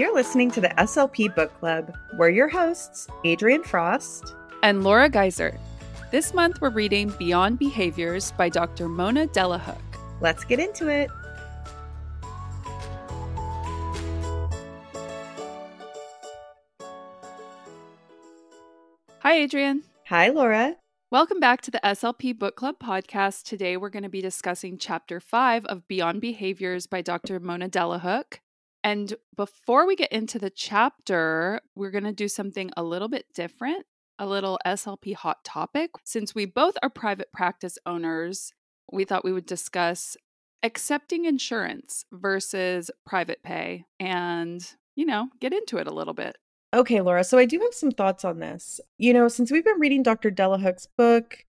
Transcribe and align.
You're 0.00 0.14
listening 0.14 0.50
to 0.52 0.62
the 0.62 0.70
SLP 0.78 1.34
Book 1.34 1.52
Club. 1.58 1.94
We're 2.14 2.30
your 2.30 2.48
hosts, 2.48 3.06
Adrian 3.22 3.62
Frost 3.62 4.34
and 4.62 4.82
Laura 4.82 5.10
Geiser. 5.10 5.60
This 6.10 6.32
month 6.32 6.58
we're 6.62 6.70
reading 6.70 7.12
Beyond 7.18 7.58
Behaviors 7.58 8.32
by 8.32 8.48
Dr. 8.48 8.88
Mona 8.88 9.26
Delahooke. 9.26 9.76
Let's 10.22 10.42
get 10.44 10.58
into 10.58 10.88
it. 10.88 11.10
Hi, 19.18 19.34
Adrian. 19.34 19.82
Hi, 20.06 20.30
Laura. 20.30 20.76
Welcome 21.10 21.40
back 21.40 21.60
to 21.60 21.70
the 21.70 21.80
SLP 21.84 22.38
Book 22.38 22.56
Club 22.56 22.76
podcast. 22.82 23.42
Today 23.42 23.76
we're 23.76 23.90
going 23.90 24.04
to 24.04 24.08
be 24.08 24.22
discussing 24.22 24.78
Chapter 24.78 25.20
5 25.20 25.66
of 25.66 25.86
Beyond 25.86 26.22
Behaviors 26.22 26.86
by 26.86 27.02
Dr. 27.02 27.38
Mona 27.38 27.68
Delahooke. 27.68 28.40
And 28.82 29.14
before 29.36 29.86
we 29.86 29.96
get 29.96 30.12
into 30.12 30.38
the 30.38 30.50
chapter, 30.50 31.60
we're 31.74 31.90
going 31.90 32.04
to 32.04 32.12
do 32.12 32.28
something 32.28 32.70
a 32.76 32.82
little 32.82 33.08
bit 33.08 33.26
different, 33.34 33.84
a 34.18 34.26
little 34.26 34.58
SLP 34.66 35.14
hot 35.14 35.44
topic. 35.44 35.90
Since 36.04 36.34
we 36.34 36.46
both 36.46 36.76
are 36.82 36.90
private 36.90 37.32
practice 37.32 37.78
owners, 37.84 38.52
we 38.90 39.04
thought 39.04 39.24
we 39.24 39.32
would 39.32 39.46
discuss 39.46 40.16
accepting 40.62 41.24
insurance 41.24 42.04
versus 42.12 42.90
private 43.06 43.42
pay 43.42 43.84
and, 43.98 44.74
you 44.96 45.06
know, 45.06 45.28
get 45.40 45.52
into 45.52 45.78
it 45.78 45.86
a 45.86 45.94
little 45.94 46.14
bit. 46.14 46.36
Okay, 46.72 47.00
Laura. 47.00 47.24
So 47.24 47.36
I 47.38 47.46
do 47.46 47.58
have 47.60 47.74
some 47.74 47.90
thoughts 47.90 48.24
on 48.24 48.38
this. 48.38 48.80
You 48.98 49.12
know, 49.12 49.28
since 49.28 49.50
we've 49.50 49.64
been 49.64 49.80
reading 49.80 50.02
Dr. 50.02 50.30
Delahooke's 50.30 50.86
book 50.96 51.44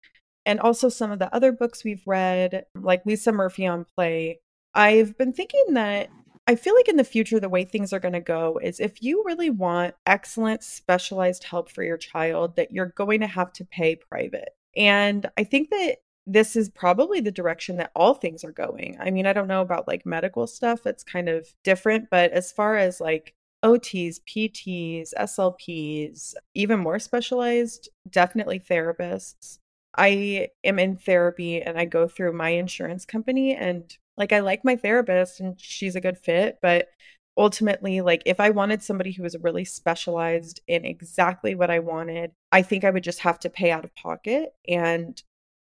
and 0.45 0.59
also 0.59 0.89
some 0.89 1.11
of 1.11 1.19
the 1.19 1.33
other 1.33 1.51
books 1.51 1.83
we've 1.83 2.03
read, 2.07 2.65
like 2.75 3.05
Lisa 3.05 3.31
Murphy 3.31 3.67
on 3.67 3.85
Play, 3.95 4.39
I've 4.73 5.17
been 5.17 5.33
thinking 5.33 5.73
that 5.73 6.09
I 6.47 6.55
feel 6.55 6.75
like 6.75 6.89
in 6.89 6.97
the 6.97 7.03
future, 7.03 7.39
the 7.39 7.49
way 7.49 7.63
things 7.63 7.93
are 7.93 7.99
going 7.99 8.13
to 8.13 8.19
go 8.19 8.59
is 8.61 8.79
if 8.79 9.01
you 9.01 9.23
really 9.25 9.49
want 9.49 9.95
excellent 10.05 10.63
specialized 10.63 11.43
help 11.43 11.71
for 11.71 11.83
your 11.83 11.97
child, 11.97 12.55
that 12.55 12.71
you're 12.71 12.93
going 12.95 13.21
to 13.21 13.27
have 13.27 13.53
to 13.53 13.65
pay 13.65 13.95
private. 13.95 14.49
And 14.75 15.29
I 15.37 15.43
think 15.43 15.69
that 15.69 15.97
this 16.27 16.55
is 16.55 16.69
probably 16.69 17.19
the 17.19 17.31
direction 17.31 17.77
that 17.77 17.91
all 17.95 18.13
things 18.13 18.43
are 18.43 18.51
going. 18.51 18.97
I 18.99 19.11
mean, 19.11 19.25
I 19.25 19.33
don't 19.33 19.47
know 19.47 19.61
about 19.61 19.87
like 19.87 20.05
medical 20.05 20.47
stuff, 20.47 20.85
it's 20.85 21.03
kind 21.03 21.29
of 21.29 21.47
different, 21.63 22.09
but 22.09 22.31
as 22.31 22.51
far 22.51 22.77
as 22.77 23.01
like 23.01 23.33
OTs, 23.63 24.19
PTs, 24.27 25.13
SLPs, 25.19 26.33
even 26.55 26.79
more 26.79 26.99
specialized, 26.99 27.89
definitely 28.09 28.59
therapists. 28.59 29.59
I 29.97 30.49
am 30.63 30.79
in 30.79 30.95
therapy 30.95 31.61
and 31.61 31.77
I 31.77 31.85
go 31.85 32.07
through 32.07 32.33
my 32.33 32.49
insurance 32.49 33.05
company 33.05 33.55
and 33.55 33.95
like 34.21 34.31
I 34.31 34.39
like 34.39 34.63
my 34.63 34.75
therapist 34.75 35.39
and 35.39 35.59
she's 35.59 35.95
a 35.95 36.01
good 36.01 36.17
fit, 36.17 36.59
but 36.61 36.89
ultimately 37.37 38.01
like 38.01 38.21
if 38.25 38.39
I 38.39 38.51
wanted 38.51 38.83
somebody 38.83 39.11
who 39.11 39.23
was 39.23 39.35
really 39.41 39.65
specialized 39.65 40.61
in 40.67 40.85
exactly 40.85 41.55
what 41.55 41.71
I 41.71 41.79
wanted, 41.79 42.31
I 42.51 42.61
think 42.61 42.83
I 42.83 42.91
would 42.91 43.03
just 43.03 43.19
have 43.19 43.39
to 43.39 43.49
pay 43.49 43.71
out 43.71 43.83
of 43.83 43.95
pocket. 43.95 44.53
And 44.67 45.21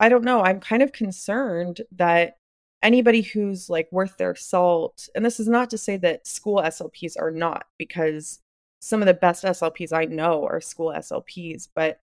I 0.00 0.08
don't 0.08 0.24
know, 0.24 0.42
I'm 0.42 0.58
kind 0.60 0.82
of 0.82 0.92
concerned 0.92 1.82
that 1.92 2.38
anybody 2.82 3.22
who's 3.22 3.70
like 3.70 3.88
worth 3.92 4.16
their 4.16 4.34
salt, 4.34 5.08
and 5.14 5.24
this 5.24 5.38
is 5.38 5.46
not 5.46 5.70
to 5.70 5.78
say 5.78 5.96
that 5.98 6.26
school 6.26 6.56
SLPs 6.60 7.14
are 7.20 7.30
not 7.30 7.66
because 7.78 8.40
some 8.80 9.00
of 9.00 9.06
the 9.06 9.14
best 9.14 9.44
SLPs 9.44 9.92
I 9.92 10.06
know 10.06 10.44
are 10.44 10.60
school 10.60 10.92
SLPs, 10.96 11.68
but 11.74 12.00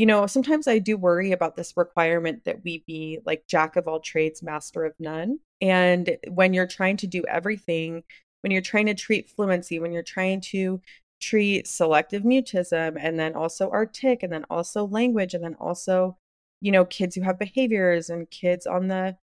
you 0.00 0.06
know, 0.06 0.26
sometimes 0.26 0.66
I 0.66 0.78
do 0.78 0.96
worry 0.96 1.32
about 1.32 1.56
this 1.56 1.76
requirement 1.76 2.46
that 2.46 2.64
we 2.64 2.82
be 2.86 3.18
like 3.26 3.46
jack 3.46 3.76
of 3.76 3.86
all 3.86 4.00
trades, 4.00 4.42
master 4.42 4.86
of 4.86 4.94
none. 4.98 5.40
And 5.60 6.16
when 6.26 6.54
you're 6.54 6.66
trying 6.66 6.96
to 6.96 7.06
do 7.06 7.22
everything, 7.28 8.02
when 8.40 8.50
you're 8.50 8.62
trying 8.62 8.86
to 8.86 8.94
treat 8.94 9.28
fluency, 9.28 9.78
when 9.78 9.92
you're 9.92 10.02
trying 10.02 10.40
to 10.52 10.80
treat 11.20 11.66
selective 11.66 12.22
mutism, 12.22 12.96
and 12.98 13.20
then 13.20 13.34
also 13.34 13.68
artic, 13.68 14.22
and 14.22 14.32
then 14.32 14.46
also 14.48 14.86
language, 14.86 15.34
and 15.34 15.44
then 15.44 15.56
also, 15.60 16.16
you 16.62 16.72
know, 16.72 16.86
kids 16.86 17.14
who 17.14 17.20
have 17.20 17.38
behaviors 17.38 18.08
and 18.08 18.30
kids 18.30 18.66
on 18.66 18.88
the 18.88 19.18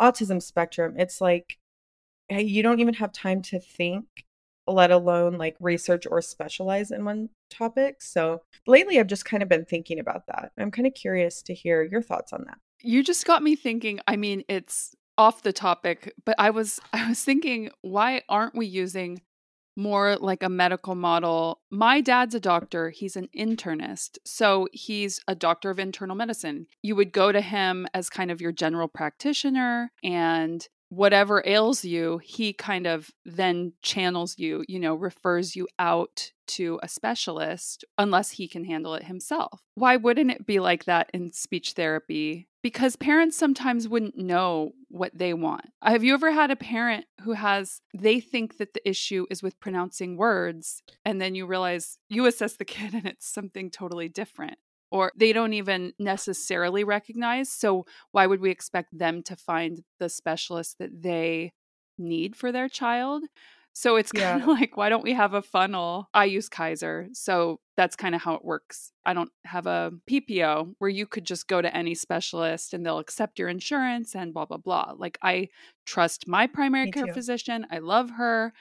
autism 0.00 0.40
spectrum, 0.40 0.94
it's 0.96 1.20
like 1.20 1.56
you 2.30 2.62
don't 2.62 2.78
even 2.78 2.94
have 2.94 3.12
time 3.12 3.42
to 3.42 3.58
think 3.58 4.04
let 4.74 4.90
alone 4.90 5.38
like 5.38 5.56
research 5.60 6.06
or 6.10 6.22
specialize 6.22 6.90
in 6.90 7.04
one 7.04 7.28
topic. 7.50 8.02
So 8.02 8.42
lately, 8.66 8.98
I've 8.98 9.06
just 9.06 9.24
kind 9.24 9.42
of 9.42 9.48
been 9.48 9.64
thinking 9.64 9.98
about 9.98 10.26
that. 10.26 10.52
I'm 10.58 10.70
kind 10.70 10.86
of 10.86 10.94
curious 10.94 11.42
to 11.42 11.54
hear 11.54 11.82
your 11.82 12.02
thoughts 12.02 12.32
on 12.32 12.44
that. 12.46 12.58
You 12.82 13.02
just 13.02 13.26
got 13.26 13.42
me 13.42 13.56
thinking. 13.56 14.00
I 14.06 14.16
mean, 14.16 14.44
it's 14.48 14.94
off 15.18 15.42
the 15.42 15.52
topic, 15.52 16.14
but 16.24 16.34
I 16.38 16.50
was 16.50 16.80
I 16.92 17.08
was 17.08 17.22
thinking, 17.22 17.70
why 17.82 18.22
aren't 18.28 18.56
we 18.56 18.66
using 18.66 19.20
more 19.76 20.16
like 20.16 20.42
a 20.42 20.48
medical 20.48 20.94
model? 20.94 21.60
My 21.70 22.00
dad's 22.00 22.34
a 22.34 22.40
doctor. 22.40 22.90
He's 22.90 23.16
an 23.16 23.28
internist. 23.36 24.18
So 24.24 24.68
he's 24.72 25.20
a 25.28 25.34
doctor 25.34 25.70
of 25.70 25.78
internal 25.78 26.16
medicine. 26.16 26.66
You 26.82 26.96
would 26.96 27.12
go 27.12 27.32
to 27.32 27.40
him 27.40 27.86
as 27.94 28.10
kind 28.10 28.30
of 28.30 28.40
your 28.40 28.52
general 28.52 28.88
practitioner 28.88 29.92
and 30.02 30.66
whatever 30.90 31.42
ails 31.46 31.84
you, 31.84 32.20
he 32.22 32.52
kind 32.52 32.86
of 32.86 33.10
then 33.24 33.72
channels 33.80 34.38
you, 34.38 34.64
you 34.68 34.78
know, 34.78 34.94
refers 34.94 35.56
you 35.56 35.66
out 35.78 36.32
to 36.46 36.80
a 36.82 36.88
specialist 36.88 37.84
unless 37.96 38.32
he 38.32 38.48
can 38.48 38.64
handle 38.64 38.94
it 38.94 39.04
himself. 39.04 39.62
Why 39.76 39.96
wouldn't 39.96 40.32
it 40.32 40.46
be 40.46 40.58
like 40.58 40.84
that 40.84 41.08
in 41.14 41.32
speech 41.32 41.72
therapy? 41.72 42.48
Because 42.62 42.96
parents 42.96 43.36
sometimes 43.38 43.88
wouldn't 43.88 44.18
know 44.18 44.72
what 44.88 45.16
they 45.16 45.32
want. 45.32 45.66
Have 45.80 46.04
you 46.04 46.12
ever 46.12 46.32
had 46.32 46.50
a 46.50 46.56
parent 46.56 47.06
who 47.22 47.32
has, 47.32 47.80
they 47.94 48.20
think 48.20 48.58
that 48.58 48.74
the 48.74 48.86
issue 48.86 49.26
is 49.30 49.42
with 49.42 49.60
pronouncing 49.60 50.16
words, 50.16 50.82
and 51.04 51.20
then 51.20 51.34
you 51.34 51.46
realize 51.46 51.98
you 52.08 52.26
assess 52.26 52.54
the 52.54 52.64
kid 52.66 52.92
and 52.94 53.06
it's 53.06 53.32
something 53.32 53.70
totally 53.70 54.08
different? 54.08 54.58
Or 54.90 55.12
they 55.16 55.32
don't 55.32 55.52
even 55.52 55.92
necessarily 55.98 56.84
recognize. 56.84 57.50
So, 57.50 57.86
why 58.12 58.26
would 58.26 58.40
we 58.40 58.50
expect 58.50 58.96
them 58.96 59.22
to 59.24 59.36
find 59.36 59.82
the 59.98 60.08
specialist 60.08 60.78
that 60.78 61.02
they 61.02 61.52
need 61.98 62.36
for 62.36 62.52
their 62.52 62.68
child? 62.68 63.24
So, 63.72 63.96
it's 63.96 64.12
kind 64.12 64.40
yeah. 64.46 64.50
of 64.50 64.58
like, 64.60 64.76
why 64.76 64.88
don't 64.88 65.04
we 65.04 65.12
have 65.12 65.34
a 65.34 65.42
funnel? 65.42 66.08
I 66.12 66.24
use 66.24 66.48
Kaiser. 66.48 67.08
So, 67.12 67.60
that's 67.76 67.96
kind 67.96 68.14
of 68.14 68.22
how 68.22 68.34
it 68.34 68.44
works. 68.44 68.92
I 69.06 69.14
don't 69.14 69.30
have 69.44 69.66
a 69.66 69.92
PPO 70.10 70.74
where 70.78 70.90
you 70.90 71.06
could 71.06 71.24
just 71.24 71.46
go 71.46 71.62
to 71.62 71.74
any 71.74 71.94
specialist 71.94 72.74
and 72.74 72.84
they'll 72.84 72.98
accept 72.98 73.38
your 73.38 73.48
insurance 73.48 74.14
and 74.14 74.34
blah, 74.34 74.44
blah, 74.44 74.58
blah. 74.58 74.94
Like, 74.96 75.18
I 75.22 75.48
trust 75.86 76.26
my 76.26 76.46
primary 76.46 76.86
Me 76.86 76.92
care 76.92 77.06
too. 77.06 77.12
physician, 77.12 77.66
I 77.70 77.78
love 77.78 78.10
her 78.10 78.52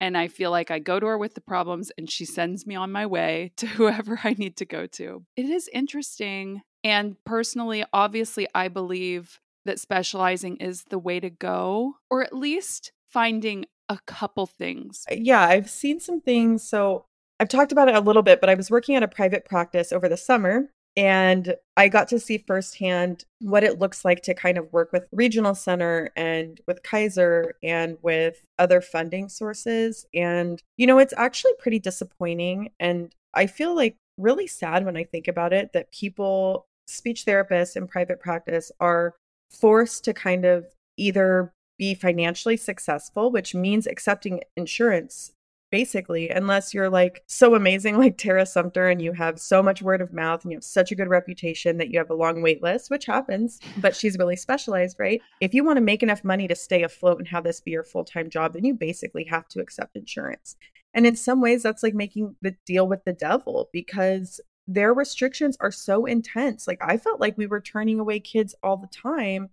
and 0.00 0.16
I 0.16 0.28
feel 0.28 0.50
like 0.50 0.70
I 0.70 0.78
go 0.78 1.00
to 1.00 1.06
her 1.06 1.18
with 1.18 1.34
the 1.34 1.40
problems 1.40 1.90
and 1.98 2.10
she 2.10 2.24
sends 2.24 2.66
me 2.66 2.74
on 2.74 2.92
my 2.92 3.06
way 3.06 3.52
to 3.56 3.66
whoever 3.66 4.20
I 4.22 4.34
need 4.34 4.56
to 4.58 4.64
go 4.64 4.86
to. 4.86 5.24
It 5.36 5.46
is 5.46 5.68
interesting. 5.72 6.62
And 6.84 7.16
personally, 7.24 7.84
obviously, 7.92 8.46
I 8.54 8.68
believe 8.68 9.40
that 9.64 9.80
specializing 9.80 10.56
is 10.56 10.84
the 10.84 10.98
way 10.98 11.20
to 11.20 11.30
go, 11.30 11.94
or 12.08 12.22
at 12.22 12.32
least 12.32 12.92
finding 13.06 13.66
a 13.88 13.98
couple 14.06 14.46
things. 14.46 15.04
Uh, 15.10 15.16
yeah, 15.18 15.42
I've 15.42 15.68
seen 15.68 16.00
some 16.00 16.20
things. 16.20 16.66
So 16.66 17.06
I've 17.40 17.48
talked 17.48 17.72
about 17.72 17.88
it 17.88 17.94
a 17.94 18.00
little 18.00 18.22
bit, 18.22 18.40
but 18.40 18.50
I 18.50 18.54
was 18.54 18.70
working 18.70 18.94
at 18.94 19.02
a 19.02 19.08
private 19.08 19.44
practice 19.44 19.92
over 19.92 20.08
the 20.08 20.16
summer 20.16 20.70
and 20.98 21.54
I 21.76 21.86
got 21.86 22.08
to 22.08 22.18
see 22.18 22.38
firsthand 22.38 23.24
what 23.38 23.62
it 23.62 23.78
looks 23.78 24.04
like 24.04 24.20
to 24.22 24.34
kind 24.34 24.58
of 24.58 24.72
work 24.72 24.90
with 24.92 25.06
Regional 25.12 25.54
Center 25.54 26.10
and 26.16 26.60
with 26.66 26.82
Kaiser 26.82 27.54
and 27.62 27.98
with 28.02 28.44
other 28.58 28.80
funding 28.80 29.28
sources. 29.28 30.06
And, 30.12 30.60
you 30.76 30.88
know, 30.88 30.98
it's 30.98 31.14
actually 31.16 31.52
pretty 31.60 31.78
disappointing. 31.78 32.70
And 32.80 33.14
I 33.32 33.46
feel 33.46 33.76
like 33.76 33.94
really 34.18 34.48
sad 34.48 34.84
when 34.84 34.96
I 34.96 35.04
think 35.04 35.28
about 35.28 35.52
it 35.52 35.72
that 35.72 35.92
people, 35.92 36.66
speech 36.88 37.24
therapists 37.24 37.76
in 37.76 37.86
private 37.86 38.18
practice, 38.18 38.72
are 38.80 39.14
forced 39.52 40.02
to 40.06 40.12
kind 40.12 40.44
of 40.44 40.66
either 40.96 41.52
be 41.78 41.94
financially 41.94 42.56
successful, 42.56 43.30
which 43.30 43.54
means 43.54 43.86
accepting 43.86 44.40
insurance 44.56 45.30
basically, 45.70 46.30
unless 46.30 46.72
you're 46.72 46.90
like 46.90 47.22
so 47.26 47.54
amazing 47.54 47.98
like 47.98 48.16
Tara 48.16 48.46
Sumter 48.46 48.88
and 48.88 49.00
you 49.00 49.12
have 49.12 49.38
so 49.38 49.62
much 49.62 49.82
word 49.82 50.00
of 50.00 50.12
mouth 50.12 50.42
and 50.42 50.52
you 50.52 50.56
have 50.56 50.64
such 50.64 50.92
a 50.92 50.94
good 50.94 51.08
reputation 51.08 51.76
that 51.78 51.90
you 51.90 51.98
have 51.98 52.10
a 52.10 52.14
long 52.14 52.42
wait 52.42 52.62
list, 52.62 52.90
which 52.90 53.06
happens, 53.06 53.60
but 53.78 53.94
she's 53.94 54.18
really 54.18 54.36
specialized, 54.36 54.96
right? 54.98 55.20
If 55.40 55.54
you 55.54 55.64
want 55.64 55.76
to 55.76 55.82
make 55.82 56.02
enough 56.02 56.24
money 56.24 56.48
to 56.48 56.54
stay 56.54 56.82
afloat 56.82 57.18
and 57.18 57.28
have 57.28 57.44
this 57.44 57.60
be 57.60 57.72
your 57.72 57.84
full 57.84 58.04
time 58.04 58.30
job, 58.30 58.54
then 58.54 58.64
you 58.64 58.74
basically 58.74 59.24
have 59.24 59.48
to 59.48 59.60
accept 59.60 59.96
insurance. 59.96 60.56
And 60.94 61.06
in 61.06 61.16
some 61.16 61.40
ways, 61.40 61.62
that's 61.62 61.82
like 61.82 61.94
making 61.94 62.34
the 62.42 62.54
deal 62.66 62.88
with 62.88 63.04
the 63.04 63.12
devil 63.12 63.68
because 63.72 64.40
their 64.66 64.92
restrictions 64.92 65.56
are 65.60 65.70
so 65.70 66.06
intense. 66.06 66.66
Like, 66.66 66.78
I 66.82 66.96
felt 66.96 67.20
like 67.20 67.38
we 67.38 67.46
were 67.46 67.60
turning 67.60 68.00
away 68.00 68.20
kids 68.20 68.54
all 68.62 68.76
the 68.76 68.88
time. 68.88 69.50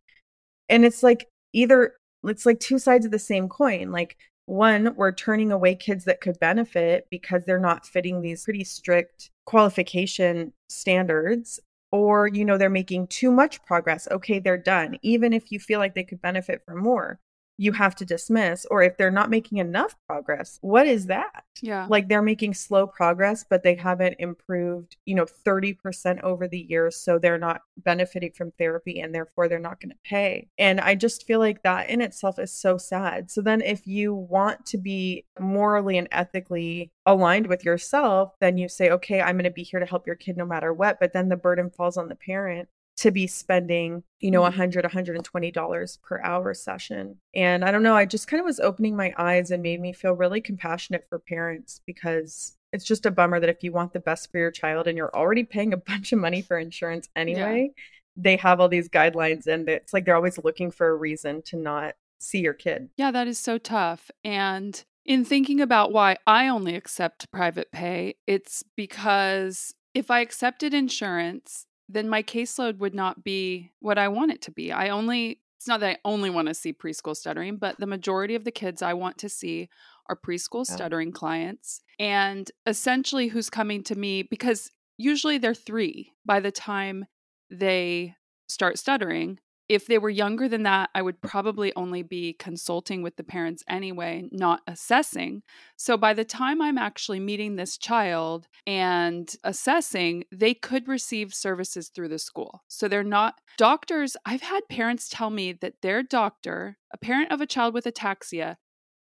And 0.69 0.85
it's 0.85 1.03
like 1.03 1.27
either 1.53 1.93
it's 2.23 2.45
like 2.45 2.59
two 2.59 2.79
sides 2.79 3.05
of 3.05 3.11
the 3.11 3.19
same 3.19 3.47
coin. 3.49 3.91
Like 3.91 4.17
one, 4.45 4.93
we're 4.95 5.11
turning 5.11 5.51
away 5.51 5.75
kids 5.75 6.05
that 6.05 6.21
could 6.21 6.39
benefit 6.39 7.07
because 7.09 7.45
they're 7.45 7.59
not 7.59 7.85
fitting 7.85 8.21
these 8.21 8.43
pretty 8.43 8.63
strict 8.63 9.31
qualification 9.45 10.53
standards 10.69 11.59
or 11.91 12.27
you 12.27 12.43
know 12.43 12.57
they're 12.57 12.69
making 12.69 13.07
too 13.07 13.31
much 13.31 13.63
progress 13.63 14.07
okay 14.11 14.39
they're 14.39 14.57
done 14.57 14.97
even 15.01 15.33
if 15.33 15.51
you 15.51 15.59
feel 15.59 15.79
like 15.79 15.93
they 15.93 16.03
could 16.03 16.21
benefit 16.21 16.61
from 16.65 16.79
more 16.79 17.19
you 17.57 17.71
have 17.71 17.95
to 17.95 18.05
dismiss 18.05 18.65
or 18.69 18.83
if 18.83 18.97
they're 18.97 19.11
not 19.11 19.29
making 19.29 19.59
enough 19.59 19.95
progress 20.07 20.59
what 20.61 20.87
is 20.87 21.05
that? 21.07 21.43
Yeah. 21.61 21.87
Like 21.89 22.09
they're 22.09 22.21
making 22.21 22.53
slow 22.53 22.87
progress 22.87 23.45
but 23.49 23.63
they 23.63 23.75
haven't 23.75 24.15
improved 24.19 24.97
you 25.05 25.15
know 25.15 25.25
30% 25.25 26.21
over 26.21 26.47
the 26.47 26.59
years 26.59 26.97
so 26.97 27.17
they're 27.17 27.37
not 27.37 27.61
benefiting 27.77 28.31
from 28.31 28.51
therapy 28.57 28.99
and 28.99 29.13
therefore 29.13 29.47
they're 29.47 29.59
not 29.59 29.79
going 29.79 29.91
to 29.91 29.97
pay. 30.03 30.47
And 30.57 30.79
i 30.79 30.95
just 30.95 31.25
feel 31.25 31.39
like 31.39 31.63
that 31.63 31.89
in 31.89 32.01
itself 32.01 32.39
is 32.39 32.51
so 32.51 32.77
sad. 32.77 33.31
So 33.31 33.41
then 33.41 33.61
if 33.61 33.87
you 33.87 34.13
want 34.13 34.65
to 34.67 34.77
be 34.77 35.25
morally 35.39 35.97
and 35.97 36.07
ethically 36.11 36.91
aligned 37.05 37.47
with 37.47 37.63
yourself 37.63 38.33
then 38.39 38.57
you 38.57 38.67
say 38.67 38.89
okay 38.89 39.21
i'm 39.21 39.35
going 39.35 39.43
to 39.43 39.51
be 39.51 39.63
here 39.63 39.79
to 39.79 39.85
help 39.85 40.07
your 40.07 40.15
kid 40.15 40.37
no 40.37 40.45
matter 40.45 40.73
what 40.73 40.99
but 40.99 41.13
then 41.13 41.29
the 41.29 41.35
burden 41.35 41.69
falls 41.69 41.97
on 41.97 42.09
the 42.09 42.15
parent 42.15 42.67
to 43.05 43.11
be 43.11 43.27
spending 43.27 44.01
you 44.19 44.31
know 44.31 44.41
100 44.41 44.79
mm-hmm. 44.79 44.87
120 44.87 45.51
dollars 45.51 45.99
per 46.03 46.19
hour 46.23 46.55
session 46.55 47.15
and 47.35 47.63
i 47.63 47.69
don't 47.69 47.83
know 47.83 47.95
i 47.95 48.03
just 48.03 48.27
kind 48.27 48.39
of 48.39 48.45
was 48.45 48.59
opening 48.59 48.95
my 48.95 49.13
eyes 49.15 49.51
and 49.51 49.61
made 49.61 49.79
me 49.79 49.93
feel 49.93 50.13
really 50.13 50.41
compassionate 50.41 51.05
for 51.07 51.19
parents 51.19 51.81
because 51.85 52.57
it's 52.73 52.83
just 52.83 53.05
a 53.05 53.11
bummer 53.11 53.39
that 53.39 53.47
if 53.47 53.63
you 53.63 53.71
want 53.71 53.93
the 53.93 53.99
best 53.99 54.31
for 54.31 54.39
your 54.39 54.49
child 54.49 54.87
and 54.87 54.97
you're 54.97 55.15
already 55.15 55.43
paying 55.43 55.71
a 55.71 55.77
bunch 55.91 56.11
of 56.13 56.17
money 56.17 56.41
for 56.41 56.57
insurance 56.57 57.07
anyway 57.15 57.69
yeah. 57.75 57.83
they 58.17 58.37
have 58.37 58.59
all 58.59 58.69
these 58.69 58.89
guidelines 58.89 59.45
and 59.45 59.69
it's 59.69 59.93
like 59.93 60.03
they're 60.03 60.15
always 60.15 60.39
looking 60.43 60.71
for 60.71 60.89
a 60.89 60.95
reason 60.95 61.43
to 61.43 61.57
not 61.57 61.93
see 62.17 62.39
your 62.39 62.55
kid 62.55 62.89
yeah 62.97 63.11
that 63.11 63.27
is 63.27 63.37
so 63.37 63.59
tough 63.59 64.09
and 64.23 64.83
in 65.05 65.23
thinking 65.23 65.61
about 65.61 65.91
why 65.91 66.17
I 66.25 66.47
only 66.47 66.75
accept 66.75 67.31
private 67.31 67.71
pay, 67.71 68.15
it's 68.25 68.63
because 68.75 69.75
if 69.93 70.09
I 70.09 70.21
accepted 70.21 70.73
insurance, 70.73 71.67
then 71.87 72.09
my 72.09 72.23
caseload 72.23 72.79
would 72.79 72.95
not 72.95 73.23
be 73.23 73.71
what 73.79 73.97
I 73.97 74.07
want 74.07 74.31
it 74.31 74.41
to 74.43 74.51
be. 74.51 74.71
I 74.71 74.89
only, 74.89 75.41
it's 75.57 75.67
not 75.67 75.79
that 75.81 75.89
I 75.89 75.97
only 76.03 76.29
want 76.29 76.47
to 76.47 76.53
see 76.53 76.73
preschool 76.73 77.15
stuttering, 77.15 77.57
but 77.57 77.79
the 77.79 77.85
majority 77.85 78.35
of 78.35 78.43
the 78.43 78.51
kids 78.51 78.81
I 78.81 78.93
want 78.93 79.17
to 79.19 79.29
see 79.29 79.69
are 80.09 80.15
preschool 80.15 80.65
stuttering 80.65 81.11
clients. 81.11 81.81
And 81.99 82.49
essentially, 82.65 83.27
who's 83.27 83.49
coming 83.49 83.83
to 83.83 83.95
me 83.95 84.23
because 84.23 84.69
usually 84.97 85.37
they're 85.37 85.53
three 85.53 86.13
by 86.25 86.39
the 86.39 86.51
time 86.51 87.05
they 87.49 88.15
start 88.47 88.77
stuttering 88.77 89.39
if 89.67 89.87
they 89.87 89.97
were 89.97 90.09
younger 90.09 90.47
than 90.47 90.63
that, 90.63 90.89
I 90.93 91.01
would 91.01 91.21
probably 91.21 91.73
only 91.75 92.03
be 92.03 92.33
consulting 92.33 93.01
with 93.01 93.15
the 93.15 93.23
parents 93.23 93.63
anyway, 93.67 94.29
not 94.31 94.61
assessing. 94.67 95.41
So 95.75 95.97
by 95.97 96.13
the 96.13 96.25
time 96.25 96.61
I'm 96.61 96.77
actually 96.77 97.19
meeting 97.19 97.55
this 97.55 97.77
child 97.77 98.47
and 98.67 99.33
assessing, 99.43 100.25
they 100.31 100.53
could 100.53 100.87
receive 100.87 101.33
services 101.33 101.89
through 101.89 102.09
the 102.09 102.19
school. 102.19 102.63
So 102.67 102.87
they're 102.87 103.03
not 103.03 103.35
doctors. 103.57 104.15
I've 104.25 104.43
had 104.43 104.61
parents 104.69 105.09
tell 105.09 105.29
me 105.29 105.53
that 105.53 105.81
their 105.81 106.03
doctor, 106.03 106.77
a 106.93 106.97
parent 106.97 107.31
of 107.31 107.41
a 107.41 107.47
child 107.47 107.73
with 107.73 107.85
ataxia, 107.85 108.57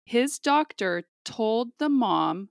his 0.06 0.38
doctor 0.40 1.04
told 1.26 1.70
the 1.80 1.90
mom 1.90 2.50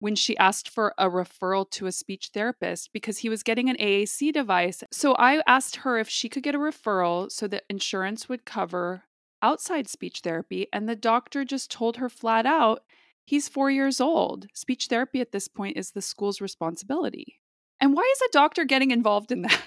when 0.00 0.16
she 0.16 0.36
asked 0.38 0.68
for 0.68 0.94
a 0.98 1.08
referral 1.08 1.70
to 1.70 1.86
a 1.86 1.92
speech 1.92 2.30
therapist 2.34 2.90
because 2.92 3.18
he 3.18 3.28
was 3.28 3.42
getting 3.42 3.68
an 3.68 3.76
AAC 3.76 4.32
device. 4.32 4.82
So 4.90 5.14
I 5.14 5.42
asked 5.46 5.76
her 5.76 5.98
if 5.98 6.08
she 6.08 6.28
could 6.28 6.42
get 6.42 6.54
a 6.54 6.58
referral 6.58 7.30
so 7.30 7.46
that 7.48 7.64
insurance 7.70 8.28
would 8.28 8.44
cover 8.44 9.04
outside 9.42 9.88
speech 9.88 10.20
therapy. 10.20 10.66
And 10.72 10.88
the 10.88 10.96
doctor 10.96 11.44
just 11.44 11.70
told 11.70 11.98
her 11.98 12.08
flat 12.08 12.46
out, 12.46 12.82
he's 13.24 13.48
four 13.48 13.70
years 13.70 14.00
old. 14.00 14.46
Speech 14.54 14.86
therapy 14.86 15.20
at 15.20 15.32
this 15.32 15.48
point 15.48 15.76
is 15.76 15.90
the 15.90 16.02
school's 16.02 16.40
responsibility. 16.40 17.38
And 17.82 17.94
why 17.94 18.10
is 18.14 18.20
a 18.20 18.32
doctor 18.32 18.64
getting 18.64 18.90
involved 18.90 19.32
in 19.32 19.42
that? 19.42 19.60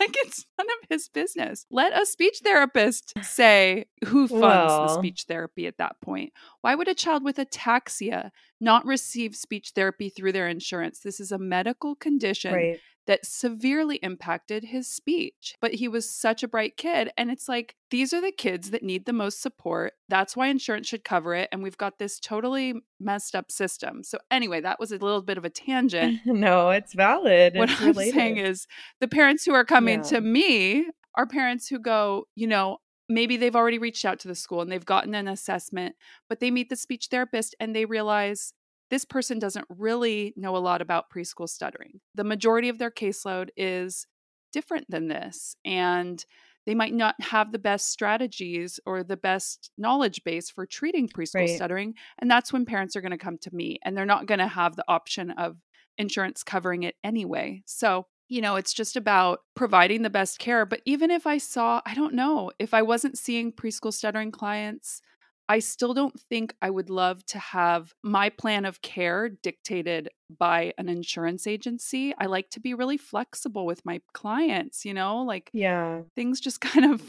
like 0.00 0.14
it's 0.20 0.46
none 0.56 0.66
of 0.82 0.88
his 0.88 1.08
business. 1.08 1.66
Let 1.70 1.98
a 2.00 2.06
speech 2.06 2.40
therapist 2.42 3.12
say 3.22 3.86
who 4.06 4.28
funds 4.28 4.42
well. 4.42 4.86
the 4.86 4.94
speech 4.94 5.24
therapy 5.28 5.66
at 5.66 5.78
that 5.78 6.00
point. 6.00 6.32
Why 6.62 6.74
would 6.74 6.88
a 6.88 6.94
child 6.94 7.24
with 7.24 7.36
ataxia 7.36 8.30
not 8.60 8.84
receive 8.84 9.34
speech 9.34 9.72
therapy 9.74 10.08
through 10.08 10.32
their 10.32 10.48
insurance? 10.48 11.00
This 11.00 11.20
is 11.20 11.32
a 11.32 11.38
medical 11.38 11.94
condition 11.94 12.52
right 12.52 12.80
that 13.08 13.24
severely 13.24 13.96
impacted 13.96 14.64
his 14.64 14.86
speech. 14.86 15.56
But 15.62 15.74
he 15.74 15.88
was 15.88 16.08
such 16.08 16.42
a 16.42 16.48
bright 16.48 16.76
kid. 16.76 17.10
And 17.16 17.30
it's 17.30 17.48
like, 17.48 17.74
these 17.90 18.12
are 18.12 18.20
the 18.20 18.30
kids 18.30 18.70
that 18.70 18.82
need 18.82 19.06
the 19.06 19.14
most 19.14 19.40
support. 19.40 19.94
That's 20.10 20.36
why 20.36 20.48
insurance 20.48 20.86
should 20.88 21.04
cover 21.04 21.34
it. 21.34 21.48
And 21.50 21.62
we've 21.62 21.78
got 21.78 21.98
this 21.98 22.20
totally 22.20 22.74
messed 23.00 23.34
up 23.34 23.50
system. 23.50 24.04
So, 24.04 24.18
anyway, 24.30 24.60
that 24.60 24.78
was 24.78 24.92
a 24.92 24.98
little 24.98 25.22
bit 25.22 25.38
of 25.38 25.46
a 25.46 25.50
tangent. 25.68 26.20
no, 26.26 26.68
it's 26.68 26.92
valid. 26.92 27.56
What 27.56 27.70
I'm 27.80 27.94
saying 27.94 28.36
is, 28.36 28.66
the 29.00 29.08
parents 29.08 29.46
who 29.46 29.54
are 29.54 29.64
coming 29.64 30.00
yeah. 30.00 30.10
to 30.10 30.20
me 30.20 30.86
are 31.14 31.26
parents 31.26 31.66
who 31.66 31.78
go, 31.78 32.28
you 32.34 32.46
know, 32.46 32.76
maybe 33.08 33.36
they've 33.36 33.56
already 33.56 33.78
reached 33.78 34.04
out 34.04 34.18
to 34.20 34.28
the 34.28 34.34
school 34.34 34.60
and 34.60 34.70
they've 34.70 34.84
gotten 34.84 35.14
an 35.14 35.28
assessment, 35.28 35.96
but 36.28 36.40
they 36.40 36.50
meet 36.50 36.68
the 36.68 36.76
speech 36.76 37.08
therapist 37.10 37.54
and 37.58 37.74
they 37.74 37.84
realize 37.84 38.52
this 38.90 39.04
person 39.04 39.38
doesn't 39.38 39.66
really 39.68 40.32
know 40.36 40.56
a 40.56 40.58
lot 40.58 40.80
about 40.80 41.10
preschool 41.10 41.48
stuttering. 41.48 42.00
The 42.14 42.24
majority 42.24 42.68
of 42.68 42.78
their 42.78 42.90
caseload 42.90 43.48
is 43.56 44.06
different 44.52 44.90
than 44.90 45.08
this. 45.08 45.56
And 45.64 46.24
they 46.66 46.74
might 46.74 46.92
not 46.92 47.14
have 47.20 47.50
the 47.50 47.58
best 47.58 47.90
strategies 47.90 48.78
or 48.84 49.02
the 49.02 49.16
best 49.16 49.70
knowledge 49.78 50.22
base 50.24 50.50
for 50.50 50.66
treating 50.66 51.08
preschool 51.08 51.40
right. 51.40 51.50
stuttering. 51.56 51.94
And 52.18 52.30
that's 52.30 52.52
when 52.52 52.66
parents 52.66 52.94
are 52.94 53.00
going 53.00 53.12
to 53.12 53.18
come 53.18 53.38
to 53.38 53.54
me 53.54 53.78
and 53.84 53.96
they're 53.96 54.04
not 54.04 54.26
going 54.26 54.40
to 54.40 54.48
have 54.48 54.76
the 54.76 54.84
option 54.86 55.30
of 55.30 55.56
insurance 55.96 56.42
covering 56.42 56.82
it 56.82 56.94
anyway. 57.02 57.62
So, 57.64 58.06
you 58.28 58.40
know, 58.40 58.56
it's 58.56 58.72
just 58.72 58.96
about 58.96 59.40
providing 59.56 60.02
the 60.02 60.10
best 60.10 60.38
care. 60.38 60.66
But 60.66 60.82
even 60.84 61.10
if 61.10 61.26
I 61.26 61.38
saw, 61.38 61.80
I 61.86 61.94
don't 61.94 62.14
know, 62.14 62.50
if 62.58 62.74
I 62.74 62.82
wasn't 62.82 63.18
seeing 63.18 63.52
preschool 63.52 63.92
stuttering 63.92 64.30
clients 64.30 65.00
I 65.48 65.60
still 65.60 65.94
don't 65.94 66.18
think 66.20 66.54
I 66.60 66.68
would 66.68 66.90
love 66.90 67.24
to 67.26 67.38
have 67.38 67.94
my 68.02 68.28
plan 68.28 68.66
of 68.66 68.82
care 68.82 69.30
dictated 69.30 70.10
by 70.36 70.74
an 70.76 70.88
insurance 70.88 71.46
agency. 71.46 72.14
I 72.18 72.26
like 72.26 72.50
to 72.50 72.60
be 72.60 72.74
really 72.74 72.98
flexible 72.98 73.64
with 73.64 73.84
my 73.86 74.02
clients, 74.12 74.84
you 74.84 74.92
know, 74.92 75.22
like 75.22 75.48
yeah. 75.54 76.02
things 76.14 76.40
just 76.40 76.60
kind 76.60 76.92
of 76.92 77.02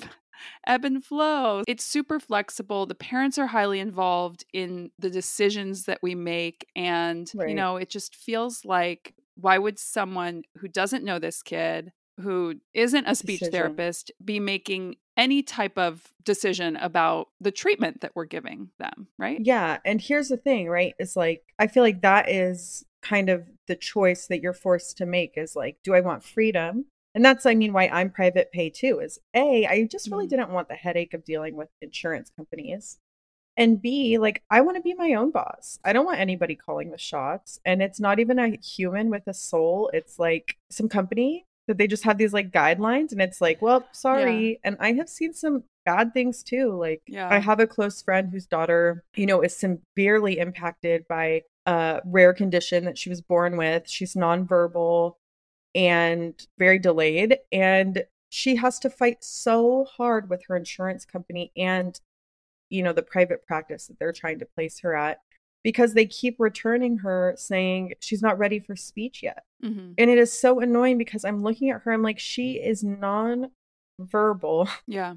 ebb 0.66 0.86
and 0.86 1.04
flow. 1.04 1.64
It's 1.68 1.84
super 1.84 2.18
flexible. 2.18 2.86
The 2.86 2.96
parents 2.96 3.38
are 3.38 3.48
highly 3.48 3.82
involved 3.82 4.46
in 4.54 4.92
the 4.98 5.10
decisions 5.10 5.84
that 5.84 6.00
we 6.02 6.16
make 6.16 6.66
and 6.78 7.30
right. 7.36 7.50
you 7.50 7.56
know, 7.56 7.76
it 7.76 7.90
just 7.90 8.16
feels 8.16 8.64
like 8.64 9.16
why 9.40 9.58
would 9.58 9.80
someone 9.80 10.44
who 10.58 10.68
doesn't 10.68 11.04
know 11.04 11.20
this 11.20 11.42
kid 11.42 11.92
who 12.20 12.56
isn't 12.74 13.06
a 13.06 13.16
speech 13.16 13.40
decision. 13.40 13.52
therapist 13.52 14.12
be 14.24 14.40
making 14.40 14.96
any 15.18 15.42
type 15.42 15.78
of 15.78 16.12
decision 16.24 16.76
about 16.78 17.28
the 17.42 17.52
treatment 17.52 18.02
that 18.02 18.12
we're 18.16 18.26
giving 18.26 18.70
them, 18.80 19.08
right? 19.18 19.40
Yeah. 19.42 19.80
And 19.86 20.00
here's 20.02 20.30
the 20.30 20.38
thing, 20.38 20.70
right? 20.70 20.94
It's 21.00 21.16
like, 21.16 21.44
I 21.58 21.68
feel 21.68 21.84
like 21.84 22.02
that 22.02 22.30
is 22.30 22.86
kind 23.02 23.30
of 23.30 23.48
the 23.68 23.76
choice 23.76 24.28
that 24.28 24.42
you're 24.42 24.54
forced 24.54 24.98
to 24.98 25.06
make 25.06 25.34
is 25.36 25.56
like, 25.56 25.78
do 25.84 25.94
I 25.94 26.02
want 26.02 26.24
freedom? 26.24 26.86
And 27.16 27.26
that's, 27.26 27.46
I 27.46 27.56
mean, 27.56 27.74
why 27.74 27.88
I'm 27.88 28.12
private 28.12 28.52
pay 28.52 28.70
too 28.70 29.00
is 29.00 29.20
A, 29.34 29.66
I 29.66 29.86
just 29.86 30.12
really 30.12 30.28
mm. 30.28 30.30
didn't 30.30 30.52
want 30.52 30.68
the 30.68 30.76
headache 30.76 31.14
of 31.14 31.26
dealing 31.26 31.56
with 31.56 31.70
insurance 31.82 32.32
companies. 32.36 33.00
And 33.60 33.82
B, 33.82 34.18
like, 34.18 34.42
I 34.50 34.62
want 34.62 34.78
to 34.78 34.82
be 34.82 34.94
my 34.94 35.14
own 35.16 35.32
boss. 35.32 35.80
I 35.84 35.92
don't 35.92 36.06
want 36.06 36.20
anybody 36.20 36.56
calling 36.56 36.92
the 36.92 36.98
shots. 36.98 37.60
And 37.66 37.82
it's 37.82 38.00
not 38.00 38.20
even 38.20 38.40
a 38.40 38.58
human 38.58 39.10
with 39.10 39.28
a 39.28 39.34
soul. 39.34 39.92
It's 39.94 40.18
like 40.18 40.56
some 40.72 40.88
company 40.88 41.46
that 41.68 41.78
they 41.78 41.86
just 41.86 42.04
have 42.04 42.18
these 42.18 42.34
like 42.34 42.50
guidelines 42.50 43.12
and 43.12 43.22
it's 43.22 43.40
like 43.40 43.62
well 43.62 43.88
sorry 43.92 44.54
yeah. 44.54 44.58
and 44.64 44.78
i 44.80 44.92
have 44.92 45.08
seen 45.08 45.32
some 45.32 45.64
bad 45.86 46.12
things 46.16 46.42
too 46.42 46.76
like 46.76 47.00
yeah. 47.06 47.30
i 47.30 47.38
have 47.38 47.60
a 47.60 47.68
close 47.68 48.02
friend 48.02 48.32
whose 48.32 48.48
daughter 48.48 49.04
you 49.16 49.28
know 49.28 49.42
is 49.42 49.56
severely 49.56 50.40
impacted 50.40 51.08
by 51.08 51.44
a 51.68 52.02
rare 52.06 52.34
condition 52.34 52.86
that 52.86 52.98
she 52.98 53.08
was 53.08 53.22
born 53.22 53.56
with 53.56 53.88
she's 53.88 54.16
nonverbal 54.16 55.14
and 55.76 56.48
very 56.58 56.80
delayed 56.80 57.38
and 57.52 58.04
she 58.30 58.56
has 58.56 58.80
to 58.80 58.90
fight 58.90 59.24
so 59.24 59.86
hard 59.86 60.28
with 60.28 60.44
her 60.48 60.56
insurance 60.56 61.06
company 61.06 61.52
and 61.56 62.00
you 62.70 62.84
know 62.84 62.94
the 62.94 63.04
private 63.04 63.46
practice 63.46 63.88
that 63.88 64.00
they're 64.00 64.14
trying 64.14 64.40
to 64.40 64.46
place 64.46 64.80
her 64.80 64.96
at 64.96 65.20
because 65.64 65.94
they 65.94 66.06
keep 66.06 66.38
returning 66.40 66.98
her 67.00 67.34
saying 67.38 67.94
she's 68.00 68.22
not 68.22 68.38
ready 68.38 68.60
for 68.60 68.76
speech 68.76 69.22
yet. 69.22 69.44
Mm-hmm. 69.64 69.94
And 69.98 70.10
it 70.10 70.18
is 70.18 70.32
so 70.32 70.60
annoying 70.60 70.98
because 70.98 71.26
I'm 71.26 71.44
looking 71.44 71.70
at 71.70 71.82
her, 71.82 71.92
I'm 71.92 72.02
like, 72.02 72.20
she 72.20 72.54
is 72.54 72.84
non 72.84 73.52
verbal. 74.00 74.70
Yeah. 74.88 75.16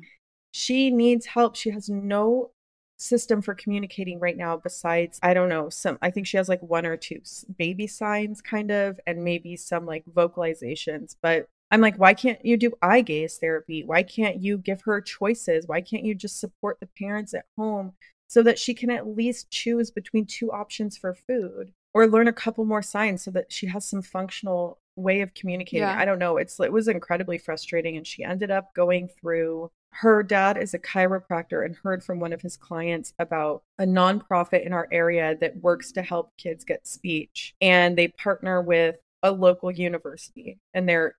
She 0.54 0.90
needs 0.90 1.24
help. 1.24 1.56
She 1.56 1.70
has 1.70 1.88
no 1.88 2.50
system 2.98 3.42
for 3.42 3.54
communicating 3.54 4.20
right 4.20 4.36
now 4.36 4.56
besides 4.56 5.18
i 5.24 5.34
don't 5.34 5.48
know 5.48 5.68
some 5.68 5.98
i 6.02 6.08
think 6.10 6.24
she 6.24 6.36
has 6.36 6.48
like 6.48 6.62
one 6.62 6.86
or 6.86 6.96
two 6.96 7.20
baby 7.58 7.84
signs 7.84 8.40
kind 8.40 8.70
of 8.70 9.00
and 9.08 9.24
maybe 9.24 9.56
some 9.56 9.84
like 9.84 10.04
vocalizations 10.04 11.16
but 11.20 11.48
i'm 11.72 11.80
like 11.80 11.96
why 11.96 12.14
can't 12.14 12.44
you 12.44 12.56
do 12.56 12.72
eye 12.80 13.00
gaze 13.00 13.38
therapy 13.38 13.82
why 13.84 14.02
can't 14.02 14.40
you 14.40 14.56
give 14.56 14.80
her 14.82 15.00
choices 15.00 15.66
why 15.66 15.80
can't 15.80 16.04
you 16.04 16.14
just 16.14 16.38
support 16.38 16.78
the 16.78 16.88
parents 16.96 17.34
at 17.34 17.46
home 17.58 17.92
so 18.28 18.42
that 18.42 18.58
she 18.58 18.72
can 18.72 18.90
at 18.90 19.06
least 19.06 19.50
choose 19.50 19.90
between 19.90 20.24
two 20.24 20.50
options 20.52 20.96
for 20.96 21.14
food 21.14 21.72
or 21.92 22.06
learn 22.06 22.28
a 22.28 22.32
couple 22.32 22.64
more 22.64 22.80
signs 22.80 23.22
so 23.22 23.30
that 23.30 23.52
she 23.52 23.66
has 23.66 23.86
some 23.86 24.00
functional 24.00 24.78
way 24.96 25.20
of 25.20 25.34
communicating. 25.34 25.86
Yeah. 25.86 25.98
I 25.98 26.04
don't 26.04 26.18
know. 26.18 26.36
It's 26.36 26.58
it 26.60 26.72
was 26.72 26.88
incredibly 26.88 27.38
frustrating 27.38 27.96
and 27.96 28.06
she 28.06 28.24
ended 28.24 28.50
up 28.50 28.74
going 28.74 29.08
through 29.08 29.70
her 29.94 30.22
dad 30.22 30.56
is 30.56 30.72
a 30.72 30.78
chiropractor 30.78 31.66
and 31.66 31.76
heard 31.76 32.02
from 32.02 32.18
one 32.18 32.32
of 32.32 32.40
his 32.40 32.56
clients 32.56 33.12
about 33.18 33.62
a 33.78 33.84
nonprofit 33.84 34.64
in 34.64 34.72
our 34.72 34.88
area 34.90 35.36
that 35.42 35.58
works 35.58 35.92
to 35.92 36.02
help 36.02 36.30
kids 36.38 36.64
get 36.64 36.86
speech. 36.86 37.54
And 37.60 37.96
they 37.98 38.08
partner 38.08 38.62
with 38.62 38.96
a 39.22 39.30
local 39.30 39.70
university 39.70 40.58
and 40.72 40.88
their 40.88 41.16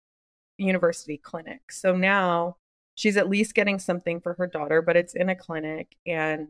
university 0.58 1.18
clinic. 1.18 1.72
So 1.72 1.96
now 1.96 2.58
she's 2.96 3.18
at 3.18 3.30
least 3.30 3.56
getting 3.56 3.80
something 3.80 4.20
for 4.22 4.34
her 4.36 4.48
daughter, 4.48 4.82
but 4.82 4.96
it's 4.96 5.16
in 5.16 5.30
a 5.30 5.36
clinic. 5.36 5.96
And 6.06 6.50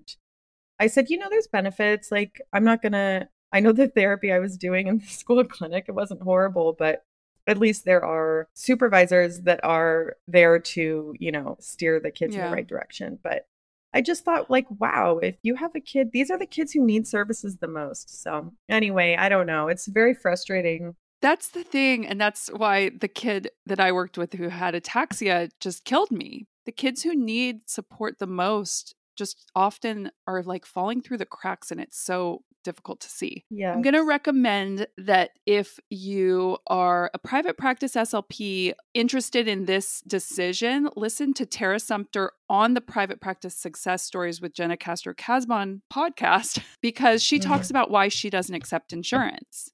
I 0.80 0.88
said, 0.88 1.10
you 1.10 1.18
know, 1.18 1.30
there's 1.30 1.48
benefits. 1.48 2.12
Like, 2.12 2.42
I'm 2.52 2.64
not 2.64 2.82
going 2.82 2.94
to, 2.94 3.28
I 3.52 3.60
know 3.60 3.72
the 3.72 3.88
therapy 3.88 4.32
I 4.32 4.40
was 4.40 4.58
doing 4.58 4.88
in 4.88 5.00
the 5.00 5.06
school 5.08 5.44
clinic, 5.44 5.86
it 5.88 5.94
wasn't 5.94 6.22
horrible, 6.22 6.74
but 6.78 7.04
at 7.46 7.58
least 7.58 7.86
there 7.86 8.04
are 8.04 8.48
supervisors 8.54 9.42
that 9.42 9.60
are 9.64 10.16
there 10.28 10.60
to, 10.60 11.14
you 11.20 11.32
know, 11.32 11.58
steer 11.60 12.00
the 12.00 12.12
kids 12.12 12.36
yeah. 12.36 12.46
in 12.46 12.50
the 12.50 12.56
right 12.56 12.68
direction. 12.68 13.20
But 13.22 13.48
I 13.94 14.02
just 14.02 14.26
thought, 14.26 14.50
like, 14.50 14.66
wow, 14.80 15.20
if 15.20 15.36
you 15.44 15.56
have 15.56 15.76
a 15.76 15.80
kid, 15.80 16.12
these 16.14 16.32
are 16.32 16.38
the 16.38 16.46
kids 16.46 16.72
who 16.72 16.84
need 16.84 17.08
services 17.08 17.58
the 17.58 17.68
most. 17.68 18.24
So, 18.24 18.54
anyway, 18.70 19.16
I 19.18 19.30
don't 19.30 19.46
know. 19.46 19.68
It's 19.68 19.88
very 19.88 20.16
frustrating. 20.16 20.96
That's 21.24 21.48
the 21.48 21.64
thing. 21.64 22.06
And 22.06 22.20
that's 22.20 22.50
why 22.50 22.90
the 22.90 23.08
kid 23.08 23.50
that 23.66 23.80
I 23.80 23.94
worked 23.94 24.18
with 24.18 24.34
who 24.34 24.50
had 24.50 24.76
ataxia 24.76 25.50
just 25.62 25.86
killed 25.86 26.12
me. 26.12 26.48
The 26.66 26.74
kids 26.74 27.02
who 27.02 27.16
need 27.16 27.70
support 27.70 28.20
the 28.20 28.28
most 28.28 28.94
just 29.18 29.50
often 29.56 30.12
are 30.28 30.44
like 30.44 30.66
falling 30.66 31.02
through 31.02 31.20
the 31.20 31.26
cracks 31.26 31.72
and 31.72 31.80
it's 31.80 31.98
so 31.98 32.44
difficult 32.66 33.00
to 33.02 33.10
see. 33.10 33.46
Yeah. 33.50 33.72
I'm 33.72 33.82
going 33.82 33.94
to 33.94 34.04
recommend 34.04 34.88
that 34.98 35.32
if 35.46 35.80
you 35.90 36.58
are 36.68 37.10
a 37.14 37.20
private 37.20 37.58
practice 37.58 37.94
SLP 37.94 38.74
interested 38.94 39.48
in 39.48 39.64
this 39.64 40.02
decision, 40.02 40.90
listen 40.98 41.34
to 41.36 41.46
Tara 41.46 41.80
Sumter 41.80 42.32
on 42.50 42.74
the 42.74 42.82
Private 42.82 43.22
Practice 43.22 43.56
Success 43.56 44.04
Stories 44.04 44.42
with 44.42 44.54
Jena 44.54 44.76
Castro 44.76 45.14
Casbon 45.14 45.82
podcast 45.94 46.62
because 46.82 47.24
she 47.24 47.40
mm-hmm. 47.40 47.50
talks 47.50 47.70
about 47.70 47.92
why 47.92 48.10
she 48.10 48.30
doesn't 48.30 48.56
accept 48.56 48.92
insurance. 48.92 49.70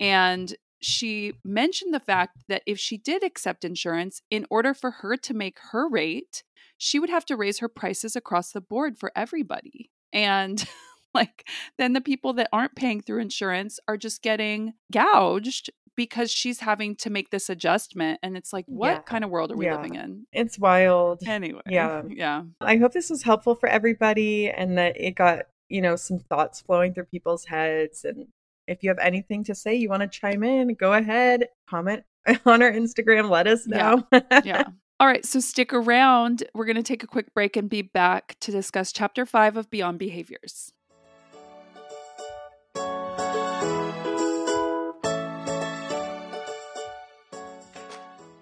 And 0.00 0.54
she 0.84 1.34
mentioned 1.44 1.94
the 1.94 2.00
fact 2.00 2.44
that 2.48 2.62
if 2.66 2.78
she 2.78 2.98
did 2.98 3.22
accept 3.22 3.64
insurance, 3.64 4.20
in 4.30 4.46
order 4.50 4.74
for 4.74 4.90
her 4.90 5.16
to 5.16 5.34
make 5.34 5.58
her 5.72 5.88
rate, 5.88 6.42
she 6.78 6.98
would 6.98 7.10
have 7.10 7.24
to 7.26 7.36
raise 7.36 7.58
her 7.58 7.68
prices 7.68 8.16
across 8.16 8.52
the 8.52 8.60
board 8.60 8.98
for 8.98 9.10
everybody. 9.16 9.90
And 10.12 10.64
like 11.14 11.48
then 11.78 11.92
the 11.92 12.00
people 12.00 12.32
that 12.34 12.48
aren't 12.52 12.76
paying 12.76 13.00
through 13.00 13.20
insurance 13.20 13.78
are 13.88 13.96
just 13.96 14.22
getting 14.22 14.74
gouged 14.92 15.70
because 15.96 16.30
she's 16.30 16.60
having 16.60 16.96
to 16.96 17.08
make 17.08 17.30
this 17.30 17.48
adjustment 17.48 18.18
and 18.20 18.36
it's 18.36 18.52
like 18.52 18.64
what 18.66 18.88
yeah. 18.88 18.98
kind 19.00 19.22
of 19.22 19.30
world 19.30 19.52
are 19.52 19.56
we 19.56 19.66
yeah. 19.66 19.76
living 19.76 19.94
in 19.94 20.26
it's 20.32 20.58
wild 20.58 21.20
anyway 21.24 21.60
yeah 21.68 22.02
yeah 22.08 22.42
i 22.60 22.76
hope 22.76 22.92
this 22.92 23.10
was 23.10 23.22
helpful 23.22 23.54
for 23.54 23.68
everybody 23.68 24.50
and 24.50 24.76
that 24.76 25.00
it 25.00 25.12
got 25.12 25.42
you 25.68 25.80
know 25.80 25.94
some 25.94 26.18
thoughts 26.18 26.60
flowing 26.60 26.92
through 26.92 27.04
people's 27.04 27.44
heads 27.44 28.04
and 28.04 28.26
if 28.66 28.82
you 28.82 28.90
have 28.90 28.98
anything 28.98 29.44
to 29.44 29.54
say 29.54 29.74
you 29.74 29.88
want 29.88 30.02
to 30.02 30.08
chime 30.08 30.42
in 30.42 30.74
go 30.74 30.92
ahead 30.92 31.48
comment 31.68 32.02
on 32.46 32.62
our 32.62 32.72
instagram 32.72 33.28
let 33.28 33.46
us 33.46 33.66
know 33.66 34.02
yeah, 34.12 34.40
yeah. 34.44 34.64
All 35.00 35.08
right, 35.08 35.26
so 35.26 35.40
stick 35.40 35.72
around. 35.72 36.44
We're 36.54 36.66
going 36.66 36.76
to 36.76 36.82
take 36.82 37.02
a 37.02 37.08
quick 37.08 37.34
break 37.34 37.56
and 37.56 37.68
be 37.68 37.82
back 37.82 38.36
to 38.40 38.52
discuss 38.52 38.92
chapter 38.92 39.26
five 39.26 39.56
of 39.56 39.68
Beyond 39.68 39.98
Behaviors. 39.98 40.72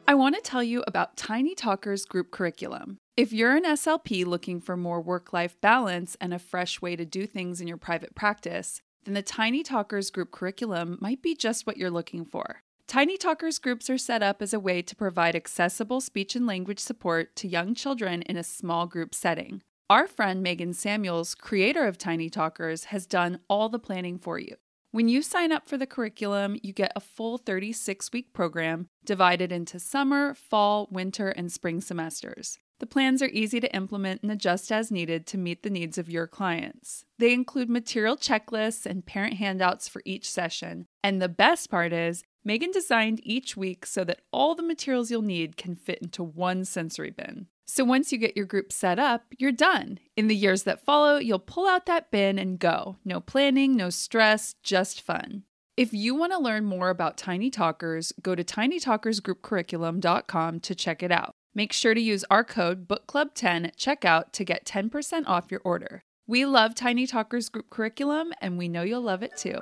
I 0.06 0.14
want 0.14 0.34
to 0.34 0.42
tell 0.42 0.62
you 0.62 0.84
about 0.86 1.16
Tiny 1.16 1.54
Talkers 1.54 2.04
group 2.04 2.30
curriculum. 2.30 2.98
If 3.16 3.32
you're 3.32 3.56
an 3.56 3.64
SLP 3.64 4.26
looking 4.26 4.60
for 4.60 4.76
more 4.76 5.00
work 5.00 5.32
life 5.32 5.58
balance 5.62 6.18
and 6.20 6.34
a 6.34 6.38
fresh 6.38 6.82
way 6.82 6.96
to 6.96 7.06
do 7.06 7.26
things 7.26 7.62
in 7.62 7.66
your 7.66 7.78
private 7.78 8.14
practice, 8.14 8.82
then 9.04 9.14
the 9.14 9.22
Tiny 9.22 9.62
Talkers 9.62 10.10
group 10.10 10.30
curriculum 10.30 10.98
might 11.00 11.22
be 11.22 11.34
just 11.34 11.66
what 11.66 11.76
you're 11.76 11.90
looking 11.90 12.24
for. 12.24 12.62
Tiny 12.86 13.16
Talkers 13.16 13.58
groups 13.58 13.88
are 13.88 13.98
set 13.98 14.22
up 14.22 14.42
as 14.42 14.52
a 14.52 14.60
way 14.60 14.82
to 14.82 14.96
provide 14.96 15.34
accessible 15.34 16.00
speech 16.00 16.36
and 16.36 16.46
language 16.46 16.78
support 16.78 17.34
to 17.36 17.48
young 17.48 17.74
children 17.74 18.22
in 18.22 18.36
a 18.36 18.44
small 18.44 18.86
group 18.86 19.14
setting. 19.14 19.62
Our 19.88 20.06
friend 20.06 20.42
Megan 20.42 20.74
Samuels, 20.74 21.34
creator 21.34 21.86
of 21.86 21.98
Tiny 21.98 22.28
Talkers, 22.28 22.84
has 22.84 23.06
done 23.06 23.40
all 23.48 23.68
the 23.68 23.78
planning 23.78 24.18
for 24.18 24.38
you. 24.38 24.56
When 24.90 25.08
you 25.08 25.22
sign 25.22 25.52
up 25.52 25.68
for 25.68 25.78
the 25.78 25.86
curriculum, 25.86 26.58
you 26.62 26.74
get 26.74 26.92
a 26.94 27.00
full 27.00 27.38
36 27.38 28.12
week 28.12 28.34
program 28.34 28.88
divided 29.06 29.50
into 29.50 29.78
summer, 29.78 30.34
fall, 30.34 30.86
winter, 30.90 31.30
and 31.30 31.50
spring 31.50 31.80
semesters. 31.80 32.58
The 32.82 32.86
plans 32.86 33.22
are 33.22 33.28
easy 33.28 33.60
to 33.60 33.74
implement 33.76 34.24
and 34.24 34.32
adjust 34.32 34.72
as 34.72 34.90
needed 34.90 35.24
to 35.28 35.38
meet 35.38 35.62
the 35.62 35.70
needs 35.70 35.98
of 35.98 36.10
your 36.10 36.26
clients. 36.26 37.04
They 37.16 37.32
include 37.32 37.70
material 37.70 38.16
checklists 38.16 38.86
and 38.86 39.06
parent 39.06 39.34
handouts 39.34 39.86
for 39.86 40.02
each 40.04 40.28
session. 40.28 40.88
And 41.00 41.22
the 41.22 41.28
best 41.28 41.70
part 41.70 41.92
is, 41.92 42.24
Megan 42.44 42.72
designed 42.72 43.20
each 43.22 43.56
week 43.56 43.86
so 43.86 44.02
that 44.02 44.22
all 44.32 44.56
the 44.56 44.64
materials 44.64 45.12
you'll 45.12 45.22
need 45.22 45.56
can 45.56 45.76
fit 45.76 46.00
into 46.02 46.24
one 46.24 46.64
sensory 46.64 47.10
bin. 47.10 47.46
So 47.66 47.84
once 47.84 48.10
you 48.10 48.18
get 48.18 48.36
your 48.36 48.46
group 48.46 48.72
set 48.72 48.98
up, 48.98 49.26
you're 49.38 49.52
done. 49.52 50.00
In 50.16 50.26
the 50.26 50.34
years 50.34 50.64
that 50.64 50.84
follow, 50.84 51.18
you'll 51.18 51.38
pull 51.38 51.68
out 51.68 51.86
that 51.86 52.10
bin 52.10 52.36
and 52.36 52.58
go. 52.58 52.96
No 53.04 53.20
planning, 53.20 53.76
no 53.76 53.90
stress, 53.90 54.56
just 54.64 55.00
fun. 55.00 55.44
If 55.76 55.94
you 55.94 56.16
want 56.16 56.32
to 56.32 56.40
learn 56.40 56.64
more 56.64 56.90
about 56.90 57.16
Tiny 57.16 57.48
Talkers, 57.48 58.12
go 58.20 58.34
to 58.34 58.42
tinytalkersgroupcurriculum.com 58.42 60.58
to 60.58 60.74
check 60.74 61.04
it 61.04 61.12
out. 61.12 61.36
Make 61.54 61.72
sure 61.74 61.92
to 61.92 62.00
use 62.00 62.24
our 62.30 62.44
code 62.44 62.88
BookClub10 62.88 63.66
at 63.66 63.76
checkout 63.76 64.32
to 64.32 64.44
get 64.44 64.64
10% 64.64 65.24
off 65.26 65.50
your 65.50 65.60
order. 65.64 66.02
We 66.26 66.46
love 66.46 66.74
Tiny 66.74 67.06
Talkers 67.06 67.50
group 67.50 67.68
curriculum, 67.68 68.32
and 68.40 68.56
we 68.56 68.68
know 68.68 68.82
you'll 68.82 69.02
love 69.02 69.22
it 69.22 69.36
too. 69.36 69.58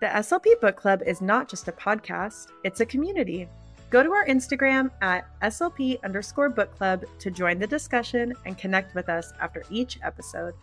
The 0.00 0.06
SLP 0.06 0.60
Book 0.60 0.76
Club 0.76 1.02
is 1.04 1.20
not 1.20 1.48
just 1.48 1.66
a 1.66 1.72
podcast, 1.72 2.48
it's 2.62 2.80
a 2.80 2.86
community. 2.86 3.48
Go 3.90 4.02
to 4.02 4.12
our 4.12 4.26
Instagram 4.26 4.90
at 5.00 5.26
SLP 5.40 6.02
underscore 6.04 6.48
book 6.48 6.76
club 6.76 7.04
to 7.18 7.30
join 7.30 7.58
the 7.58 7.66
discussion 7.66 8.34
and 8.44 8.58
connect 8.58 8.94
with 8.94 9.08
us 9.08 9.32
after 9.40 9.64
each 9.70 9.98
episode. 10.02 10.54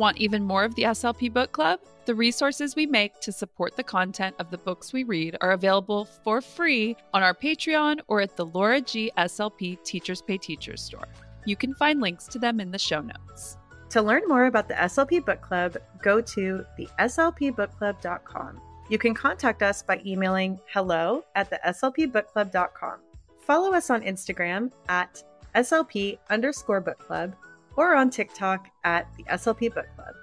Want 0.00 0.16
even 0.16 0.42
more 0.42 0.64
of 0.64 0.74
the 0.76 0.84
SLP 0.84 1.30
Book 1.30 1.52
Club? 1.52 1.78
The 2.06 2.14
resources 2.14 2.74
we 2.74 2.86
make 2.86 3.20
to 3.20 3.30
support 3.30 3.76
the 3.76 3.82
content 3.82 4.34
of 4.38 4.50
the 4.50 4.56
books 4.56 4.94
we 4.94 5.04
read 5.04 5.36
are 5.42 5.50
available 5.50 6.06
for 6.06 6.40
free 6.40 6.96
on 7.12 7.22
our 7.22 7.34
Patreon 7.34 8.00
or 8.08 8.22
at 8.22 8.34
the 8.34 8.46
Laura 8.46 8.80
G. 8.80 9.12
SLP 9.18 9.84
Teachers 9.84 10.22
Pay 10.22 10.38
Teachers 10.38 10.80
store. 10.80 11.06
You 11.44 11.54
can 11.54 11.74
find 11.74 12.00
links 12.00 12.24
to 12.28 12.38
them 12.38 12.60
in 12.60 12.70
the 12.70 12.78
show 12.78 13.02
notes. 13.02 13.58
To 13.90 14.00
learn 14.00 14.22
more 14.26 14.46
about 14.46 14.68
the 14.68 14.74
SLP 14.74 15.22
Book 15.22 15.42
Club, 15.42 15.76
go 16.02 16.22
to 16.22 16.64
the 16.78 16.88
slpbookclub.com. 16.98 18.58
You 18.88 18.96
can 18.96 19.12
contact 19.12 19.62
us 19.62 19.82
by 19.82 20.00
emailing 20.06 20.58
hello 20.72 21.26
at 21.34 21.50
the 21.50 21.60
slpbookclub.com. 21.62 23.00
Follow 23.42 23.74
us 23.74 23.90
on 23.90 24.00
Instagram 24.00 24.72
at 24.88 25.22
slp 25.54 26.16
underscore 26.30 26.80
book 26.80 26.98
club 26.98 27.34
or 27.80 27.94
on 27.94 28.10
TikTok 28.10 28.68
at 28.84 29.08
the 29.16 29.24
SLP 29.24 29.72
Book 29.72 29.86
Club. 29.96 30.14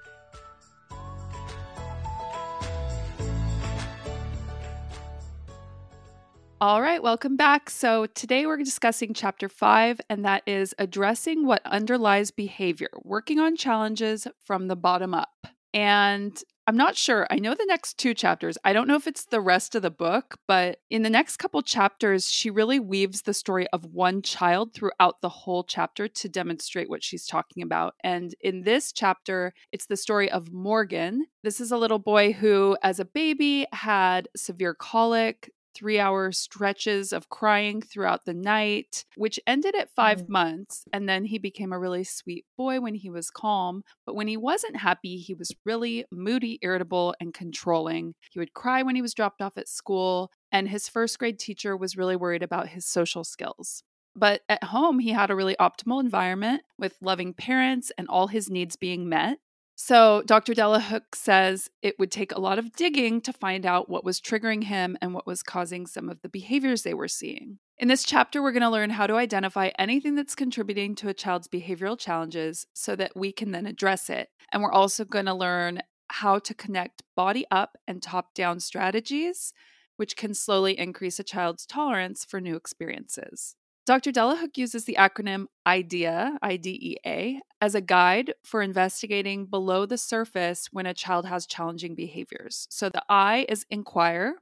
All 6.61 6.83
right, 6.83 7.01
welcome 7.01 7.35
back. 7.35 7.71
So, 7.71 8.05
today 8.05 8.45
we're 8.45 8.57
discussing 8.57 9.15
chapter 9.15 9.49
five, 9.49 9.99
and 10.07 10.23
that 10.23 10.43
is 10.45 10.75
addressing 10.77 11.47
what 11.47 11.65
underlies 11.65 12.29
behavior, 12.29 12.89
working 13.03 13.39
on 13.39 13.55
challenges 13.55 14.27
from 14.45 14.67
the 14.67 14.75
bottom 14.75 15.15
up. 15.15 15.47
And 15.73 16.39
I'm 16.67 16.75
not 16.75 16.97
sure. 16.97 17.25
I 17.31 17.37
know 17.37 17.53
the 17.53 17.65
next 17.65 17.97
two 17.97 18.13
chapters. 18.13 18.57
I 18.65 18.73
don't 18.73 18.89
know 18.89 18.97
if 18.97 19.07
it's 19.07 19.23
the 19.23 19.39
rest 19.39 19.73
of 19.73 19.83
the 19.83 19.89
book, 19.89 20.37
but 20.49 20.79
in 20.89 21.01
the 21.01 21.09
next 21.09 21.37
couple 21.37 21.61
chapters, 21.61 22.29
she 22.29 22.49
really 22.49 22.77
weaves 22.77 23.21
the 23.21 23.33
story 23.33 23.67
of 23.71 23.85
one 23.93 24.21
child 24.21 24.73
throughout 24.73 25.21
the 25.21 25.29
whole 25.29 25.63
chapter 25.63 26.09
to 26.09 26.27
demonstrate 26.27 26.89
what 26.89 27.05
she's 27.05 27.25
talking 27.25 27.63
about. 27.63 27.95
And 28.03 28.35
in 28.41 28.63
this 28.63 28.91
chapter, 28.91 29.53
it's 29.71 29.85
the 29.85 29.95
story 29.95 30.29
of 30.29 30.51
Morgan. 30.51 31.27
This 31.41 31.61
is 31.61 31.71
a 31.71 31.77
little 31.77 31.99
boy 31.99 32.33
who, 32.33 32.75
as 32.83 32.99
a 32.99 33.05
baby, 33.05 33.65
had 33.71 34.27
severe 34.35 34.73
colic 34.73 35.49
three 35.77 35.99
hour 35.99 36.31
stretches 36.31 37.13
of 37.13 37.29
crying 37.29 37.81
throughout 37.81 38.25
the 38.25 38.33
night, 38.33 39.05
which 39.15 39.39
ended 39.45 39.75
at 39.75 39.93
5 39.95 40.23
mm. 40.23 40.29
months. 40.29 40.83
And 40.91 41.07
then 41.07 41.25
he 41.25 41.37
became 41.37 41.71
a 41.71 41.79
really 41.79 42.03
sweet 42.03 42.45
boy 42.57 42.79
when 42.79 42.95
he 42.95 43.09
was 43.09 43.29
calm. 43.29 43.83
But 44.05 44.15
when 44.15 44.27
he 44.27 44.37
wasn't 44.37 44.77
happy, 44.77 45.17
he 45.17 45.33
was 45.33 45.51
really 45.65 46.05
moody, 46.11 46.59
irritable, 46.61 47.13
and 47.19 47.33
controlling. 47.33 48.13
He 48.31 48.39
would 48.39 48.53
cry 48.53 48.81
when 48.81 48.95
he 48.95 49.01
was 49.01 49.13
dropped 49.13 49.41
off 49.41 49.57
at 49.57 49.69
school. 49.69 50.31
And 50.51 50.69
his 50.69 50.89
first 50.89 51.19
grade 51.19 51.39
teacher 51.39 51.75
was 51.75 51.97
really 51.97 52.15
worried 52.15 52.43
about 52.43 52.69
his 52.69 52.85
social 52.85 53.23
skills. 53.23 53.83
But 54.15 54.41
at 54.49 54.63
home, 54.63 54.97
he 54.97 55.11
had 55.11 55.29
a 55.29 55.35
really 55.35 55.55
optimal 55.59 56.01
environment 56.01 56.63
with 56.79 56.97
loving 57.01 57.35
parents 57.35 57.91
and 57.99 58.07
all 58.07 58.27
his 58.27 58.49
needs 58.49 58.75
being 58.75 59.07
met. 59.07 59.37
So, 59.79 60.23
Dr. 60.25 60.55
Delahooke 60.55 61.15
says 61.15 61.69
it 61.83 61.99
would 61.99 62.11
take 62.11 62.31
a 62.31 62.39
lot 62.39 62.57
of 62.57 62.73
digging 62.73 63.21
to 63.21 63.31
find 63.31 63.63
out 63.63 63.87
what 63.87 64.03
was 64.03 64.19
triggering 64.19 64.63
him 64.63 64.97
and 65.03 65.13
what 65.13 65.27
was 65.27 65.43
causing 65.43 65.85
some 65.85 66.09
of 66.09 66.19
the 66.23 66.29
behaviors 66.29 66.81
they 66.81 66.95
were 66.95 67.07
seeing. 67.07 67.59
In 67.77 67.87
this 67.87 68.03
chapter, 68.03 68.41
we're 68.41 68.53
going 68.53 68.63
to 68.63 68.71
learn 68.71 68.89
how 68.89 69.05
to 69.05 69.13
identify 69.13 69.69
anything 69.77 70.15
that's 70.15 70.33
contributing 70.33 70.95
to 70.95 71.09
a 71.09 71.13
child's 71.13 71.47
behavioral 71.47 71.97
challenges 71.97 72.65
so 72.73 72.95
that 72.95 73.15
we 73.15 73.31
can 73.31 73.51
then 73.51 73.67
address 73.67 74.09
it. 74.09 74.29
And 74.51 74.63
we're 74.63 74.71
also 74.71 75.05
going 75.05 75.27
to 75.27 75.35
learn 75.35 75.83
how 76.07 76.39
to 76.39 76.55
connect 76.55 77.03
body 77.15 77.45
up 77.51 77.77
and 77.87 78.01
top 78.01 78.33
down 78.33 78.59
strategies, 78.59 79.53
which 79.95 80.17
can 80.17 80.33
slowly 80.33 80.77
increase 80.77 81.19
a 81.19 81.23
child's 81.23 81.67
tolerance 81.67 82.25
for 82.25 82.41
new 82.41 82.55
experiences. 82.55 83.55
Dr. 83.87 84.11
Delahooke 84.11 84.57
uses 84.57 84.83
the 84.83 84.97
acronym 84.99 85.45
IDEA, 85.65 86.37
IDEA, 86.43 87.39
as 87.61 87.73
a 87.73 87.79
guide 87.79 88.33
for 88.43 88.61
investigating 88.61 89.45
below 89.45 89.85
the 89.85 89.97
surface 89.97 90.67
when 90.73 90.85
a 90.85 90.93
child 90.93 91.25
has 91.25 91.47
challenging 91.47 91.95
behaviors. 91.95 92.67
So 92.69 92.89
the 92.89 93.01
I 93.07 93.45
is 93.47 93.65
inquire, 93.69 94.39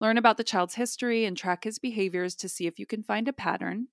learn 0.00 0.18
about 0.18 0.36
the 0.36 0.44
child's 0.44 0.76
history 0.76 1.24
and 1.24 1.36
track 1.36 1.64
his 1.64 1.80
behaviors 1.80 2.36
to 2.36 2.48
see 2.48 2.68
if 2.68 2.78
you 2.78 2.86
can 2.86 3.02
find 3.02 3.26
a 3.26 3.32
pattern. 3.32 3.88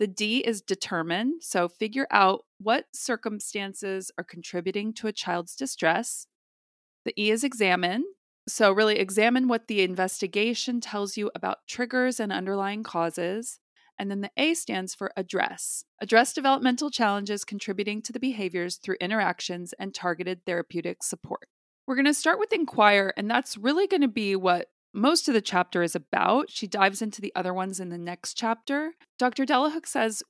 The 0.00 0.08
D 0.08 0.38
is 0.38 0.60
determine, 0.60 1.38
so 1.40 1.68
figure 1.68 2.08
out 2.10 2.46
what 2.58 2.86
circumstances 2.92 4.10
are 4.18 4.24
contributing 4.24 4.92
to 4.94 5.06
a 5.06 5.12
child's 5.12 5.54
distress. 5.54 6.26
The 7.04 7.14
E 7.16 7.30
is 7.30 7.44
examine, 7.44 8.02
so 8.48 8.72
really 8.72 8.98
examine 8.98 9.46
what 9.46 9.68
the 9.68 9.82
investigation 9.82 10.80
tells 10.80 11.16
you 11.16 11.30
about 11.36 11.68
triggers 11.68 12.18
and 12.18 12.32
underlying 12.32 12.82
causes. 12.82 13.60
And 13.98 14.10
then 14.10 14.20
the 14.20 14.30
A 14.36 14.54
stands 14.54 14.94
for 14.94 15.12
address. 15.16 15.84
Address 16.00 16.32
developmental 16.32 16.90
challenges 16.90 17.44
contributing 17.44 18.02
to 18.02 18.12
the 18.12 18.20
behaviors 18.20 18.76
through 18.76 18.96
interactions 19.00 19.72
and 19.78 19.94
targeted 19.94 20.44
therapeutic 20.44 21.02
support. 21.02 21.48
We're 21.86 21.96
going 21.96 22.06
to 22.06 22.14
start 22.14 22.38
with 22.38 22.52
inquire, 22.52 23.14
and 23.16 23.30
that's 23.30 23.56
really 23.56 23.86
going 23.86 24.02
to 24.02 24.08
be 24.08 24.36
what 24.36 24.68
most 24.92 25.28
of 25.28 25.34
the 25.34 25.40
chapter 25.40 25.82
is 25.82 25.94
about. 25.94 26.50
She 26.50 26.66
dives 26.66 27.00
into 27.02 27.20
the 27.20 27.32
other 27.36 27.54
ones 27.54 27.80
in 27.80 27.90
the 27.90 27.98
next 27.98 28.34
chapter. 28.34 28.92
Dr. 29.18 29.44
Delahooke 29.44 29.86
says 29.86 30.22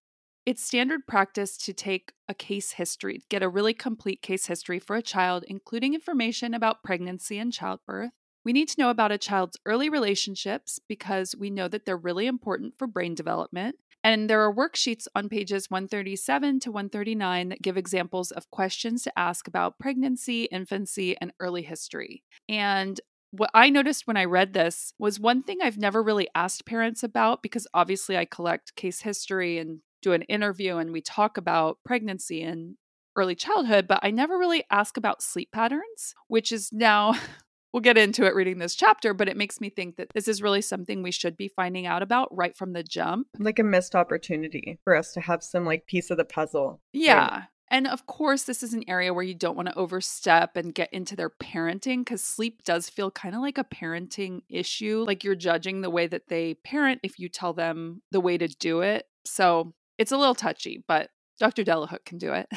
it's 0.45 0.63
standard 0.63 1.07
practice 1.09 1.57
to 1.59 1.73
take 1.73 2.13
a 2.29 2.35
case 2.35 2.73
history, 2.73 3.23
get 3.29 3.43
a 3.43 3.49
really 3.49 3.75
complete 3.75 4.23
case 4.23 4.47
history 4.47 4.79
for 4.79 4.95
a 4.95 5.03
child, 5.03 5.45
including 5.49 5.95
information 5.95 6.55
about 6.55 6.85
pregnancy 6.85 7.39
and 7.39 7.53
childbirth, 7.53 8.13
we 8.47 8.53
need 8.53 8.69
to 8.69 8.81
know 8.81 8.91
about 8.91 9.11
a 9.11 9.19
child's 9.19 9.59
early 9.67 9.89
relationships 9.89 10.79
because 10.89 11.35
we 11.37 11.51
know 11.51 11.67
that 11.67 11.85
they're 11.85 11.97
really 11.97 12.29
important 12.29 12.79
for 12.79 12.87
brain 12.87 13.13
development. 13.13 13.75
And 14.05 14.31
there 14.31 14.41
are 14.41 14.55
worksheets 14.55 15.09
on 15.17 15.29
pages 15.29 15.69
137 15.69 16.61
to 16.61 16.71
139 16.71 17.49
that 17.49 17.61
give 17.61 17.77
examples 17.77 18.31
of 18.31 18.49
questions 18.53 19.03
to 19.03 19.19
ask 19.19 19.49
about 19.49 19.81
pregnancy, 19.81 20.45
infancy, 20.45 21.17
and 21.21 21.33
early 21.41 21.63
history. 21.63 22.23
And 22.49 23.01
what 23.33 23.51
I 23.53 23.69
noticed 23.69 24.07
when 24.07 24.17
I 24.17 24.27
read 24.27 24.53
this 24.53 24.93
was 24.97 25.19
one 25.19 25.43
thing 25.43 25.59
I've 25.61 25.77
never 25.77 26.01
really 26.01 26.29
asked 26.37 26.67
parents 26.67 27.03
about 27.03 27.43
because 27.43 27.67
obviously 27.75 28.17
I 28.17 28.27
collect 28.27 28.77
case 28.77 29.01
history 29.01 29.59
and 29.59 29.81
do 30.03 30.13
an 30.13 30.23
interview 30.23 30.77
and 30.77 30.93
we 30.93 31.01
talk 31.01 31.37
about 31.37 31.79
pregnancy 31.85 32.45
and 32.45 32.77
early 33.17 33.35
childhood, 33.35 33.89
but 33.89 33.99
I 34.03 34.13
never 34.13 34.39
really 34.39 34.63
ask 34.71 34.97
about 34.97 35.23
sleep 35.23 35.51
patterns, 35.51 36.15
which 36.29 36.53
is 36.53 36.71
now 36.73 37.15
we'll 37.77 37.83
get 37.83 37.99
into 37.99 38.25
it 38.25 38.35
reading 38.35 38.57
this 38.57 38.75
chapter, 38.75 39.13
but 39.13 39.29
it 39.29 39.37
makes 39.37 39.61
me 39.61 39.69
think 39.69 39.97
that 39.97 40.09
this 40.15 40.29
is 40.29 40.41
really 40.41 40.63
something 40.63 41.03
we 41.03 41.11
should 41.11 41.37
be 41.37 41.47
finding 41.47 41.85
out 41.85 42.03
about 42.03 42.35
right 42.35 42.57
from 42.57 42.73
the 42.73 42.83
jump. 42.83 43.27
Like 43.39 43.59
a 43.59 43.63
missed 43.63 43.95
opportunity 43.95 44.79
for 44.83 44.97
us 44.97 45.13
to 45.13 45.21
have 45.21 45.43
some 45.43 45.67
like 45.67 45.87
piece 45.87 46.11
of 46.11 46.17
the 46.17 46.25
puzzle. 46.25 46.81
Yeah. 46.95 47.29
Right? 47.29 47.43
And 47.69 47.87
of 47.87 48.07
course, 48.07 48.45
this 48.45 48.63
is 48.63 48.73
an 48.73 48.85
area 48.89 49.13
where 49.13 49.23
you 49.23 49.35
don't 49.35 49.57
want 49.57 49.69
to 49.69 49.77
overstep 49.77 50.57
and 50.57 50.75
get 50.75 50.91
into 50.91 51.17
their 51.17 51.29
parenting 51.29 51.99
because 51.99 52.23
sleep 52.23 52.65
does 52.65 52.89
feel 52.89 53.11
kind 53.11 53.35
of 53.35 53.43
like 53.43 53.59
a 53.59 53.65
parenting 53.65 54.41
issue. 54.49 55.05
Like 55.07 55.23
you're 55.23 55.35
judging 55.35 55.83
the 55.83 55.91
way 55.91 56.07
that 56.07 56.29
they 56.29 56.55
parent 56.55 57.01
if 57.03 57.19
you 57.19 57.29
tell 57.29 57.53
them 57.53 58.01
the 58.11 58.21
way 58.23 58.39
to 58.39 58.49
do 58.49 58.81
it. 58.81 59.05
So 59.27 59.75
it's 59.99 60.13
a 60.13 60.17
little 60.17 60.35
touchy, 60.35 60.83
but 60.89 61.11
Dr. 61.39 61.63
Delahooke 61.63 62.07
can 62.07 62.17
do 62.17 62.33
it. 62.33 62.49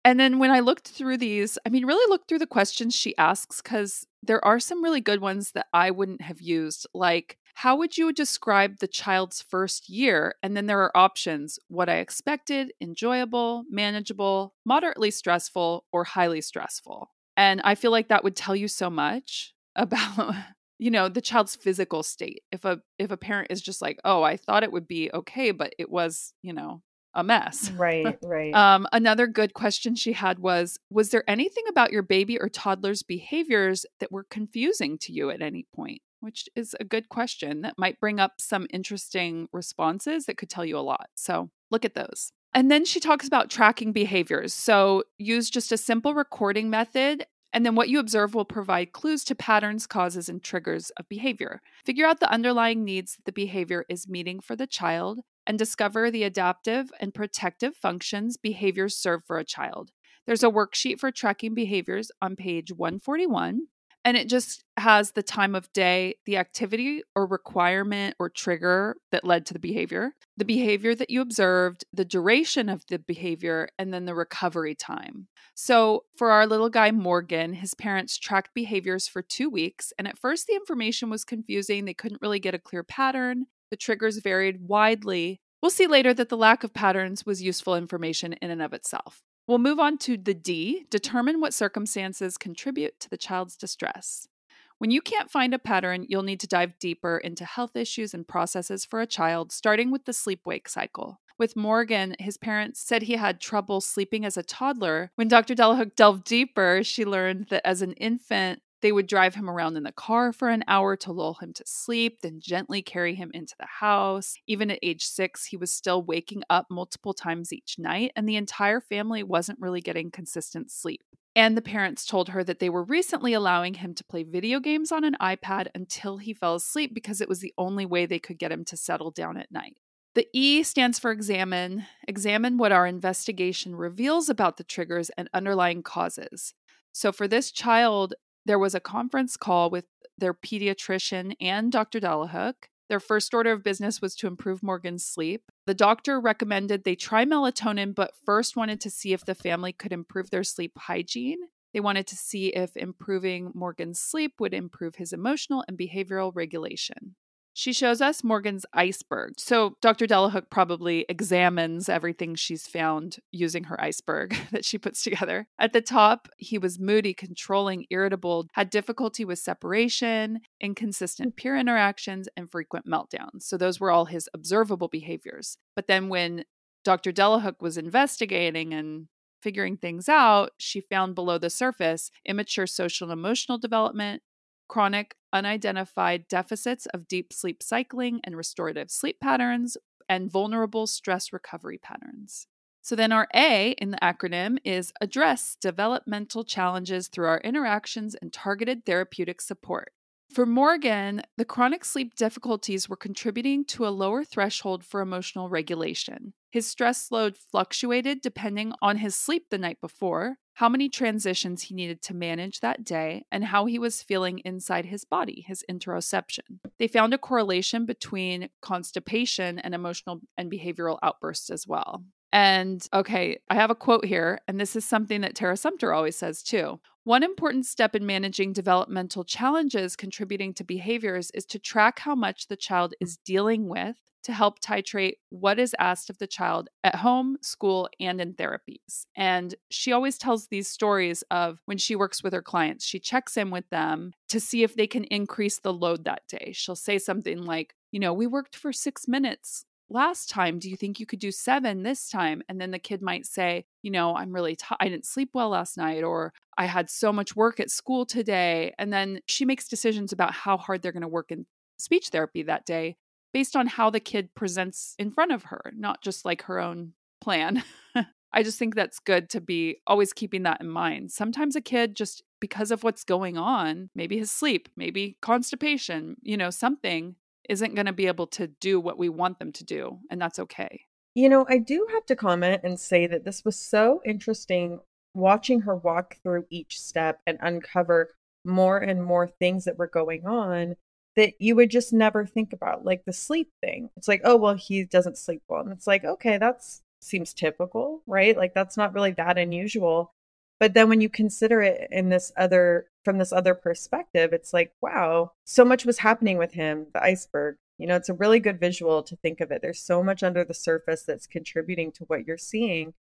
And 0.05 0.19
then 0.19 0.37
when 0.37 0.51
I 0.51 0.59
looked 0.59 0.87
through 0.87 1.17
these, 1.17 1.57
I 1.65 1.69
mean, 1.69 1.83
really 1.83 2.07
looked 2.09 2.29
through 2.29 2.39
the 2.39 2.45
questions 2.45 2.93
she 2.93 3.17
asks 3.17 3.59
because 3.59 4.05
there 4.21 4.43
are 4.45 4.59
some 4.59 4.83
really 4.83 5.01
good 5.01 5.19
ones 5.19 5.53
that 5.53 5.65
I 5.73 5.89
wouldn't 5.89 6.21
have 6.21 6.39
used. 6.39 6.85
Like, 6.93 7.39
how 7.55 7.75
would 7.77 7.97
you 7.97 8.13
describe 8.13 8.77
the 8.77 8.87
child's 8.87 9.41
first 9.41 9.89
year? 9.89 10.35
And 10.43 10.55
then 10.55 10.67
there 10.67 10.81
are 10.81 10.95
options 10.95 11.57
what 11.69 11.89
I 11.89 11.95
expected, 11.95 12.71
enjoyable, 12.79 13.63
manageable, 13.67 14.53
moderately 14.63 15.09
stressful, 15.09 15.85
or 15.91 16.03
highly 16.03 16.41
stressful. 16.41 17.09
And 17.35 17.59
I 17.63 17.73
feel 17.73 17.91
like 17.91 18.09
that 18.09 18.23
would 18.23 18.35
tell 18.35 18.55
you 18.55 18.67
so 18.67 18.91
much 18.91 19.55
about 19.75 20.35
you 20.77 20.91
know 20.91 21.07
the 21.07 21.21
child's 21.21 21.55
physical 21.55 22.03
state 22.03 22.43
if 22.51 22.65
a 22.65 22.81
if 22.99 23.09
a 23.09 23.17
parent 23.17 23.47
is 23.49 23.61
just 23.61 23.81
like 23.81 23.97
oh 24.03 24.23
i 24.23 24.35
thought 24.35 24.63
it 24.63 24.71
would 24.73 24.87
be 24.87 25.09
okay 25.13 25.51
but 25.51 25.73
it 25.79 25.89
was 25.89 26.33
you 26.41 26.51
know 26.51 26.81
a 27.15 27.23
mess. 27.23 27.71
Right, 27.71 28.17
right. 28.23 28.53
um, 28.53 28.87
another 28.91 29.27
good 29.27 29.53
question 29.53 29.95
she 29.95 30.13
had 30.13 30.39
was 30.39 30.77
Was 30.89 31.09
there 31.09 31.23
anything 31.27 31.63
about 31.69 31.91
your 31.91 32.03
baby 32.03 32.39
or 32.39 32.49
toddler's 32.49 33.03
behaviors 33.03 33.85
that 33.99 34.11
were 34.11 34.25
confusing 34.29 34.97
to 34.99 35.13
you 35.13 35.29
at 35.29 35.41
any 35.41 35.65
point? 35.73 36.01
Which 36.19 36.49
is 36.55 36.75
a 36.79 36.83
good 36.83 37.09
question 37.09 37.61
that 37.61 37.75
might 37.77 37.99
bring 37.99 38.19
up 38.19 38.33
some 38.39 38.67
interesting 38.71 39.47
responses 39.51 40.25
that 40.25 40.37
could 40.37 40.49
tell 40.49 40.65
you 40.65 40.77
a 40.77 40.79
lot. 40.79 41.07
So 41.15 41.49
look 41.71 41.85
at 41.85 41.95
those. 41.95 42.31
And 42.53 42.71
then 42.71 42.85
she 42.85 42.99
talks 42.99 43.27
about 43.27 43.49
tracking 43.49 43.91
behaviors. 43.91 44.53
So 44.53 45.03
use 45.17 45.49
just 45.49 45.71
a 45.71 45.77
simple 45.77 46.13
recording 46.13 46.69
method 46.69 47.25
and 47.55 47.65
then 47.65 47.75
what 47.75 47.87
you 47.87 47.99
observe 47.99 48.35
will 48.35 48.43
provide 48.43 48.91
clues 48.91 49.23
to 49.23 49.33
patterns, 49.33 49.87
causes, 49.87 50.27
and 50.27 50.43
triggers 50.43 50.89
of 50.97 51.07
behavior. 51.07 51.61
Figure 51.85 52.05
out 52.05 52.19
the 52.19 52.29
underlying 52.29 52.83
needs 52.83 53.15
that 53.15 53.23
the 53.23 53.31
behavior 53.31 53.85
is 53.87 54.09
meeting 54.09 54.41
for 54.41 54.57
the 54.57 54.67
child 54.67 55.19
and 55.47 55.57
discover 55.57 56.09
the 56.09 56.23
adaptive 56.23 56.91
and 56.99 57.13
protective 57.13 57.75
functions 57.75 58.37
behaviors 58.37 58.97
serve 58.97 59.23
for 59.25 59.37
a 59.37 59.45
child. 59.45 59.91
There's 60.25 60.43
a 60.43 60.49
worksheet 60.49 60.99
for 60.99 61.11
tracking 61.11 61.53
behaviors 61.53 62.11
on 62.21 62.35
page 62.35 62.71
141, 62.71 63.67
and 64.03 64.17
it 64.17 64.29
just 64.29 64.63
has 64.77 65.11
the 65.11 65.23
time 65.23 65.55
of 65.55 65.71
day, 65.73 66.15
the 66.25 66.37
activity 66.37 67.01
or 67.15 67.25
requirement 67.25 68.15
or 68.19 68.29
trigger 68.29 68.95
that 69.11 69.25
led 69.25 69.47
to 69.47 69.53
the 69.53 69.59
behavior, 69.59 70.13
the 70.37 70.45
behavior 70.45 70.93
that 70.93 71.09
you 71.09 71.21
observed, 71.21 71.85
the 71.91 72.05
duration 72.05 72.69
of 72.69 72.83
the 72.87 72.99
behavior, 72.99 73.67
and 73.79 73.93
then 73.93 74.05
the 74.05 74.13
recovery 74.13 74.75
time. 74.75 75.27
So, 75.55 76.03
for 76.17 76.31
our 76.31 76.45
little 76.45 76.69
guy 76.69 76.91
Morgan, 76.91 77.53
his 77.53 77.73
parents 77.73 78.17
tracked 78.17 78.53
behaviors 78.53 79.07
for 79.07 79.21
two 79.21 79.49
weeks, 79.49 79.91
and 79.97 80.07
at 80.07 80.19
first 80.19 80.45
the 80.45 80.53
information 80.53 81.09
was 81.09 81.23
confusing. 81.23 81.85
They 81.85 81.93
couldn't 81.93 82.21
really 82.21 82.39
get 82.39 82.53
a 82.53 82.59
clear 82.59 82.83
pattern. 82.83 83.45
The 83.75 83.79
triggers 83.79 84.19
varied 84.19 84.69
widely. 84.69 85.41
We'll 85.61 85.69
see 85.69 85.85
later 85.85 86.13
that 86.13 86.29
the 86.29 86.37
lack 86.37 86.63
of 86.63 86.73
patterns 86.73 87.25
was 87.25 87.43
useful 87.43 87.75
information 87.75 88.31
in 88.31 88.49
and 88.49 88.61
of 88.61 88.71
itself. 88.71 89.21
We'll 89.47 89.57
move 89.57 89.81
on 89.81 89.97
to 89.97 90.15
the 90.15 90.33
D 90.33 90.85
determine 90.89 91.41
what 91.41 91.53
circumstances 91.53 92.37
contribute 92.37 93.01
to 93.01 93.09
the 93.09 93.17
child's 93.17 93.57
distress. 93.57 94.29
When 94.77 94.91
you 94.91 95.01
can't 95.01 95.29
find 95.29 95.53
a 95.53 95.59
pattern, 95.59 96.05
you'll 96.07 96.23
need 96.23 96.39
to 96.39 96.47
dive 96.47 96.79
deeper 96.79 97.17
into 97.17 97.43
health 97.43 97.75
issues 97.75 98.13
and 98.13 98.25
processes 98.25 98.85
for 98.85 99.01
a 99.01 99.05
child, 99.05 99.51
starting 99.51 99.91
with 99.91 100.05
the 100.05 100.13
sleep 100.13 100.45
wake 100.45 100.69
cycle. 100.69 101.19
With 101.37 101.57
Morgan, 101.57 102.15
his 102.17 102.37
parents 102.37 102.79
said 102.79 103.01
he 103.01 103.17
had 103.17 103.41
trouble 103.41 103.81
sleeping 103.81 104.23
as 104.23 104.37
a 104.37 104.43
toddler. 104.43 105.11
When 105.15 105.27
Dr. 105.27 105.53
Delahooke 105.53 105.97
delved 105.97 106.23
deeper, 106.23 106.81
she 106.81 107.03
learned 107.03 107.47
that 107.49 107.67
as 107.67 107.81
an 107.81 107.91
infant, 107.93 108.61
they 108.81 108.91
would 108.91 109.07
drive 109.07 109.35
him 109.35 109.49
around 109.49 109.77
in 109.77 109.83
the 109.83 109.91
car 109.91 110.31
for 110.31 110.49
an 110.49 110.63
hour 110.67 110.95
to 110.97 111.11
lull 111.11 111.35
him 111.35 111.53
to 111.53 111.63
sleep, 111.65 112.21
then 112.21 112.39
gently 112.39 112.81
carry 112.81 113.15
him 113.15 113.31
into 113.33 113.55
the 113.59 113.65
house. 113.65 114.35
Even 114.47 114.71
at 114.71 114.79
age 114.83 115.03
six, 115.05 115.45
he 115.45 115.57
was 115.57 115.71
still 115.71 116.03
waking 116.03 116.43
up 116.49 116.67
multiple 116.69 117.13
times 117.13 117.51
each 117.51 117.75
night, 117.77 118.11
and 118.15 118.27
the 118.27 118.35
entire 118.35 118.81
family 118.81 119.23
wasn't 119.23 119.59
really 119.59 119.81
getting 119.81 120.11
consistent 120.11 120.71
sleep. 120.71 121.01
And 121.35 121.57
the 121.57 121.61
parents 121.61 122.05
told 122.05 122.29
her 122.29 122.43
that 122.45 122.59
they 122.59 122.69
were 122.69 122.83
recently 122.83 123.33
allowing 123.33 123.75
him 123.75 123.93
to 123.95 124.03
play 124.05 124.23
video 124.23 124.61
games 124.61 124.91
on 124.91 125.03
an 125.03 125.17
iPad 125.21 125.67
until 125.75 126.17
he 126.17 126.33
fell 126.33 126.55
asleep 126.55 126.93
because 126.93 127.19
it 127.19 127.27
was 127.27 127.39
the 127.39 127.53
only 127.57 127.85
way 127.85 128.05
they 128.05 128.19
could 128.19 128.39
get 128.39 128.53
him 128.53 128.63
to 128.65 128.77
settle 128.77 129.11
down 129.11 129.35
at 129.35 129.51
night. 129.51 129.77
The 130.15 130.27
E 130.31 130.63
stands 130.63 130.97
for 130.97 131.11
examine. 131.11 131.85
Examine 132.07 132.57
what 132.57 132.71
our 132.71 132.87
investigation 132.87 133.75
reveals 133.75 134.29
about 134.29 134.55
the 134.55 134.63
triggers 134.63 135.09
and 135.17 135.29
underlying 135.33 135.83
causes. 135.83 136.53
So, 136.93 137.11
for 137.11 137.27
this 137.27 137.51
child, 137.51 138.13
there 138.45 138.59
was 138.59 138.75
a 138.75 138.79
conference 138.79 139.37
call 139.37 139.69
with 139.69 139.85
their 140.17 140.33
pediatrician 140.33 141.35
and 141.41 141.71
Dr. 141.71 141.99
Delahooke. 141.99 142.69
Their 142.87 142.99
first 142.99 143.33
order 143.33 143.51
of 143.51 143.63
business 143.63 144.01
was 144.01 144.15
to 144.17 144.27
improve 144.27 144.61
Morgan's 144.61 145.03
sleep. 145.03 145.51
The 145.65 145.73
doctor 145.73 146.19
recommended 146.19 146.83
they 146.83 146.95
try 146.95 147.25
melatonin, 147.25 147.95
but 147.95 148.13
first 148.25 148.55
wanted 148.55 148.79
to 148.81 148.91
see 148.91 149.11
if 149.11 149.25
the 149.25 149.33
family 149.33 149.73
could 149.73 149.91
improve 149.91 150.29
their 150.29 150.43
sleep 150.43 150.73
hygiene. 150.77 151.39
They 151.73 151.79
wanted 151.79 152.07
to 152.07 152.15
see 152.15 152.49
if 152.49 152.77
improving 152.77 153.51
Morgan's 153.55 153.99
sleep 153.99 154.35
would 154.39 154.53
improve 154.53 154.95
his 154.95 155.11
emotional 155.11 155.65
and 155.67 155.77
behavioral 155.77 156.31
regulation. 156.33 157.15
She 157.57 157.71
shows 157.71 158.01
us 158.01 158.21
Morgan's 158.21 158.65
iceberg. 158.73 159.35
So 159.37 159.77
Dr. 159.79 160.05
Delahooke 160.05 160.49
probably 160.49 161.05
examines 161.07 161.87
everything 161.87 162.35
she's 162.35 162.67
found 162.67 163.19
using 163.31 163.63
her 163.63 163.81
iceberg 163.81 164.35
that 164.51 164.65
she 164.65 164.77
puts 164.77 165.01
together. 165.01 165.47
At 165.57 165.71
the 165.71 165.79
top, 165.79 166.27
he 166.37 166.57
was 166.57 166.79
moody, 166.79 167.13
controlling, 167.13 167.85
irritable, 167.89 168.47
had 168.55 168.69
difficulty 168.69 169.23
with 169.23 169.39
separation, 169.39 170.41
inconsistent 170.59 171.33
mm. 171.33 171.37
peer 171.37 171.55
interactions, 171.55 172.27
and 172.35 172.51
frequent 172.51 172.87
meltdowns. 172.87 173.43
So 173.43 173.55
those 173.55 173.79
were 173.79 173.89
all 173.89 174.05
his 174.05 174.27
observable 174.33 174.89
behaviors. 174.89 175.57
But 175.77 175.87
then 175.87 176.09
when 176.09 176.43
Dr. 176.83 177.13
Delahooke 177.13 177.61
was 177.61 177.77
investigating 177.77 178.73
and 178.73 179.07
figuring 179.41 179.77
things 179.77 180.09
out, 180.09 180.49
she 180.57 180.81
found 180.81 181.15
below 181.15 181.37
the 181.37 181.49
surface 181.49 182.11
immature 182.25 182.67
social 182.67 183.09
and 183.09 183.17
emotional 183.17 183.57
development, 183.57 184.23
chronic 184.67 185.15
unidentified 185.33 186.27
deficits 186.27 186.85
of 186.87 187.07
deep 187.07 187.31
sleep 187.33 187.61
cycling 187.61 188.21
and 188.23 188.37
restorative 188.37 188.89
sleep 188.89 189.19
patterns, 189.19 189.77
and 190.07 190.31
vulnerable 190.31 190.87
stress 190.87 191.33
recovery 191.33 191.77
patterns. 191.77 192.47
So 192.81 192.95
then 192.95 193.11
our 193.11 193.27
A 193.33 193.71
in 193.79 193.89
the 193.89 193.97
acronym 193.97 194.59
is 194.63 194.93
address 195.01 195.57
developmental 195.59 196.43
challenges 196.43 197.07
through 197.07 197.25
our 197.25 197.39
interactions 197.39 198.13
and 198.13 198.31
targeted 198.31 198.85
therapeutic 198.85 199.41
support. 199.41 199.91
For 200.31 200.45
Morgan, 200.45 201.23
the 201.37 201.45
chronic 201.45 201.85
sleep 201.85 202.15
difficulties 202.15 202.87
were 202.87 202.95
contributing 202.95 203.65
to 203.65 203.87
a 203.87 203.89
lower 203.89 204.23
threshold 204.23 204.83
for 204.83 205.01
emotional 205.01 205.49
regulation. 205.49 206.33
His 206.51 206.67
stress 206.67 207.11
load 207.11 207.37
fluctuated 207.37 208.21
depending 208.21 208.73
on 208.81 208.97
his 208.97 209.15
sleep 209.15 209.45
the 209.49 209.57
night 209.57 209.81
before, 209.81 210.37
how 210.55 210.69
many 210.69 210.89
transitions 210.89 211.63
he 211.63 211.75
needed 211.75 212.01
to 212.01 212.13
manage 212.13 212.61
that 212.61 212.83
day, 212.83 213.25
and 213.31 213.43
how 213.43 213.65
he 213.65 213.77
was 213.77 214.01
feeling 214.01 214.39
inside 214.39 214.85
his 214.85 215.05
body, 215.05 215.43
his 215.45 215.63
interoception. 215.69 216.59
They 216.79 216.87
found 216.87 217.13
a 217.13 217.17
correlation 217.17 217.85
between 217.85 218.49
constipation 218.61 219.59
and 219.59 219.75
emotional 219.75 220.21
and 220.37 220.51
behavioral 220.51 220.97
outbursts 221.03 221.49
as 221.49 221.67
well. 221.67 222.05
And 222.31 222.85
okay, 222.93 223.39
I 223.49 223.55
have 223.55 223.69
a 223.69 223.75
quote 223.75 224.05
here, 224.05 224.39
and 224.47 224.59
this 224.59 224.75
is 224.75 224.83
something 224.83 225.21
that 225.21 225.35
Tara 225.35 225.55
Sumter 225.55 225.93
always 225.93 226.17
says 226.17 226.41
too. 226.41 226.79
One 227.05 227.21
important 227.21 227.67
step 227.67 227.93
in 227.93 228.03
managing 228.07 228.51
developmental 228.51 229.23
challenges 229.23 229.95
contributing 229.95 230.55
to 230.55 230.63
behaviors 230.63 231.29
is 231.35 231.45
to 231.45 231.59
track 231.59 231.99
how 231.99 232.15
much 232.15 232.47
the 232.47 232.55
child 232.55 232.95
is 232.99 233.17
dealing 233.17 233.69
with 233.69 233.95
to 234.23 234.33
help 234.33 234.59
titrate 234.59 235.17
what 235.29 235.59
is 235.59 235.75
asked 235.77 236.09
of 236.09 236.17
the 236.17 236.25
child 236.25 236.67
at 236.83 236.95
home, 236.95 237.37
school, 237.43 237.87
and 237.99 238.19
in 238.19 238.33
therapies. 238.33 239.05
And 239.15 239.53
she 239.69 239.91
always 239.91 240.17
tells 240.17 240.47
these 240.47 240.67
stories 240.67 241.23
of 241.29 241.59
when 241.65 241.77
she 241.77 241.95
works 241.95 242.23
with 242.23 242.33
her 242.33 242.41
clients, 242.41 242.83
she 242.83 242.99
checks 242.99 243.37
in 243.37 243.51
with 243.51 243.69
them 243.69 244.13
to 244.29 244.39
see 244.39 244.63
if 244.63 244.73
they 244.73 244.87
can 244.87 245.03
increase 245.03 245.59
the 245.59 245.73
load 245.73 246.05
that 246.05 246.23
day. 246.27 246.53
She'll 246.55 246.75
say 246.75 246.97
something 246.97 247.43
like, 247.43 247.75
you 247.91 247.99
know, 247.99 248.13
we 248.13 248.25
worked 248.25 248.55
for 248.55 248.73
six 248.73 249.07
minutes 249.07 249.67
last 249.89 250.29
time 250.29 250.59
do 250.59 250.69
you 250.69 250.75
think 250.75 250.99
you 250.99 251.05
could 251.05 251.19
do 251.19 251.31
seven 251.31 251.83
this 251.83 252.09
time? 252.09 252.41
And 252.49 252.59
then 252.59 252.71
the 252.71 252.79
kid 252.79 253.01
might 253.01 253.25
say 253.25 253.65
you 253.81 253.91
know 253.91 254.15
i'm 254.15 254.33
really 254.33 254.55
t- 254.55 254.65
i 254.79 254.85
I 254.85 254.89
didn't 254.89 255.05
sleep 255.05 255.29
well 255.33 255.49
last 255.49 255.77
night 255.77 256.03
or 256.03 256.31
i 256.57 256.65
had 256.65 256.89
so 256.89 257.11
much 257.11 257.35
work 257.35 257.59
at 257.59 257.69
school 257.69 258.05
today. 258.05 258.73
And 258.77 258.91
then 258.91 259.19
she 259.25 259.45
makes 259.45 259.67
decisions 259.67 260.11
about 260.11 260.33
how 260.33 260.57
hard 260.57 260.81
they're 260.81 260.91
going 260.91 261.01
to 261.01 261.07
work 261.07 261.31
in 261.31 261.45
speech 261.77 262.09
therapy 262.09 262.43
that 262.43 262.65
day 262.65 262.97
based 263.33 263.55
on 263.55 263.67
how 263.67 263.89
the 263.89 263.99
kid 263.99 264.29
presents 264.35 264.95
in 264.97 265.11
front 265.11 265.31
of 265.31 265.43
her 265.43 265.73
not 265.75 266.01
just 266.01 266.25
like 266.25 266.43
her 266.43 266.59
own 266.59 266.93
plan. 267.21 267.63
I 268.33 268.43
just 268.43 268.59
think 268.59 268.75
that's 268.75 268.99
good 268.99 269.29
to 269.29 269.39
be 269.39 269.77
always 269.87 270.11
keeping 270.11 270.43
that 270.43 270.59
in 270.59 270.69
mind. 270.69 271.11
Sometimes 271.11 271.55
a 271.55 271.61
kid 271.61 271.95
just 271.95 272.21
because 272.39 272.69
of 272.69 272.83
what's 272.83 273.03
going 273.03 273.37
on 273.37 273.89
maybe 273.95 274.17
his 274.17 274.29
sleep 274.29 274.69
maybe 274.75 275.17
constipation 275.21 276.15
you 276.21 276.37
know 276.37 276.49
something 276.49 277.15
isn't 277.49 277.75
going 277.75 277.85
to 277.85 277.93
be 277.93 278.07
able 278.07 278.27
to 278.27 278.47
do 278.47 278.79
what 278.79 278.97
we 278.97 279.09
want 279.09 279.39
them 279.39 279.51
to 279.53 279.63
do. 279.63 279.99
And 280.09 280.21
that's 280.21 280.39
okay. 280.39 280.81
You 281.13 281.29
know, 281.29 281.45
I 281.47 281.59
do 281.59 281.87
have 281.93 282.05
to 282.07 282.15
comment 282.15 282.61
and 282.63 282.79
say 282.79 283.07
that 283.07 283.23
this 283.23 283.45
was 283.45 283.59
so 283.59 284.01
interesting 284.05 284.79
watching 285.13 285.61
her 285.61 285.75
walk 285.75 286.17
through 286.23 286.45
each 286.49 286.79
step 286.79 287.19
and 287.25 287.37
uncover 287.41 288.09
more 288.43 288.77
and 288.77 289.03
more 289.03 289.27
things 289.27 289.65
that 289.65 289.77
were 289.77 289.87
going 289.87 290.25
on 290.25 290.75
that 291.15 291.33
you 291.39 291.55
would 291.55 291.71
just 291.71 291.93
never 291.93 292.25
think 292.25 292.51
about, 292.51 292.83
like 292.83 293.05
the 293.05 293.13
sleep 293.13 293.49
thing. 293.63 293.89
It's 293.95 294.07
like, 294.07 294.21
oh, 294.25 294.35
well, 294.35 294.55
he 294.55 294.83
doesn't 294.83 295.17
sleep 295.17 295.41
well. 295.47 295.61
And 295.61 295.71
it's 295.71 295.87
like, 295.87 296.03
okay, 296.03 296.37
that's 296.37 296.81
seems 297.01 297.33
typical, 297.33 298.01
right? 298.07 298.35
Like 298.35 298.53
that's 298.53 298.77
not 298.77 298.93
really 298.93 299.11
that 299.11 299.37
unusual. 299.37 300.11
But 300.59 300.73
then 300.73 300.89
when 300.89 301.01
you 301.01 301.09
consider 301.09 301.61
it 301.61 301.87
in 301.91 302.09
this 302.09 302.31
other 302.35 302.87
from 303.05 303.19
this 303.19 303.31
other 303.31 303.55
perspective, 303.55 304.33
it's 304.33 304.51
like, 304.53 304.73
wow, 304.81 305.31
so 305.45 305.63
much 305.63 305.85
was 305.85 305.99
happening 305.99 306.37
with 306.37 306.53
him, 306.53 306.87
the 306.93 307.01
iceberg. 307.01 307.55
You 307.77 307.87
know, 307.87 307.95
it's 307.95 308.09
a 308.09 308.13
really 308.13 308.39
good 308.39 308.59
visual 308.59 309.03
to 309.03 309.15
think 309.17 309.39
of 309.39 309.51
it. 309.51 309.61
There's 309.61 309.79
so 309.79 310.03
much 310.03 310.23
under 310.23 310.43
the 310.43 310.53
surface 310.53 311.03
that's 311.03 311.27
contributing 311.27 311.91
to 311.93 312.03
what 312.05 312.25
you're 312.25 312.37
seeing. 312.37 312.93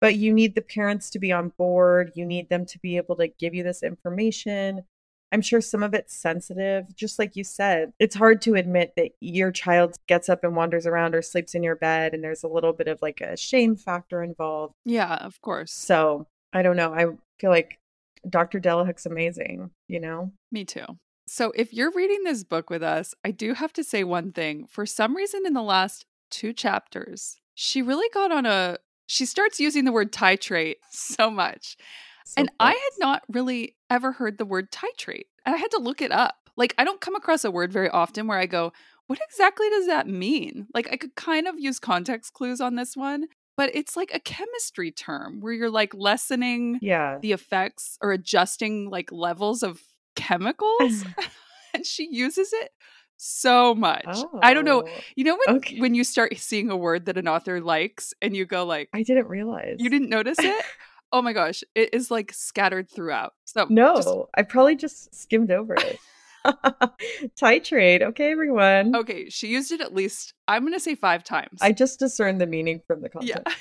But 0.00 0.14
you 0.14 0.32
need 0.32 0.54
the 0.54 0.62
parents 0.62 1.10
to 1.10 1.18
be 1.18 1.32
on 1.32 1.52
board. 1.58 2.12
You 2.14 2.24
need 2.24 2.48
them 2.48 2.64
to 2.66 2.78
be 2.78 2.96
able 2.96 3.16
to 3.16 3.26
give 3.26 3.54
you 3.54 3.64
this 3.64 3.82
information. 3.82 4.84
I'm 5.32 5.42
sure 5.42 5.60
some 5.60 5.82
of 5.82 5.92
it's 5.92 6.14
sensitive. 6.14 6.94
Just 6.94 7.18
like 7.18 7.36
you 7.36 7.44
said, 7.44 7.92
it's 7.98 8.14
hard 8.14 8.40
to 8.42 8.54
admit 8.54 8.94
that 8.96 9.10
your 9.20 9.50
child 9.50 9.96
gets 10.06 10.28
up 10.28 10.44
and 10.44 10.54
wanders 10.54 10.86
around 10.86 11.14
or 11.14 11.22
sleeps 11.22 11.54
in 11.54 11.62
your 11.62 11.76
bed, 11.76 12.14
and 12.14 12.22
there's 12.22 12.44
a 12.44 12.48
little 12.48 12.72
bit 12.72 12.88
of 12.88 13.02
like 13.02 13.20
a 13.20 13.36
shame 13.36 13.76
factor 13.76 14.22
involved. 14.22 14.74
Yeah, 14.84 15.16
of 15.16 15.40
course. 15.42 15.72
So 15.72 16.26
I 16.52 16.62
don't 16.62 16.76
know. 16.76 16.94
I 16.94 17.06
feel 17.38 17.50
like 17.50 17.78
Dr. 18.28 18.60
Delahooke's 18.60 19.06
amazing, 19.06 19.70
you 19.86 20.00
know? 20.00 20.32
Me 20.50 20.64
too. 20.64 20.84
So 21.26 21.52
if 21.54 21.74
you're 21.74 21.92
reading 21.92 22.24
this 22.24 22.42
book 22.42 22.70
with 22.70 22.82
us, 22.82 23.14
I 23.24 23.30
do 23.30 23.54
have 23.54 23.72
to 23.74 23.84
say 23.84 24.02
one 24.02 24.32
thing. 24.32 24.66
For 24.66 24.86
some 24.86 25.14
reason 25.14 25.42
in 25.44 25.52
the 25.52 25.62
last 25.62 26.06
two 26.30 26.52
chapters, 26.52 27.36
she 27.54 27.82
really 27.82 28.08
got 28.12 28.32
on 28.32 28.46
a 28.46 28.78
she 29.06 29.24
starts 29.24 29.58
using 29.58 29.84
the 29.84 29.92
word 29.92 30.12
titrate 30.12 30.76
so 30.90 31.30
much. 31.30 31.76
So 32.24 32.34
and 32.40 32.50
I 32.60 32.70
had 32.70 32.98
not 32.98 33.22
really 33.28 33.76
ever 33.90 34.12
heard 34.12 34.38
the 34.38 34.44
word 34.44 34.70
titrate. 34.70 35.26
And 35.44 35.54
I 35.54 35.58
had 35.58 35.70
to 35.72 35.78
look 35.78 36.02
it 36.02 36.12
up. 36.12 36.50
Like 36.56 36.74
I 36.78 36.84
don't 36.84 37.00
come 37.00 37.14
across 37.14 37.44
a 37.44 37.50
word 37.50 37.72
very 37.72 37.88
often 37.88 38.26
where 38.26 38.38
I 38.38 38.46
go, 38.46 38.72
what 39.06 39.18
exactly 39.30 39.68
does 39.70 39.86
that 39.86 40.06
mean? 40.06 40.66
Like 40.74 40.88
I 40.92 40.96
could 40.96 41.14
kind 41.14 41.48
of 41.48 41.58
use 41.58 41.78
context 41.78 42.34
clues 42.34 42.60
on 42.60 42.76
this 42.76 42.96
one, 42.96 43.26
but 43.58 43.74
it's 43.74 43.96
like 43.96 44.12
a 44.14 44.20
chemistry 44.20 44.92
term 44.92 45.40
where 45.40 45.52
you're 45.52 45.68
like 45.68 45.92
lessening 45.92 46.78
yeah. 46.80 47.18
the 47.20 47.32
effects 47.32 47.98
or 48.00 48.12
adjusting 48.12 48.88
like 48.88 49.10
levels 49.10 49.64
of 49.64 49.82
chemicals 50.14 51.04
and 51.74 51.84
she 51.84 52.08
uses 52.08 52.52
it 52.52 52.70
so 53.16 53.74
much. 53.74 54.06
Oh. 54.06 54.38
I 54.40 54.54
don't 54.54 54.64
know. 54.64 54.84
Oh, 54.86 54.90
you 55.16 55.24
know 55.24 55.36
when 55.44 55.56
okay. 55.56 55.80
when 55.80 55.96
you 55.96 56.04
start 56.04 56.36
seeing 56.38 56.70
a 56.70 56.76
word 56.76 57.06
that 57.06 57.18
an 57.18 57.26
author 57.26 57.60
likes 57.60 58.14
and 58.22 58.36
you 58.36 58.46
go 58.46 58.64
like 58.64 58.90
I 58.94 59.02
didn't 59.02 59.26
realize. 59.26 59.78
You 59.80 59.90
didn't 59.90 60.08
notice 60.08 60.38
it? 60.38 60.64
oh 61.12 61.20
my 61.20 61.32
gosh, 61.32 61.64
it 61.74 61.92
is 61.92 62.12
like 62.12 62.32
scattered 62.32 62.88
throughout. 62.88 63.34
So 63.44 63.66
No, 63.68 63.96
just... 63.96 64.08
I 64.36 64.42
probably 64.42 64.76
just 64.76 65.12
skimmed 65.12 65.50
over 65.50 65.74
it. 65.74 65.98
Titrate. 67.40 68.02
Okay, 68.02 68.30
everyone. 68.30 68.94
Okay, 68.94 69.28
she 69.28 69.48
used 69.48 69.72
it 69.72 69.80
at 69.80 69.94
least, 69.94 70.34
I'm 70.46 70.62
going 70.62 70.74
to 70.74 70.80
say 70.80 70.94
five 70.94 71.24
times. 71.24 71.58
I 71.60 71.72
just 71.72 71.98
discerned 71.98 72.40
the 72.40 72.46
meaning 72.46 72.80
from 72.86 73.02
the 73.02 73.08
content. 73.08 73.42
Yeah. 73.46 73.54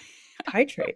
Titrate. 0.52 0.96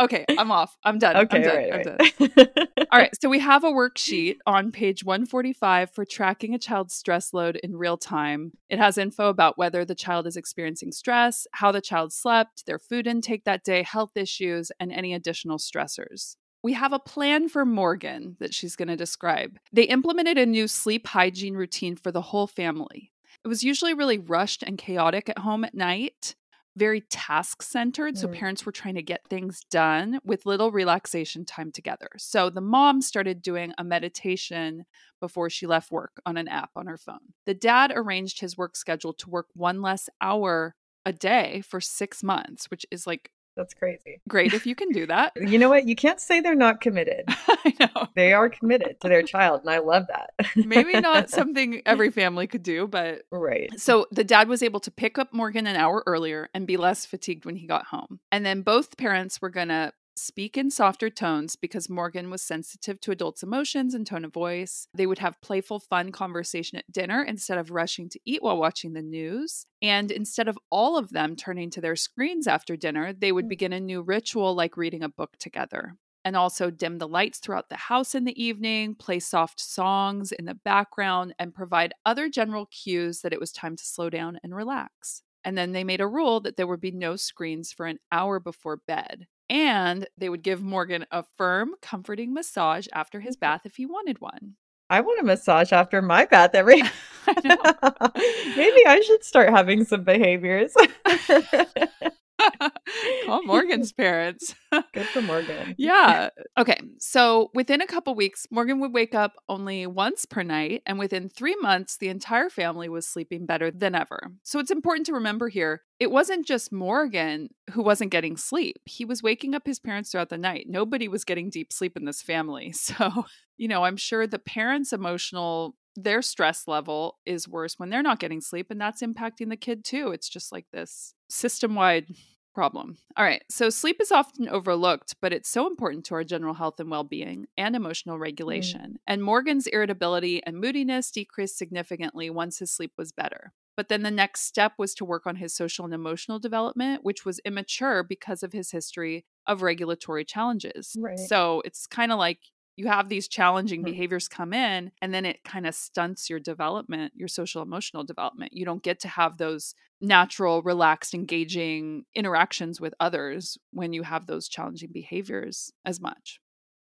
okay, 0.00 0.24
I'm 0.38 0.50
off. 0.50 0.76
I'm 0.84 0.98
done. 0.98 1.16
Okay, 1.16 1.36
I'm 1.36 1.42
done. 1.42 1.56
Right, 1.56 1.72
I'm 1.72 2.18
right. 2.18 2.34
done. 2.34 2.66
All 2.90 2.98
right, 2.98 3.14
so 3.20 3.28
we 3.28 3.38
have 3.38 3.64
a 3.64 3.70
worksheet 3.70 4.36
on 4.46 4.72
page 4.72 5.04
145 5.04 5.90
for 5.90 6.04
tracking 6.04 6.54
a 6.54 6.58
child's 6.58 6.94
stress 6.94 7.32
load 7.32 7.56
in 7.56 7.76
real 7.76 7.96
time. 7.96 8.52
It 8.68 8.78
has 8.78 8.98
info 8.98 9.28
about 9.28 9.58
whether 9.58 9.84
the 9.84 9.94
child 9.94 10.26
is 10.26 10.36
experiencing 10.36 10.92
stress, 10.92 11.46
how 11.52 11.72
the 11.72 11.80
child 11.80 12.12
slept, 12.12 12.66
their 12.66 12.78
food 12.78 13.06
intake 13.06 13.44
that 13.44 13.64
day, 13.64 13.82
health 13.82 14.16
issues, 14.16 14.72
and 14.80 14.92
any 14.92 15.14
additional 15.14 15.58
stressors 15.58 16.36
we 16.62 16.72
have 16.74 16.92
a 16.92 16.98
plan 16.98 17.48
for 17.48 17.64
Morgan 17.64 18.36
that 18.38 18.54
she's 18.54 18.76
going 18.76 18.88
to 18.88 18.96
describe. 18.96 19.58
They 19.72 19.84
implemented 19.84 20.38
a 20.38 20.46
new 20.46 20.68
sleep 20.68 21.06
hygiene 21.08 21.54
routine 21.54 21.96
for 21.96 22.12
the 22.12 22.22
whole 22.22 22.46
family. 22.46 23.12
It 23.44 23.48
was 23.48 23.64
usually 23.64 23.94
really 23.94 24.18
rushed 24.18 24.62
and 24.62 24.78
chaotic 24.78 25.28
at 25.28 25.38
home 25.38 25.64
at 25.64 25.74
night, 25.74 26.36
very 26.76 27.00
task 27.00 27.62
centered. 27.62 28.16
So 28.16 28.28
mm. 28.28 28.34
parents 28.34 28.64
were 28.64 28.72
trying 28.72 28.94
to 28.94 29.02
get 29.02 29.26
things 29.28 29.62
done 29.70 30.20
with 30.24 30.46
little 30.46 30.70
relaxation 30.70 31.44
time 31.44 31.72
together. 31.72 32.08
So 32.18 32.50
the 32.50 32.60
mom 32.60 33.02
started 33.02 33.42
doing 33.42 33.72
a 33.76 33.84
meditation 33.84 34.84
before 35.20 35.50
she 35.50 35.66
left 35.66 35.90
work 35.90 36.20
on 36.24 36.36
an 36.36 36.48
app 36.48 36.70
on 36.76 36.86
her 36.86 36.96
phone. 36.96 37.34
The 37.46 37.54
dad 37.54 37.92
arranged 37.94 38.40
his 38.40 38.56
work 38.56 38.76
schedule 38.76 39.12
to 39.14 39.30
work 39.30 39.48
one 39.54 39.82
less 39.82 40.08
hour 40.20 40.76
a 41.04 41.12
day 41.12 41.62
for 41.66 41.80
six 41.80 42.22
months, 42.22 42.70
which 42.70 42.86
is 42.90 43.06
like 43.06 43.32
that's 43.56 43.74
crazy. 43.74 44.20
Great 44.28 44.54
if 44.54 44.66
you 44.66 44.74
can 44.74 44.90
do 44.90 45.06
that. 45.06 45.32
you 45.36 45.58
know 45.58 45.68
what? 45.68 45.86
You 45.86 45.94
can't 45.94 46.20
say 46.20 46.40
they're 46.40 46.54
not 46.54 46.80
committed. 46.80 47.24
I 47.28 47.74
know. 47.80 48.08
They 48.14 48.32
are 48.32 48.48
committed 48.48 49.00
to 49.00 49.08
their 49.08 49.22
child, 49.22 49.62
and 49.62 49.70
I 49.70 49.78
love 49.78 50.06
that. 50.08 50.30
Maybe 50.56 50.98
not 51.00 51.30
something 51.30 51.82
every 51.86 52.10
family 52.10 52.46
could 52.46 52.62
do, 52.62 52.86
but. 52.86 53.22
Right. 53.30 53.70
So 53.78 54.06
the 54.10 54.24
dad 54.24 54.48
was 54.48 54.62
able 54.62 54.80
to 54.80 54.90
pick 54.90 55.18
up 55.18 55.32
Morgan 55.32 55.66
an 55.66 55.76
hour 55.76 56.02
earlier 56.06 56.48
and 56.54 56.66
be 56.66 56.76
less 56.76 57.06
fatigued 57.06 57.44
when 57.44 57.56
he 57.56 57.66
got 57.66 57.86
home. 57.86 58.20
And 58.30 58.44
then 58.44 58.62
both 58.62 58.96
parents 58.96 59.40
were 59.40 59.50
going 59.50 59.68
to 59.68 59.92
speak 60.16 60.56
in 60.56 60.70
softer 60.70 61.10
tones 61.10 61.56
because 61.56 61.88
Morgan 61.88 62.30
was 62.30 62.42
sensitive 62.42 63.00
to 63.00 63.10
adults' 63.10 63.42
emotions 63.42 63.94
and 63.94 64.06
tone 64.06 64.24
of 64.24 64.32
voice. 64.32 64.86
They 64.94 65.06
would 65.06 65.18
have 65.18 65.40
playful, 65.40 65.80
fun 65.80 66.12
conversation 66.12 66.78
at 66.78 66.90
dinner 66.90 67.22
instead 67.22 67.58
of 67.58 67.70
rushing 67.70 68.08
to 68.10 68.20
eat 68.24 68.42
while 68.42 68.58
watching 68.58 68.92
the 68.92 69.02
news. 69.02 69.66
And 69.80 70.10
instead 70.10 70.48
of 70.48 70.58
all 70.70 70.96
of 70.96 71.10
them 71.10 71.36
turning 71.36 71.70
to 71.70 71.80
their 71.80 71.96
screens 71.96 72.46
after 72.46 72.76
dinner, 72.76 73.12
they 73.12 73.32
would 73.32 73.46
mm. 73.46 73.50
begin 73.50 73.72
a 73.72 73.80
new 73.80 74.02
ritual 74.02 74.54
like 74.54 74.76
reading 74.76 75.02
a 75.02 75.08
book 75.08 75.36
together 75.38 75.96
and 76.24 76.36
also 76.36 76.70
dim 76.70 76.98
the 76.98 77.08
lights 77.08 77.38
throughout 77.38 77.68
the 77.68 77.76
house 77.76 78.14
in 78.14 78.24
the 78.24 78.42
evening, 78.42 78.94
play 78.94 79.18
soft 79.18 79.60
songs 79.60 80.32
in 80.32 80.44
the 80.44 80.54
background, 80.54 81.34
and 81.38 81.54
provide 81.54 81.94
other 82.06 82.28
general 82.28 82.66
cues 82.66 83.20
that 83.20 83.32
it 83.32 83.40
was 83.40 83.52
time 83.52 83.76
to 83.76 83.84
slow 83.84 84.08
down 84.08 84.38
and 84.42 84.54
relax. 84.54 85.22
And 85.44 85.58
then 85.58 85.72
they 85.72 85.84
made 85.84 86.00
a 86.00 86.06
rule 86.06 86.40
that 86.40 86.56
there 86.56 86.66
would 86.66 86.80
be 86.80 86.92
no 86.92 87.16
screens 87.16 87.72
for 87.72 87.86
an 87.86 87.98
hour 88.12 88.38
before 88.38 88.76
bed. 88.86 89.26
And 89.52 90.08
they 90.16 90.30
would 90.30 90.42
give 90.42 90.62
Morgan 90.62 91.04
a 91.10 91.24
firm, 91.36 91.74
comforting 91.82 92.32
massage 92.32 92.88
after 92.94 93.20
his 93.20 93.36
mm-hmm. 93.36 93.40
bath 93.40 93.60
if 93.66 93.76
he 93.76 93.84
wanted 93.84 94.18
one. 94.18 94.54
I 94.88 95.02
want 95.02 95.20
a 95.20 95.24
massage 95.24 95.72
after 95.72 96.00
my 96.00 96.24
bath 96.24 96.54
every. 96.54 96.82
I 97.26 98.10
Maybe 98.56 98.86
I 98.86 99.02
should 99.04 99.22
start 99.22 99.50
having 99.50 99.84
some 99.84 100.04
behaviors. 100.04 100.74
Call 103.26 103.42
Morgan's 103.44 103.92
parents. 103.92 104.54
Good 104.94 105.06
for 105.06 105.22
Morgan. 105.22 105.74
yeah. 105.78 106.30
Okay. 106.58 106.80
So 106.98 107.50
within 107.54 107.80
a 107.80 107.86
couple 107.86 108.14
weeks, 108.14 108.46
Morgan 108.50 108.80
would 108.80 108.92
wake 108.92 109.14
up 109.14 109.34
only 109.48 109.86
once 109.86 110.24
per 110.24 110.42
night. 110.42 110.82
And 110.86 110.98
within 110.98 111.28
three 111.28 111.56
months, 111.56 111.96
the 111.96 112.08
entire 112.08 112.50
family 112.50 112.88
was 112.88 113.06
sleeping 113.06 113.46
better 113.46 113.70
than 113.70 113.94
ever. 113.94 114.32
So 114.42 114.58
it's 114.58 114.70
important 114.70 115.06
to 115.06 115.14
remember 115.14 115.48
here 115.48 115.82
it 116.00 116.10
wasn't 116.10 116.44
just 116.44 116.72
Morgan 116.72 117.50
who 117.70 117.82
wasn't 117.82 118.10
getting 118.10 118.36
sleep. 118.36 118.80
He 118.86 119.04
was 119.04 119.22
waking 119.22 119.54
up 119.54 119.62
his 119.64 119.78
parents 119.78 120.10
throughout 120.10 120.30
the 120.30 120.38
night. 120.38 120.66
Nobody 120.68 121.06
was 121.06 121.24
getting 121.24 121.48
deep 121.48 121.72
sleep 121.72 121.96
in 121.96 122.04
this 122.04 122.22
family. 122.22 122.74
So, 122.82 123.26
you 123.56 123.68
know, 123.68 123.84
I'm 123.84 123.96
sure 123.96 124.26
the 124.26 124.40
parents' 124.40 124.92
emotional 124.92 125.76
their 125.94 126.22
stress 126.22 126.66
level 126.66 127.18
is 127.26 127.46
worse 127.46 127.78
when 127.78 127.90
they're 127.90 128.02
not 128.02 128.18
getting 128.18 128.40
sleep 128.40 128.68
and 128.70 128.80
that's 128.80 129.02
impacting 129.02 129.50
the 129.50 129.56
kid 129.56 129.84
too 129.84 130.10
it's 130.10 130.28
just 130.28 130.50
like 130.50 130.64
this 130.72 131.14
system 131.28 131.74
wide 131.74 132.06
problem. 132.54 132.96
All 133.16 133.24
right. 133.24 133.42
So 133.48 133.70
sleep 133.70 134.00
is 134.00 134.12
often 134.12 134.48
overlooked, 134.48 135.16
but 135.20 135.32
it's 135.32 135.48
so 135.48 135.66
important 135.66 136.04
to 136.06 136.14
our 136.14 136.24
general 136.24 136.54
health 136.54 136.80
and 136.80 136.90
well 136.90 137.04
being 137.04 137.46
and 137.56 137.74
emotional 137.74 138.16
mm. 138.16 138.20
regulation. 138.20 138.92
Mm. 138.92 138.96
And 139.06 139.22
Morgan's 139.22 139.66
irritability 139.66 140.42
and 140.44 140.60
moodiness 140.60 141.10
decreased 141.10 141.58
significantly 141.58 142.30
once 142.30 142.58
his 142.58 142.70
sleep 142.70 142.92
was 142.96 143.12
better. 143.12 143.52
But 143.76 143.88
then 143.88 144.02
the 144.02 144.10
next 144.10 144.42
step 144.42 144.72
was 144.78 144.94
to 144.94 145.04
work 145.04 145.26
on 145.26 145.36
his 145.36 145.54
social 145.54 145.84
and 145.84 145.94
emotional 145.94 146.38
development, 146.38 147.04
which 147.04 147.24
was 147.24 147.40
immature 147.40 148.02
because 148.02 148.42
of 148.42 148.52
his 148.52 148.70
history 148.70 149.24
of 149.46 149.62
regulatory 149.62 150.24
challenges. 150.24 150.94
Right. 150.98 151.18
So 151.18 151.62
it's 151.64 151.86
kind 151.86 152.12
of 152.12 152.18
like 152.18 152.38
you 152.76 152.88
have 152.88 153.08
these 153.08 153.28
challenging 153.28 153.80
mm-hmm. 153.80 153.92
behaviors 153.92 154.28
come 154.28 154.52
in 154.52 154.92
and 155.00 155.12
then 155.12 155.24
it 155.24 155.44
kind 155.44 155.66
of 155.66 155.74
stunts 155.74 156.30
your 156.30 156.40
development 156.40 157.12
your 157.14 157.28
social 157.28 157.62
emotional 157.62 158.04
development 158.04 158.52
you 158.52 158.64
don't 158.64 158.82
get 158.82 159.00
to 159.00 159.08
have 159.08 159.38
those 159.38 159.74
natural 160.00 160.62
relaxed 160.62 161.14
engaging 161.14 162.04
interactions 162.14 162.80
with 162.80 162.94
others 162.98 163.58
when 163.72 163.92
you 163.92 164.02
have 164.02 164.26
those 164.26 164.48
challenging 164.48 164.90
behaviors 164.92 165.72
as 165.84 166.00
much 166.00 166.40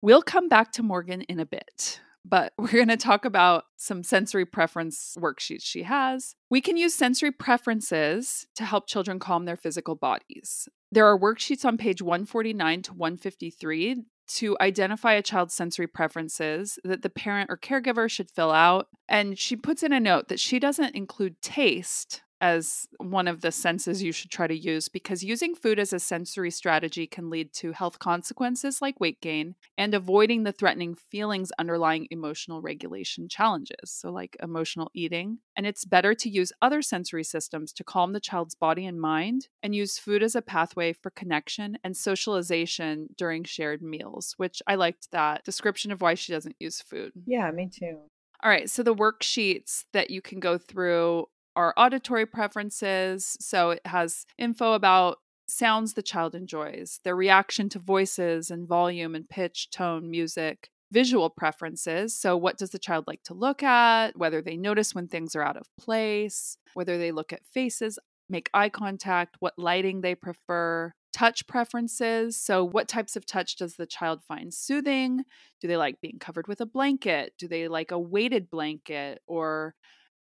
we'll 0.03 0.23
come 0.23 0.49
back 0.49 0.73
to 0.73 0.83
morgan 0.83 1.23
in 1.23 1.39
a 1.39 1.47
bit 1.47 2.01
but 2.25 2.53
we're 2.59 2.69
going 2.69 2.89
to 2.89 2.97
talk 2.97 3.25
about 3.25 3.65
some 3.77 4.03
sensory 4.03 4.47
preference 4.47 5.17
worksheets 5.19 5.65
she 5.65 5.83
has. 5.83 6.35
We 6.51 6.61
can 6.61 6.77
use 6.77 6.95
sensory 6.95 7.31
preferences 7.31 8.47
to 8.57 8.65
help 8.65 8.87
children 8.87 9.19
calm 9.19 9.45
their 9.45 9.57
physical 9.57 9.95
bodies. 9.95 10.69
There 10.91 11.07
are 11.07 11.19
worksheets 11.19 11.65
on 11.65 11.77
page 11.77 12.01
149 12.01 12.83
to 12.83 12.95
153 12.95 14.05
to 14.27 14.57
identify 14.61 15.13
a 15.13 15.23
child's 15.23 15.55
sensory 15.55 15.87
preferences 15.87 16.79
that 16.85 17.03
the 17.03 17.11
parent 17.11 17.51
or 17.51 17.57
caregiver 17.57 18.11
should 18.11 18.31
fill 18.31 18.51
out. 18.51 18.89
And 19.09 19.39
she 19.39 19.57
puts 19.57 19.83
in 19.83 19.93
a 19.93 20.01
note 20.01 20.29
that 20.29 20.41
she 20.41 20.59
doesn't 20.59 20.95
include 20.95 21.41
taste 21.41 22.23
as 22.41 22.87
one 22.99 23.29
of 23.29 23.41
the 23.41 23.53
senses 23.53 24.03
you 24.03 24.13
should 24.13 24.31
try 24.31 24.47
to 24.47 24.57
use 24.57 24.89
because 24.89 25.23
using 25.23 25.55
food 25.55 25.79
as 25.79 25.93
a 25.93 25.99
sensory 25.99 26.51
strategy 26.51 27.07
can 27.07 27.31
lead 27.31 27.53
to 27.53 27.73
health 27.73 27.99
consequences 27.99 28.83
like 28.83 29.01
weight 29.01 29.21
gain 29.21 29.55
and 29.79 29.95
avoiding 29.95 30.43
the 30.43 30.53
threatening 30.53 30.95
feelings 30.95 31.51
underlying 31.59 32.07
emotional 32.11 32.61
regulation 32.61 33.29
challenges, 33.29 33.77
so 33.87 34.11
like 34.11 34.37
emotional 34.43 34.91
eating. 34.95 35.39
And 35.57 35.67
it's 35.67 35.85
better 35.85 36.15
to 36.15 36.29
use 36.29 36.53
other 36.61 36.83
sensory 36.83 37.25
systems 37.25 37.73
to 37.75 37.85
calm 37.85 38.13
the 38.13 38.21
child's 38.21 38.55
body 38.55 38.87
and 38.87 39.01
mind 39.01 39.49
and 39.63 39.75
use 39.75 39.99
food 39.99 40.23
as 40.23 40.35
a 40.35 40.43
pathway 40.43 40.93
for 40.93 41.11
connection 41.11 41.79
and 41.85 41.97
socialization 41.97 43.09
during 43.17 43.45
shared 43.45 43.83
meals, 43.83 44.35
which 44.37 44.63
I 44.67 44.75
liked 44.75 45.11
that 45.13 45.45
description 45.45 45.93
of 45.93 46.01
why 46.01 46.15
she 46.15 46.33
doesn't 46.33 46.57
use 46.59 46.81
food. 46.81 47.13
Yeah, 47.27 47.51
me 47.51 47.71
too. 47.73 48.01
All 48.43 48.51
right, 48.51 48.69
so 48.69 48.83
the 48.83 48.95
worksheets 48.95 49.85
that 49.95 50.11
you 50.11 50.21
can 50.21 50.39
go 50.39 50.59
through 50.59 51.27
our 51.57 51.75
auditory 51.77 52.27
preferences. 52.27 53.37
So 53.41 53.71
it 53.71 53.87
has 53.87 54.27
info 54.39 54.73
about 54.73 55.19
sounds 55.47 55.95
the 55.95 56.03
child 56.03 56.35
enjoys, 56.35 57.01
their 57.05 57.17
reaction 57.17 57.69
to 57.71 57.79
voices 57.79 58.51
and 58.51 58.67
volume 58.67 59.15
and 59.15 59.29
pitch, 59.29 59.71
tone, 59.71 60.11
music, 60.11 60.71
visual 60.91 61.31
preferences. 61.31 62.17
So, 62.19 62.37
what 62.37 62.57
does 62.57 62.71
the 62.71 62.79
child 62.79 63.05
like 63.07 63.23
to 63.25 63.35
look 63.35 63.63
at? 63.63 64.17
Whether 64.17 64.41
they 64.41 64.57
notice 64.57 64.95
when 64.95 65.09
things 65.09 65.35
are 65.37 65.43
out 65.43 65.57
of 65.57 65.67
place, 65.79 66.57
whether 66.75 66.99
they 66.99 67.13
look 67.13 67.33
at 67.33 67.47
faces, 67.47 67.99
make 68.29 68.49
eye 68.55 68.69
contact, 68.69 69.37
what 69.41 69.55
lighting 69.59 70.01
they 70.01 70.15
prefer. 70.15 70.93
Touch 71.13 71.47
preferences. 71.47 72.37
So, 72.37 72.65
what 72.65 72.89
types 72.89 73.15
of 73.15 73.25
touch 73.25 73.57
does 73.57 73.77
the 73.77 73.87
child 73.87 74.23
find 74.27 74.53
soothing? 74.53 75.23
Do 75.61 75.69
they 75.69 75.77
like 75.77 76.01
being 76.01 76.19
covered 76.19 76.49
with 76.49 76.61
a 76.61 76.67
blanket? 76.67 77.35
Do 77.39 77.47
they 77.47 77.69
like 77.69 77.93
a 77.93 77.99
weighted 77.99 78.51
blanket? 78.51 79.21
Or 79.29 79.75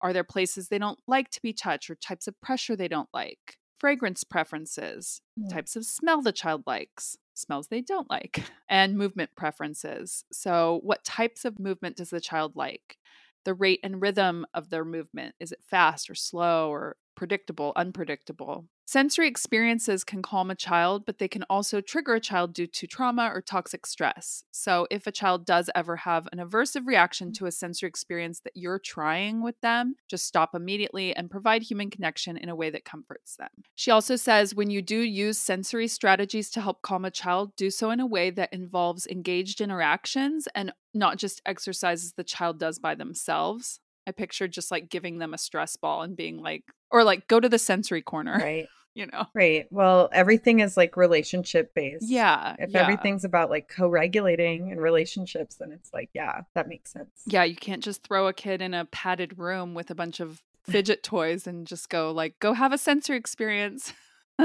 are 0.02 0.14
there 0.14 0.24
places 0.24 0.68
they 0.68 0.78
don't 0.78 1.00
like 1.08 1.30
to 1.32 1.42
be 1.42 1.54
touched 1.54 1.90
or 1.90 1.96
types 1.96 2.28
of 2.28 2.40
pressure 2.42 2.76
they 2.76 2.88
don't 2.88 3.10
like? 3.14 3.58
Fragrance 3.80 4.24
preferences, 4.24 5.22
yeah. 5.36 5.50
types 5.50 5.76
of 5.76 5.86
smell 5.86 6.22
the 6.22 6.32
child 6.32 6.64
likes, 6.68 7.18
smells 7.34 7.68
they 7.68 7.82
don't 7.82 8.10
like, 8.10 8.44
and 8.70 8.98
movement 8.98 9.32
preferences. 9.36 10.24
So, 10.32 10.80
what 10.84 11.04
types 11.04 11.46
of 11.46 11.60
movement 11.60 11.98
does 11.98 12.12
the 12.12 12.22
child 12.22 12.56
like? 12.56 12.98
The 13.44 13.56
rate 13.56 13.80
and 13.84 14.02
rhythm 14.02 14.46
of 14.54 14.70
their 14.70 14.86
movement. 14.86 15.34
Is 15.40 15.52
it 15.52 15.64
fast 15.68 16.12
or 16.12 16.16
slow 16.16 16.70
or 16.70 16.96
predictable, 17.22 17.72
unpredictable? 17.76 18.66
Sensory 18.84 19.28
experiences 19.28 20.04
can 20.04 20.24
calm 20.24 20.50
a 20.50 20.56
child, 20.56 21.06
but 21.06 21.20
they 21.20 21.28
can 21.28 21.44
also 21.52 21.80
trigger 21.80 22.16
a 22.16 22.20
child 22.20 22.52
due 22.52 22.66
to 22.66 22.88
trauma 22.88 23.30
or 23.32 23.42
toxic 23.44 23.86
stress. 23.86 24.44
So, 24.50 24.88
if 24.90 25.06
a 25.06 25.12
child 25.12 25.46
does 25.46 25.70
ever 25.76 25.98
have 25.98 26.28
an 26.32 26.40
aversive 26.40 26.88
reaction 26.88 27.30
mm. 27.30 27.34
to 27.36 27.46
a 27.46 27.52
sensory 27.52 27.88
experience 27.88 28.40
that 28.40 28.54
you're 28.56 28.80
trying 28.80 29.44
with 29.44 29.54
them, 29.62 29.98
just 30.10 30.26
stop 30.26 30.56
immediately 30.56 31.16
and 31.16 31.30
provide 31.30 31.62
human 31.62 31.92
connection 31.92 32.38
in 32.38 32.50
a 32.50 32.56
way 32.56 32.72
that 32.72 32.86
comforts 32.86 33.36
them. 33.36 33.52
She 33.76 33.92
also 33.92 34.16
says 34.16 34.56
when 34.56 34.72
you 34.72 34.82
do 34.82 34.98
use 34.98 35.38
sensory 35.38 35.88
strategies 35.88 36.50
to 36.50 36.62
help 36.62 36.82
calm 36.82 37.06
a 37.06 37.12
child, 37.12 37.56
do 37.56 37.70
so 37.70 37.92
in 37.92 38.00
a 38.00 38.08
way 38.08 38.32
that 38.32 38.52
involves 38.52 39.06
engaged 39.06 39.62
interactions 39.62 40.48
and 40.56 40.74
not 40.96 41.18
just 41.18 41.40
exercises 41.46 42.14
the 42.14 42.24
child 42.24 42.58
does 42.60 42.80
by 42.80 42.96
themselves. 42.96 43.80
I 44.08 44.12
pictured 44.12 44.52
just 44.52 44.72
like 44.72 44.90
giving 44.90 45.20
them 45.20 45.34
a 45.34 45.38
stress 45.38 45.76
ball 45.76 46.02
and 46.02 46.16
being 46.16 46.38
like, 46.38 46.64
or 46.90 47.04
like 47.04 47.28
go 47.28 47.40
to 47.40 47.50
the 47.50 47.60
sensory 47.60 48.02
corner. 48.02 48.38
Right. 48.38 48.68
you 48.94 49.08
know. 49.08 49.26
Right. 49.34 49.68
Well, 49.72 50.10
everything 50.12 50.60
is 50.60 50.76
like 50.76 50.98
relationship 50.98 51.74
based. 51.74 52.10
Yeah. 52.10 52.56
If 52.60 52.72
yeah. 52.72 52.82
everything's 52.82 53.24
about 53.24 53.50
like 53.50 53.70
co-regulating 53.70 54.72
and 54.72 54.82
relationships, 54.82 55.56
then 55.56 55.72
it's 55.72 55.92
like, 55.94 56.10
yeah, 56.14 56.42
that 56.56 56.68
makes 56.68 56.92
sense. 56.92 57.10
Yeah, 57.26 57.44
you 57.44 57.56
can't 57.56 57.84
just 57.84 58.04
throw 58.04 58.28
a 58.28 58.34
kid 58.34 58.62
in 58.62 58.74
a 58.74 58.86
padded 58.86 59.38
room 59.38 59.74
with 59.74 59.92
a 59.92 59.96
bunch 59.96 60.20
of 60.20 60.42
fidget 60.64 61.04
toys 61.04 61.48
and 61.48 61.66
just 61.66 61.90
go 61.90 62.12
like, 62.12 62.38
go 62.40 62.54
have 62.54 62.74
a 62.74 62.78
sensory 62.78 63.18
experience. 63.18 63.94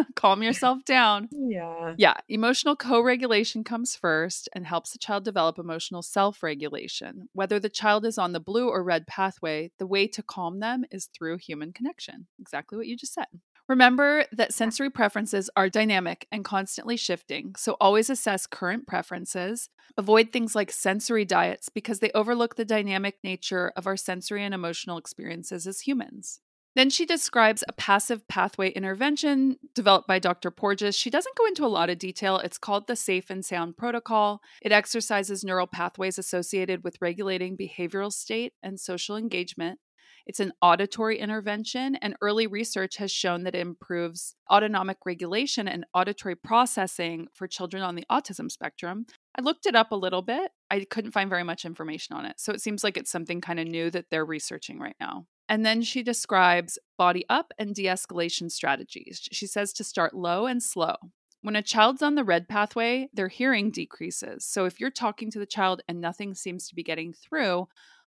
Calm 0.17 0.43
yourself 0.43 0.85
down. 0.85 1.29
Yeah. 1.31 1.95
Yeah. 1.97 2.15
Emotional 2.29 2.77
co 2.77 3.01
regulation 3.01 3.65
comes 3.65 3.97
first 3.97 4.49
and 4.55 4.67
helps 4.67 4.93
the 4.93 4.99
child 4.99 5.25
develop 5.25 5.59
emotional 5.59 6.03
self 6.03 6.43
regulation. 6.43 7.29
Whether 7.33 7.59
the 7.59 7.69
child 7.69 8.05
is 8.05 8.19
on 8.19 8.33
the 8.33 8.41
blue 8.41 8.69
or 8.69 8.83
red 8.83 9.07
pathway, 9.07 9.71
the 9.79 9.87
way 9.87 10.07
to 10.09 10.23
calm 10.23 10.61
them 10.61 10.85
is 10.91 11.07
through 11.07 11.39
human 11.39 11.73
connection. 11.73 12.27
Exactly 12.39 12.77
what 12.79 12.87
you 12.87 12.97
just 12.97 13.15
said. 13.15 13.27
Remember 13.69 14.27
that 14.31 14.55
sensory 14.55 14.91
preferences 14.91 15.51
are 15.57 15.69
dynamic 15.69 16.29
and 16.31 16.45
constantly 16.45 16.97
shifting, 16.97 17.55
so 17.57 17.77
always 17.81 18.09
assess 18.09 18.47
current 18.47 18.87
preferences. 18.87 19.71
Avoid 19.99 20.33
things 20.33 20.55
like 20.55 20.71
sensory 20.71 21.25
diets 21.25 21.69
because 21.69 21.99
they 21.99 22.13
overlook 22.13 22.55
the 22.55 22.65
dynamic 22.65 23.17
nature 23.25 23.73
of 23.77 23.89
our 23.89 23.97
sensory 23.97 24.45
and 24.45 24.55
emotional 24.55 24.99
experiences 24.99 25.67
as 25.67 25.81
humans. 25.81 26.41
Then 26.77 26.91
she 26.91 27.07
describes 27.07 27.65
a 27.67 27.73
passive 27.73 28.29
pathway 28.29 28.69
intervention 28.69 29.57
developed 29.75 30.07
by 30.07 30.19
Dr. 30.19 30.51
Porges. 30.51 30.95
She 30.95 31.09
doesn't 31.09 31.35
go 31.35 31.47
into 31.47 31.65
a 31.65 31.69
lot 31.69 31.89
of 31.89 31.99
detail. 31.99 32.37
It's 32.37 32.59
called 32.59 32.87
the 32.87 32.95
Safe 32.95 33.31
and 33.31 33.43
Sound 33.43 33.79
Protocol. 33.79 34.43
It 34.61 34.73
exercises 34.73 35.43
neural 35.43 35.67
pathways 35.67 36.19
associated 36.19 36.85
with 36.85 36.99
regulating 37.01 37.57
behavioral 37.57 38.12
state 38.12 38.53
and 38.62 38.79
social 38.79 39.17
engagement. 39.17 39.79
It's 40.27 40.41
an 40.41 40.53
auditory 40.61 41.19
intervention, 41.19 41.97
and 41.97 42.15
early 42.21 42.47
research 42.47 42.99
has 42.99 43.11
shown 43.11 43.45
that 43.45 43.55
it 43.55 43.61
improves 43.61 44.35
autonomic 44.53 44.99
regulation 45.07 45.69
and 45.69 45.87
auditory 45.95 46.35
processing 46.35 47.29
for 47.33 47.47
children 47.47 47.83
on 47.83 47.95
the 47.95 48.05
autism 48.11 48.51
spectrum. 48.51 49.07
I 49.39 49.41
looked 49.41 49.65
it 49.65 49.77
up 49.77 49.93
a 49.93 49.97
little 49.97 50.23
bit. 50.23 50.51
I 50.71 50.85
couldn't 50.91 51.12
find 51.12 51.31
very 51.31 51.45
much 51.45 51.65
information 51.65 52.17
on 52.17 52.27
it. 52.27 52.35
So 52.39 52.53
it 52.53 52.61
seems 52.61 52.85
like 52.85 52.99
it's 52.99 53.11
something 53.11 53.41
kind 53.41 53.61
of 53.61 53.67
new 53.67 53.91
that 53.93 54.07
they're 54.11 54.27
researching 54.27 54.79
right 54.79 54.97
now. 55.01 55.27
And 55.49 55.65
then 55.65 55.83
she 55.83 56.03
describes 56.03 56.79
body 56.99 57.25
up 57.29 57.53
and 57.59 57.75
de 57.75 57.85
escalation 57.85 58.51
strategies. 58.51 59.29
She 59.31 59.47
says 59.47 59.73
to 59.75 59.85
start 59.85 60.15
low 60.15 60.47
and 60.47 60.63
slow. 60.63 60.97
When 61.43 61.55
a 61.55 61.63
child's 61.63 62.03
on 62.03 62.17
the 62.17 62.25
red 62.25 62.49
pathway, 62.49 63.09
their 63.15 63.29
hearing 63.29 63.71
decreases. 63.71 64.45
So 64.45 64.65
if 64.65 64.81
you're 64.81 64.91
talking 64.91 65.31
to 65.31 65.39
the 65.39 65.47
child 65.47 65.83
and 65.89 66.01
nothing 66.01 66.35
seems 66.35 66.67
to 66.69 66.75
be 66.75 66.83
getting 66.83 67.13
through, 67.13 67.69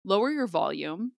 lower 0.05 0.29
your 0.29 0.45
volume 0.45 1.13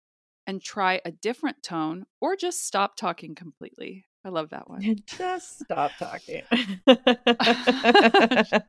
and 0.46 0.62
try 0.62 1.00
a 1.05 1.11
different 1.11 1.62
tone 1.62 2.05
or 2.20 2.37
just 2.37 2.64
stop 2.64 2.96
talking 2.96 3.35
completely. 3.35 4.07
I 4.24 4.30
love 4.30 4.50
that 4.50 4.70
one. 4.70 4.96
Just 5.06 5.60
stop 5.60 5.92
talking. 5.98 6.42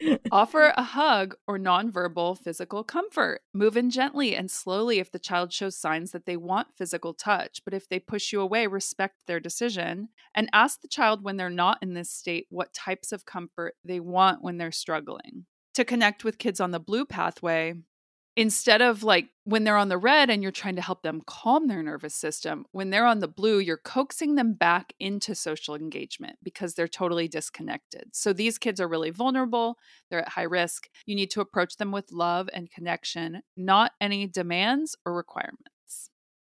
Offer 0.32 0.72
a 0.76 0.82
hug 0.82 1.34
or 1.46 1.58
nonverbal 1.58 2.38
physical 2.38 2.82
comfort. 2.82 3.42
Move 3.52 3.76
in 3.76 3.90
gently 3.90 4.34
and 4.34 4.50
slowly 4.50 4.98
if 5.00 5.10
the 5.10 5.18
child 5.18 5.52
shows 5.52 5.76
signs 5.76 6.12
that 6.12 6.24
they 6.24 6.36
want 6.36 6.68
physical 6.76 7.12
touch, 7.12 7.60
but 7.64 7.74
if 7.74 7.88
they 7.88 7.98
push 7.98 8.32
you 8.32 8.40
away, 8.40 8.66
respect 8.66 9.16
their 9.26 9.40
decision 9.40 10.08
and 10.34 10.48
ask 10.52 10.80
the 10.80 10.88
child 10.88 11.22
when 11.22 11.36
they're 11.36 11.50
not 11.50 11.78
in 11.82 11.92
this 11.94 12.10
state 12.10 12.46
what 12.48 12.72
types 12.72 13.12
of 13.12 13.26
comfort 13.26 13.74
they 13.84 14.00
want 14.00 14.42
when 14.42 14.56
they're 14.56 14.72
struggling. 14.72 15.44
To 15.74 15.84
connect 15.84 16.24
with 16.24 16.38
kids 16.38 16.60
on 16.60 16.70
the 16.70 16.80
blue 16.80 17.04
pathway, 17.06 17.74
instead 18.36 18.80
of 18.80 19.02
like 19.02 19.28
when 19.44 19.64
they're 19.64 19.76
on 19.76 19.88
the 19.88 19.98
red 19.98 20.30
and 20.30 20.42
you're 20.42 20.52
trying 20.52 20.76
to 20.76 20.82
help 20.82 21.02
them 21.02 21.22
calm 21.26 21.66
their 21.66 21.82
nervous 21.82 22.14
system, 22.14 22.64
when 22.72 22.90
they're 22.90 23.06
on 23.06 23.18
the 23.18 23.28
blue, 23.28 23.58
you're 23.58 23.76
coaxing 23.76 24.34
them 24.36 24.54
back 24.54 24.92
into 24.98 25.34
social 25.34 25.74
engagement 25.74 26.36
because 26.42 26.74
they're 26.74 26.88
totally 26.88 27.28
disconnected. 27.28 28.04
So 28.12 28.32
these 28.32 28.58
kids 28.58 28.80
are 28.80 28.88
really 28.88 29.10
vulnerable, 29.10 29.76
they're 30.10 30.20
at 30.22 30.28
high 30.28 30.42
risk. 30.42 30.88
You 31.06 31.14
need 31.14 31.30
to 31.32 31.40
approach 31.40 31.76
them 31.76 31.92
with 31.92 32.12
love 32.12 32.48
and 32.52 32.70
connection, 32.70 33.42
not 33.56 33.92
any 34.00 34.26
demands 34.26 34.96
or 35.04 35.14
requirements. 35.14 35.70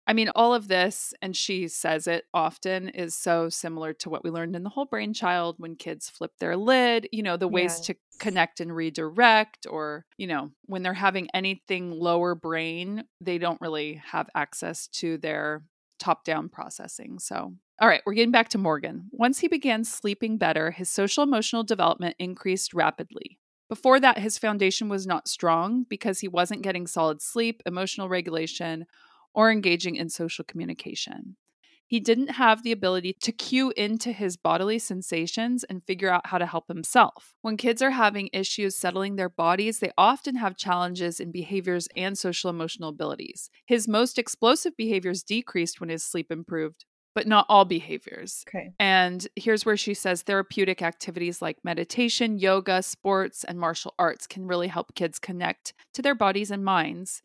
I 0.08 0.14
mean, 0.14 0.30
all 0.36 0.54
of 0.54 0.68
this, 0.68 1.14
and 1.22 1.36
she 1.36 1.68
says 1.68 2.06
it 2.06 2.26
often, 2.34 2.90
is 2.90 3.16
so 3.16 3.50
similar 3.50 3.92
to 3.94 4.10
what 4.10 4.24
we 4.24 4.30
learned 4.30 4.56
in 4.56 4.64
the 4.64 4.70
whole 4.70 4.86
brain 4.86 5.14
child 5.14 5.56
when 5.58 5.76
kids 5.76 6.10
flip 6.10 6.32
their 6.40 6.56
lid, 6.56 7.10
you 7.12 7.24
know, 7.24 7.38
the 7.38 7.48
ways 7.48 7.78
yes. 7.78 7.82
to 7.88 7.96
connect 8.20 8.60
and 8.60 8.76
redirect, 8.76 9.66
or, 9.70 10.06
you 10.18 10.28
know, 10.28 10.52
when 10.66 10.84
they're 10.84 10.94
having 10.94 11.28
anything 11.34 11.92
lower 11.92 12.36
brain, 12.36 13.04
they 13.20 13.40
don't 13.40 13.62
really 13.62 14.02
have 14.12 14.30
access 14.36 14.88
to 14.88 15.18
their 15.18 15.64
top 15.98 16.24
down 16.24 16.50
processing. 16.50 17.18
So, 17.18 17.54
all 17.82 17.88
right, 17.88 18.02
we're 18.06 18.14
getting 18.14 18.32
back 18.32 18.50
to 18.50 18.58
Morgan. 18.58 19.10
Once 19.12 19.40
he 19.40 19.48
began 19.48 19.84
sleeping 19.84 20.38
better, 20.38 20.72
his 20.72 20.90
social 20.90 21.24
emotional 21.24 21.64
development 21.64 22.16
increased 22.20 22.74
rapidly. 22.74 23.40
Before 23.68 24.00
that, 24.00 24.20
his 24.20 24.38
foundation 24.38 24.90
was 24.90 25.08
not 25.08 25.28
strong 25.28 25.86
because 25.90 26.20
he 26.20 26.28
wasn't 26.28 26.62
getting 26.62 26.86
solid 26.86 27.22
sleep, 27.22 27.64
emotional 27.66 28.08
regulation, 28.08 28.86
or 29.36 29.52
engaging 29.52 29.96
in 29.96 30.10
social 30.10 30.44
communication. 30.44 31.36
He 31.88 32.00
didn't 32.00 32.32
have 32.32 32.64
the 32.64 32.72
ability 32.72 33.16
to 33.22 33.32
cue 33.32 33.72
into 33.78 34.12
his 34.12 34.38
bodily 34.38 34.80
sensations 34.80 35.64
and 35.64 35.84
figure 35.86 36.10
out 36.10 36.28
how 36.28 36.40
to 36.40 36.48
help 36.48 36.68
himself. 36.68 37.36
When 37.42 37.58
kids 37.58 37.82
are 37.82 37.92
having 37.92 38.30
issues 38.34 38.76
settling 38.76 39.16
their 39.16 39.30
bodies, 39.30 39.80
they 39.80 39.92
often 39.98 40.36
have 40.38 40.58
challenges 40.58 41.20
in 41.20 41.32
behaviors 41.32 41.88
and 41.96 42.18
social 42.18 42.50
emotional 42.50 42.90
abilities. 42.90 43.52
His 43.68 43.88
most 43.88 44.18
explosive 44.18 44.76
behaviors 44.76 45.22
decreased 45.22 45.80
when 45.80 45.90
his 45.90 46.04
sleep 46.04 46.32
improved, 46.32 46.86
but 47.14 47.28
not 47.28 47.46
all 47.50 47.66
behaviors. 47.66 48.44
Okay. 48.50 48.72
And 48.80 49.28
here's 49.36 49.66
where 49.66 49.78
she 49.78 49.94
says 49.94 50.24
therapeutic 50.24 50.82
activities 50.82 51.40
like 51.40 51.58
meditation, 51.64 52.40
yoga, 52.40 52.82
sports, 52.82 53.44
and 53.44 53.60
martial 53.60 53.94
arts 54.00 54.26
can 54.26 54.48
really 54.48 54.70
help 54.70 54.96
kids 54.96 55.20
connect 55.20 55.74
to 55.94 56.02
their 56.02 56.16
bodies 56.16 56.50
and 56.50 56.66
minds 56.66 57.22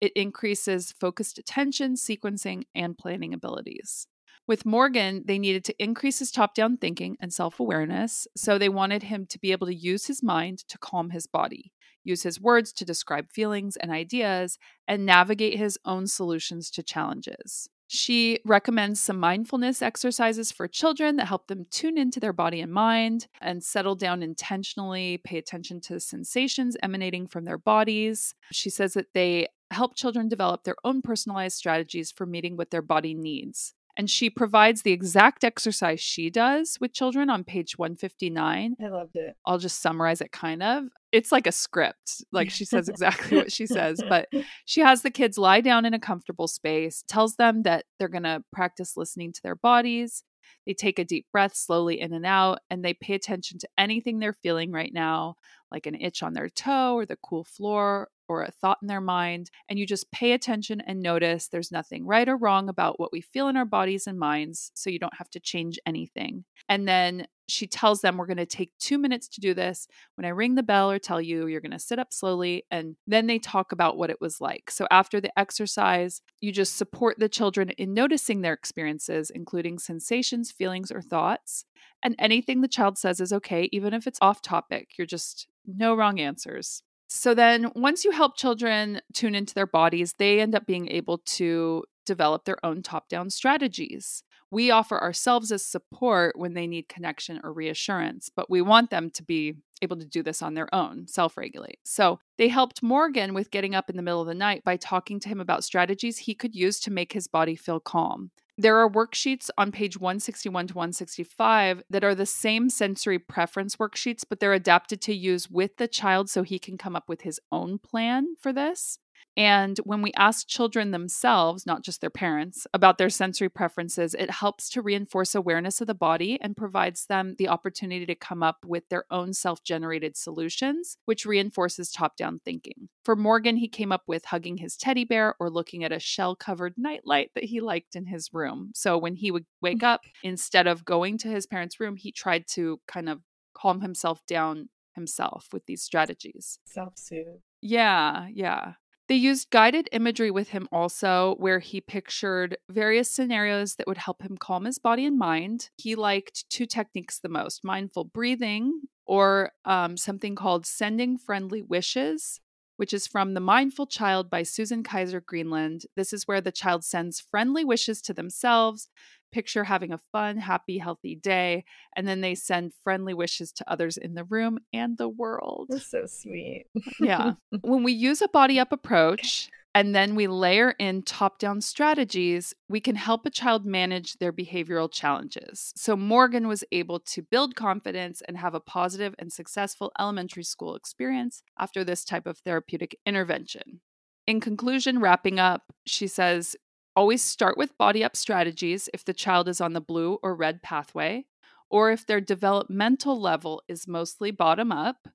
it 0.00 0.12
increases 0.14 0.94
focused 1.00 1.38
attention, 1.38 1.94
sequencing, 1.94 2.64
and 2.74 2.96
planning 2.96 3.34
abilities. 3.34 4.06
With 4.46 4.64
Morgan, 4.64 5.24
they 5.26 5.38
needed 5.38 5.62
to 5.66 5.82
increase 5.82 6.20
his 6.20 6.30
top 6.30 6.54
down 6.54 6.78
thinking 6.78 7.16
and 7.20 7.32
self 7.32 7.60
awareness, 7.60 8.26
so 8.34 8.56
they 8.56 8.70
wanted 8.70 9.02
him 9.02 9.26
to 9.26 9.38
be 9.38 9.52
able 9.52 9.66
to 9.66 9.74
use 9.74 10.06
his 10.06 10.22
mind 10.22 10.60
to 10.68 10.78
calm 10.78 11.10
his 11.10 11.26
body, 11.26 11.72
use 12.02 12.22
his 12.22 12.40
words 12.40 12.72
to 12.72 12.84
describe 12.86 13.30
feelings 13.30 13.76
and 13.76 13.90
ideas, 13.90 14.58
and 14.86 15.04
navigate 15.04 15.58
his 15.58 15.78
own 15.84 16.06
solutions 16.06 16.70
to 16.70 16.82
challenges. 16.82 17.68
She 17.90 18.38
recommends 18.44 19.00
some 19.00 19.18
mindfulness 19.18 19.80
exercises 19.80 20.52
for 20.52 20.68
children 20.68 21.16
that 21.16 21.26
help 21.26 21.46
them 21.46 21.66
tune 21.70 21.96
into 21.96 22.20
their 22.20 22.34
body 22.34 22.60
and 22.60 22.72
mind 22.72 23.28
and 23.40 23.64
settle 23.64 23.94
down 23.94 24.22
intentionally, 24.22 25.20
pay 25.24 25.38
attention 25.38 25.80
to 25.82 25.98
sensations 25.98 26.76
emanating 26.82 27.26
from 27.26 27.44
their 27.44 27.56
bodies. 27.56 28.34
She 28.52 28.68
says 28.68 28.92
that 28.92 29.14
they 29.14 29.48
help 29.70 29.94
children 29.96 30.28
develop 30.28 30.64
their 30.64 30.76
own 30.84 31.02
personalized 31.02 31.56
strategies 31.56 32.10
for 32.10 32.26
meeting 32.26 32.56
what 32.56 32.70
their 32.70 32.82
body 32.82 33.14
needs. 33.14 33.74
And 33.98 34.08
she 34.08 34.30
provides 34.30 34.82
the 34.82 34.92
exact 34.92 35.42
exercise 35.42 36.00
she 36.00 36.30
does 36.30 36.78
with 36.80 36.92
children 36.92 37.28
on 37.28 37.42
page 37.42 37.76
159. 37.76 38.76
I 38.80 38.88
loved 38.88 39.16
it. 39.16 39.34
I'll 39.44 39.58
just 39.58 39.80
summarize 39.82 40.20
it 40.20 40.30
kind 40.30 40.62
of. 40.62 40.84
It's 41.10 41.32
like 41.32 41.48
a 41.48 41.52
script. 41.52 42.24
Like 42.30 42.48
she 42.48 42.64
says 42.64 42.88
exactly 42.88 43.36
what 43.36 43.50
she 43.50 43.66
says, 43.66 44.00
but 44.08 44.28
she 44.66 44.82
has 44.82 45.02
the 45.02 45.10
kids 45.10 45.36
lie 45.36 45.60
down 45.60 45.84
in 45.84 45.94
a 45.94 45.98
comfortable 45.98 46.46
space, 46.46 47.02
tells 47.08 47.34
them 47.34 47.64
that 47.64 47.86
they're 47.98 48.08
going 48.08 48.22
to 48.22 48.44
practice 48.52 48.96
listening 48.96 49.32
to 49.32 49.42
their 49.42 49.56
bodies. 49.56 50.22
They 50.64 50.74
take 50.74 51.00
a 51.00 51.04
deep 51.04 51.26
breath 51.32 51.56
slowly 51.56 52.00
in 52.00 52.12
and 52.12 52.24
out, 52.24 52.60
and 52.70 52.84
they 52.84 52.94
pay 52.94 53.14
attention 53.14 53.58
to 53.58 53.68
anything 53.76 54.20
they're 54.20 54.32
feeling 54.32 54.70
right 54.70 54.92
now, 54.94 55.34
like 55.72 55.86
an 55.86 55.96
itch 56.00 56.22
on 56.22 56.34
their 56.34 56.48
toe 56.48 56.94
or 56.94 57.04
the 57.04 57.18
cool 57.20 57.42
floor 57.42 58.08
or 58.28 58.42
a 58.42 58.50
thought 58.50 58.78
in 58.82 58.88
their 58.88 59.00
mind, 59.00 59.50
and 59.68 59.78
you 59.78 59.86
just 59.86 60.10
pay 60.12 60.32
attention 60.32 60.80
and 60.86 61.00
notice 61.00 61.48
there's 61.48 61.72
nothing 61.72 62.06
right 62.06 62.28
or 62.28 62.36
wrong 62.36 62.68
about 62.68 62.98
what 62.98 63.12
we 63.12 63.20
feel 63.20 63.48
in 63.48 63.56
our 63.56 63.64
bodies 63.64 64.06
and 64.06 64.18
minds, 64.18 64.70
so 64.74 64.90
you 64.90 64.98
don't 64.98 65.16
have 65.18 65.30
to 65.30 65.40
change 65.40 65.78
anything. 65.86 66.44
And 66.68 66.86
then 66.86 67.26
she 67.48 67.66
tells 67.66 68.02
them, 68.02 68.16
We're 68.16 68.26
going 68.26 68.36
to 68.36 68.46
take 68.46 68.72
two 68.78 68.98
minutes 68.98 69.26
to 69.28 69.40
do 69.40 69.54
this. 69.54 69.88
When 70.16 70.26
I 70.26 70.28
ring 70.28 70.54
the 70.54 70.62
bell 70.62 70.90
or 70.90 70.98
tell 70.98 71.20
you, 71.20 71.46
you're 71.46 71.62
going 71.62 71.72
to 71.72 71.78
sit 71.78 71.98
up 71.98 72.12
slowly. 72.12 72.64
And 72.70 72.96
then 73.06 73.26
they 73.26 73.38
talk 73.38 73.72
about 73.72 73.96
what 73.96 74.10
it 74.10 74.20
was 74.20 74.40
like. 74.40 74.70
So 74.70 74.86
after 74.90 75.20
the 75.20 75.36
exercise, 75.38 76.20
you 76.40 76.52
just 76.52 76.76
support 76.76 77.18
the 77.18 77.28
children 77.28 77.70
in 77.70 77.94
noticing 77.94 78.42
their 78.42 78.52
experiences, 78.52 79.30
including 79.30 79.78
sensations, 79.78 80.52
feelings, 80.52 80.92
or 80.92 81.00
thoughts. 81.00 81.64
And 82.02 82.14
anything 82.18 82.60
the 82.60 82.68
child 82.68 82.98
says 82.98 83.20
is 83.20 83.32
okay, 83.32 83.68
even 83.72 83.94
if 83.94 84.06
it's 84.06 84.18
off 84.20 84.42
topic. 84.42 84.90
You're 84.98 85.06
just 85.06 85.48
no 85.66 85.94
wrong 85.94 86.20
answers. 86.20 86.82
So 87.08 87.34
then, 87.34 87.72
once 87.74 88.04
you 88.04 88.10
help 88.10 88.36
children 88.36 89.00
tune 89.14 89.34
into 89.34 89.54
their 89.54 89.66
bodies, 89.66 90.14
they 90.18 90.40
end 90.40 90.54
up 90.54 90.66
being 90.66 90.88
able 90.88 91.18
to 91.18 91.84
develop 92.04 92.44
their 92.44 92.64
own 92.64 92.82
top 92.82 93.08
down 93.08 93.30
strategies. 93.30 94.22
We 94.50 94.70
offer 94.70 94.98
ourselves 94.98 95.52
as 95.52 95.64
support 95.64 96.38
when 96.38 96.54
they 96.54 96.66
need 96.66 96.88
connection 96.88 97.40
or 97.44 97.52
reassurance, 97.52 98.30
but 98.34 98.48
we 98.48 98.62
want 98.62 98.90
them 98.90 99.10
to 99.10 99.22
be 99.22 99.56
able 99.82 99.96
to 99.96 100.06
do 100.06 100.22
this 100.22 100.42
on 100.42 100.54
their 100.54 100.72
own, 100.74 101.06
self 101.06 101.36
regulate. 101.36 101.78
So 101.84 102.18
they 102.36 102.48
helped 102.48 102.82
Morgan 102.82 103.34
with 103.34 103.50
getting 103.50 103.74
up 103.74 103.90
in 103.90 103.96
the 103.96 104.02
middle 104.02 104.20
of 104.20 104.26
the 104.26 104.34
night 104.34 104.64
by 104.64 104.76
talking 104.76 105.20
to 105.20 105.28
him 105.28 105.40
about 105.40 105.64
strategies 105.64 106.18
he 106.18 106.34
could 106.34 106.54
use 106.54 106.80
to 106.80 106.90
make 106.90 107.12
his 107.12 107.28
body 107.28 107.54
feel 107.54 107.80
calm. 107.80 108.30
There 108.60 108.76
are 108.78 108.90
worksheets 108.90 109.50
on 109.56 109.70
page 109.70 110.00
161 110.00 110.66
to 110.68 110.74
165 110.74 111.84
that 111.90 112.02
are 112.02 112.14
the 112.14 112.26
same 112.26 112.70
sensory 112.70 113.18
preference 113.18 113.76
worksheets, 113.76 114.24
but 114.28 114.40
they're 114.40 114.52
adapted 114.52 115.00
to 115.02 115.14
use 115.14 115.48
with 115.48 115.76
the 115.76 115.86
child 115.86 116.28
so 116.28 116.42
he 116.42 116.58
can 116.58 116.76
come 116.76 116.96
up 116.96 117.08
with 117.08 117.20
his 117.20 117.38
own 117.52 117.78
plan 117.78 118.34
for 118.40 118.52
this. 118.52 118.98
And 119.36 119.78
when 119.84 120.02
we 120.02 120.12
ask 120.14 120.48
children 120.48 120.90
themselves, 120.90 121.64
not 121.64 121.84
just 121.84 122.00
their 122.00 122.10
parents, 122.10 122.66
about 122.74 122.98
their 122.98 123.08
sensory 123.08 123.48
preferences, 123.48 124.14
it 124.14 124.30
helps 124.30 124.68
to 124.70 124.82
reinforce 124.82 125.34
awareness 125.34 125.80
of 125.80 125.86
the 125.86 125.94
body 125.94 126.40
and 126.40 126.56
provides 126.56 127.06
them 127.06 127.36
the 127.38 127.46
opportunity 127.46 128.04
to 128.04 128.16
come 128.16 128.42
up 128.42 128.58
with 128.66 128.88
their 128.88 129.04
own 129.12 129.32
self 129.32 129.62
generated 129.62 130.16
solutions, 130.16 130.96
which 131.04 131.24
reinforces 131.24 131.92
top 131.92 132.16
down 132.16 132.40
thinking. 132.44 132.88
For 133.04 133.14
Morgan, 133.14 133.56
he 133.56 133.68
came 133.68 133.92
up 133.92 134.02
with 134.08 134.24
hugging 134.24 134.56
his 134.56 134.76
teddy 134.76 135.04
bear 135.04 135.36
or 135.38 135.50
looking 135.50 135.84
at 135.84 135.92
a 135.92 136.00
shell 136.00 136.34
covered 136.34 136.74
nightlight 136.76 137.30
that 137.34 137.44
he 137.44 137.60
liked 137.60 137.94
in 137.94 138.06
his 138.06 138.30
room. 138.32 138.72
So 138.74 138.98
when 138.98 139.14
he 139.14 139.30
would 139.30 139.46
wake 139.62 139.84
up, 139.84 140.00
instead 140.24 140.66
of 140.66 140.84
going 140.84 141.16
to 141.18 141.28
his 141.28 141.46
parents' 141.46 141.78
room, 141.78 141.94
he 141.94 142.10
tried 142.10 142.48
to 142.54 142.80
kind 142.88 143.08
of 143.08 143.20
calm 143.54 143.82
himself 143.82 144.26
down 144.26 144.68
himself 144.94 145.46
with 145.52 145.64
these 145.66 145.82
strategies. 145.82 146.58
Self 146.64 146.98
soothe. 146.98 147.40
Yeah, 147.60 148.26
yeah. 148.32 148.74
They 149.08 149.14
used 149.14 149.50
guided 149.50 149.88
imagery 149.90 150.30
with 150.30 150.50
him 150.50 150.68
also, 150.70 151.34
where 151.38 151.60
he 151.60 151.80
pictured 151.80 152.58
various 152.68 153.10
scenarios 153.10 153.76
that 153.76 153.86
would 153.86 153.96
help 153.96 154.20
him 154.22 154.36
calm 154.36 154.66
his 154.66 154.78
body 154.78 155.06
and 155.06 155.18
mind. 155.18 155.70
He 155.78 155.94
liked 155.94 156.48
two 156.50 156.66
techniques 156.66 157.18
the 157.18 157.30
most 157.30 157.64
mindful 157.64 158.04
breathing 158.04 158.82
or 159.06 159.52
um, 159.64 159.96
something 159.96 160.34
called 160.34 160.66
sending 160.66 161.16
friendly 161.16 161.62
wishes. 161.62 162.40
which 162.78 162.94
is 162.94 163.08
from 163.08 163.34
The 163.34 163.40
Mindful 163.40 163.88
Child 163.88 164.30
by 164.30 164.44
Susan 164.44 164.84
Kaiser 164.84 165.20
Greenland. 165.20 165.82
This 165.96 166.12
is 166.12 166.28
where 166.28 166.40
the 166.40 166.52
child 166.52 166.84
sends 166.84 167.20
friendly 167.20 167.64
wishes 167.64 168.00
to 168.02 168.14
themselves, 168.14 168.88
picture 169.32 169.64
having 169.64 169.92
a 169.92 170.00
fun, 170.12 170.36
happy, 170.38 170.78
healthy 170.78 171.14
day, 171.14 171.64
and 171.96 172.06
then 172.06 172.20
they 172.20 172.34
send 172.34 172.72
friendly 172.82 173.14
wishes 173.14 173.52
to 173.52 173.70
others 173.70 173.96
in 173.96 174.14
the 174.14 174.24
room 174.24 174.58
and 174.72 174.98
the 174.98 175.08
world. 175.08 175.66
That's 175.70 175.90
so 175.90 176.06
sweet. 176.06 176.66
yeah. 177.00 177.32
When 177.62 177.82
we 177.82 177.92
use 177.92 178.22
a 178.22 178.28
body 178.28 178.58
up 178.58 178.72
approach, 178.72 179.50
and 179.74 179.94
then 179.94 180.14
we 180.14 180.26
layer 180.26 180.74
in 180.78 181.02
top 181.02 181.38
down 181.38 181.60
strategies, 181.60 182.54
we 182.68 182.80
can 182.80 182.96
help 182.96 183.26
a 183.26 183.30
child 183.30 183.64
manage 183.64 184.18
their 184.18 184.32
behavioral 184.32 184.90
challenges. 184.90 185.72
So, 185.76 185.94
Morgan 185.94 186.48
was 186.48 186.64
able 186.72 187.00
to 187.00 187.22
build 187.22 187.54
confidence 187.54 188.22
and 188.26 188.38
have 188.38 188.54
a 188.54 188.60
positive 188.60 189.14
and 189.18 189.32
successful 189.32 189.92
elementary 189.98 190.42
school 190.42 190.74
experience 190.74 191.42
after 191.58 191.84
this 191.84 192.04
type 192.04 192.26
of 192.26 192.38
therapeutic 192.38 192.98
intervention. 193.06 193.80
In 194.26 194.40
conclusion, 194.40 195.00
wrapping 195.00 195.38
up, 195.38 195.62
she 195.86 196.06
says, 196.06 196.56
Always 196.98 197.22
start 197.22 197.56
with 197.56 197.78
body 197.78 198.02
up 198.02 198.16
strategies 198.16 198.88
if 198.92 199.04
the 199.04 199.14
child 199.14 199.48
is 199.48 199.60
on 199.60 199.72
the 199.72 199.80
blue 199.80 200.18
or 200.20 200.34
red 200.34 200.62
pathway, 200.64 201.26
or 201.70 201.92
if 201.92 202.04
their 202.04 202.20
developmental 202.20 203.20
level 203.20 203.62
is 203.68 203.86
mostly 203.86 204.32
bottom 204.32 204.72
up. 204.72 205.06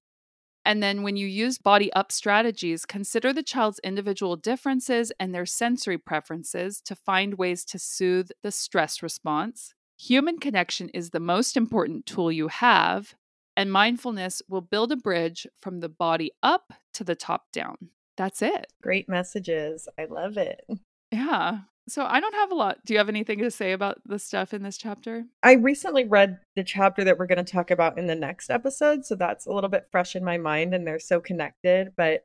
And 0.64 0.82
then 0.82 1.04
when 1.04 1.18
you 1.18 1.28
use 1.28 1.58
body 1.58 1.92
up 1.92 2.10
strategies, 2.10 2.86
consider 2.86 3.34
the 3.34 3.44
child's 3.44 3.82
individual 3.84 4.38
differences 4.38 5.12
and 5.20 5.36
their 5.36 5.46
sensory 5.46 5.98
preferences 5.98 6.80
to 6.86 6.96
find 6.96 7.34
ways 7.34 7.66
to 7.66 7.78
soothe 7.78 8.30
the 8.44 8.52
stress 8.54 9.04
response. 9.04 9.74
Human 10.00 10.40
connection 10.40 10.88
is 10.88 11.10
the 11.10 11.20
most 11.20 11.58
important 11.58 12.06
tool 12.06 12.32
you 12.32 12.48
have, 12.48 13.14
and 13.58 13.70
mindfulness 13.70 14.42
will 14.48 14.62
build 14.62 14.94
a 14.94 14.96
bridge 14.96 15.46
from 15.62 15.82
the 15.82 15.90
body 15.90 16.32
up 16.42 16.72
to 16.94 17.04
the 17.04 17.16
top 17.16 17.52
down. 17.52 17.90
That's 18.16 18.42
it. 18.42 18.68
Great 18.82 19.10
messages. 19.10 19.90
I 20.00 20.06
love 20.06 20.38
it. 20.38 20.66
Yeah. 21.12 21.60
So 21.88 22.06
I 22.06 22.20
don't 22.20 22.36
have 22.36 22.52
a 22.52 22.56
lot. 22.56 22.80
Do 22.86 22.94
you 22.94 22.98
have 22.98 23.10
anything 23.10 23.40
to 23.40 23.52
say 23.52 23.74
about 23.74 24.00
the 24.06 24.20
stuff 24.20 24.54
in 24.54 24.64
this 24.64 24.78
chapter? 24.78 25.26
I 25.42 25.54
recently 25.54 26.06
read 26.06 26.40
the 26.56 26.64
chapter 26.64 27.04
that 27.04 27.18
we're 27.18 27.28
going 27.28 27.44
to 27.44 27.52
talk 27.52 27.72
about 27.72 27.98
in 27.98 28.08
the 28.08 28.16
next 28.16 28.50
episode, 28.50 29.06
so 29.06 29.16
that's 29.16 29.46
a 29.46 29.52
little 29.52 29.70
bit 29.70 29.88
fresh 29.92 30.16
in 30.16 30.24
my 30.24 30.38
mind 30.38 30.74
and 30.74 30.88
they're 30.88 31.00
so 31.00 31.20
connected, 31.20 31.92
but 31.98 32.24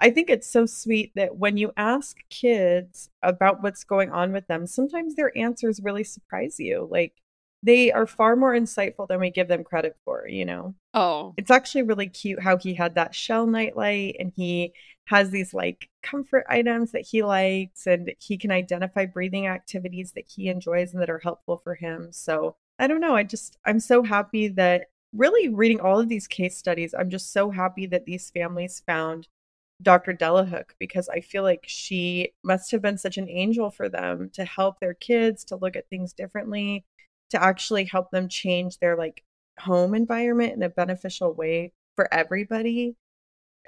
I 0.00 0.10
think 0.10 0.30
it's 0.30 0.50
so 0.50 0.66
sweet 0.66 1.12
that 1.16 1.36
when 1.36 1.56
you 1.56 1.72
ask 1.76 2.16
kids 2.30 3.10
about 3.22 3.62
what's 3.62 3.82
going 3.82 4.12
on 4.12 4.32
with 4.32 4.46
them, 4.46 4.66
sometimes 4.66 5.14
their 5.14 5.36
answers 5.36 5.80
really 5.82 6.04
surprise 6.04 6.60
you. 6.60 6.86
Like 6.88 7.14
they 7.62 7.90
are 7.90 8.06
far 8.06 8.36
more 8.36 8.54
insightful 8.54 9.08
than 9.08 9.18
we 9.18 9.30
give 9.30 9.48
them 9.48 9.64
credit 9.64 9.96
for, 10.04 10.28
you 10.28 10.44
know? 10.44 10.74
Oh. 10.94 11.34
It's 11.36 11.50
actually 11.50 11.82
really 11.82 12.08
cute 12.08 12.40
how 12.40 12.56
he 12.56 12.74
had 12.74 12.94
that 12.94 13.14
shell 13.14 13.46
nightlight 13.46 14.16
and 14.20 14.32
he 14.36 14.72
has 15.08 15.30
these 15.30 15.54
like 15.54 15.88
comfort 16.02 16.44
items 16.50 16.92
that 16.92 17.06
he 17.06 17.22
likes 17.22 17.86
and 17.86 18.12
he 18.18 18.36
can 18.36 18.50
identify 18.50 19.06
breathing 19.06 19.46
activities 19.46 20.12
that 20.12 20.26
he 20.28 20.48
enjoys 20.48 20.92
and 20.92 21.00
that 21.00 21.08
are 21.08 21.18
helpful 21.18 21.56
for 21.56 21.74
him. 21.74 22.12
So 22.12 22.56
I 22.78 22.86
don't 22.86 23.00
know. 23.00 23.16
I 23.16 23.22
just, 23.22 23.56
I'm 23.64 23.80
so 23.80 24.02
happy 24.02 24.48
that 24.48 24.88
really 25.14 25.48
reading 25.48 25.80
all 25.80 25.98
of 25.98 26.10
these 26.10 26.26
case 26.26 26.58
studies, 26.58 26.94
I'm 26.96 27.08
just 27.08 27.32
so 27.32 27.48
happy 27.50 27.86
that 27.86 28.04
these 28.04 28.30
families 28.30 28.82
found 28.86 29.28
Dr. 29.80 30.12
Delahooke 30.12 30.74
because 30.78 31.08
I 31.08 31.20
feel 31.20 31.42
like 31.42 31.64
she 31.66 32.34
must 32.44 32.70
have 32.70 32.82
been 32.82 32.98
such 32.98 33.16
an 33.16 33.30
angel 33.30 33.70
for 33.70 33.88
them 33.88 34.28
to 34.34 34.44
help 34.44 34.78
their 34.78 34.94
kids 34.94 35.42
to 35.44 35.56
look 35.56 35.74
at 35.74 35.88
things 35.88 36.12
differently, 36.12 36.84
to 37.30 37.42
actually 37.42 37.86
help 37.86 38.10
them 38.10 38.28
change 38.28 38.78
their 38.78 38.94
like 38.94 39.24
home 39.58 39.94
environment 39.94 40.52
in 40.52 40.62
a 40.62 40.68
beneficial 40.68 41.32
way 41.32 41.72
for 41.96 42.12
everybody 42.12 42.94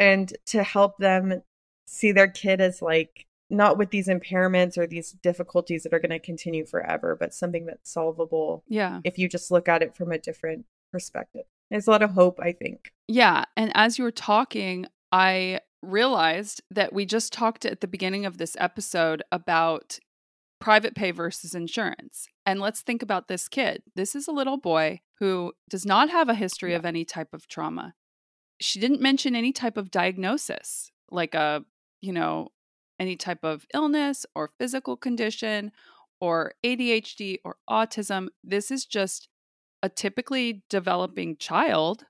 and 0.00 0.32
to 0.46 0.64
help 0.64 0.96
them 0.98 1.42
see 1.86 2.10
their 2.10 2.26
kid 2.26 2.60
as 2.60 2.82
like 2.82 3.26
not 3.50 3.76
with 3.76 3.90
these 3.90 4.08
impairments 4.08 4.78
or 4.78 4.86
these 4.86 5.12
difficulties 5.12 5.82
that 5.82 5.92
are 5.92 5.98
going 5.98 6.10
to 6.10 6.18
continue 6.18 6.64
forever, 6.64 7.16
but 7.18 7.34
something 7.34 7.66
that's 7.66 7.92
solvable. 7.92 8.64
Yeah. 8.68 9.00
If 9.04 9.18
you 9.18 9.28
just 9.28 9.50
look 9.50 9.68
at 9.68 9.82
it 9.82 9.96
from 9.96 10.10
a 10.10 10.18
different 10.18 10.64
perspective. 10.90 11.42
There's 11.70 11.86
a 11.86 11.90
lot 11.90 12.02
of 12.02 12.12
hope, 12.12 12.40
I 12.40 12.52
think. 12.52 12.92
Yeah. 13.06 13.44
And 13.56 13.72
as 13.74 13.98
you 13.98 14.04
were 14.04 14.10
talking, 14.10 14.86
I 15.12 15.60
realized 15.82 16.62
that 16.70 16.92
we 16.92 17.06
just 17.06 17.32
talked 17.32 17.64
at 17.64 17.80
the 17.80 17.88
beginning 17.88 18.24
of 18.24 18.38
this 18.38 18.56
episode 18.58 19.22
about 19.32 19.98
private 20.60 20.94
pay 20.94 21.10
versus 21.10 21.54
insurance. 21.54 22.28
And 22.46 22.60
let's 22.60 22.82
think 22.82 23.02
about 23.02 23.28
this 23.28 23.48
kid. 23.48 23.82
This 23.96 24.14
is 24.14 24.28
a 24.28 24.32
little 24.32 24.58
boy 24.58 25.00
who 25.18 25.52
does 25.68 25.84
not 25.84 26.10
have 26.10 26.28
a 26.28 26.34
history 26.34 26.72
yeah. 26.72 26.78
of 26.78 26.84
any 26.84 27.04
type 27.04 27.32
of 27.32 27.48
trauma 27.48 27.94
she 28.60 28.78
didn't 28.78 29.00
mention 29.00 29.34
any 29.34 29.52
type 29.52 29.76
of 29.76 29.90
diagnosis, 29.90 30.90
like 31.10 31.34
a, 31.34 31.64
you 32.00 32.12
know, 32.12 32.48
any 32.98 33.16
type 33.16 33.42
of 33.42 33.66
illness 33.74 34.26
or 34.34 34.50
physical 34.58 34.96
condition 34.96 35.72
or 36.20 36.52
ADHD 36.64 37.38
or 37.44 37.56
autism. 37.68 38.28
This 38.44 38.70
is 38.70 38.84
just 38.84 39.28
a 39.82 39.88
typically 39.88 40.62
developing 40.68 41.36
child 41.36 42.04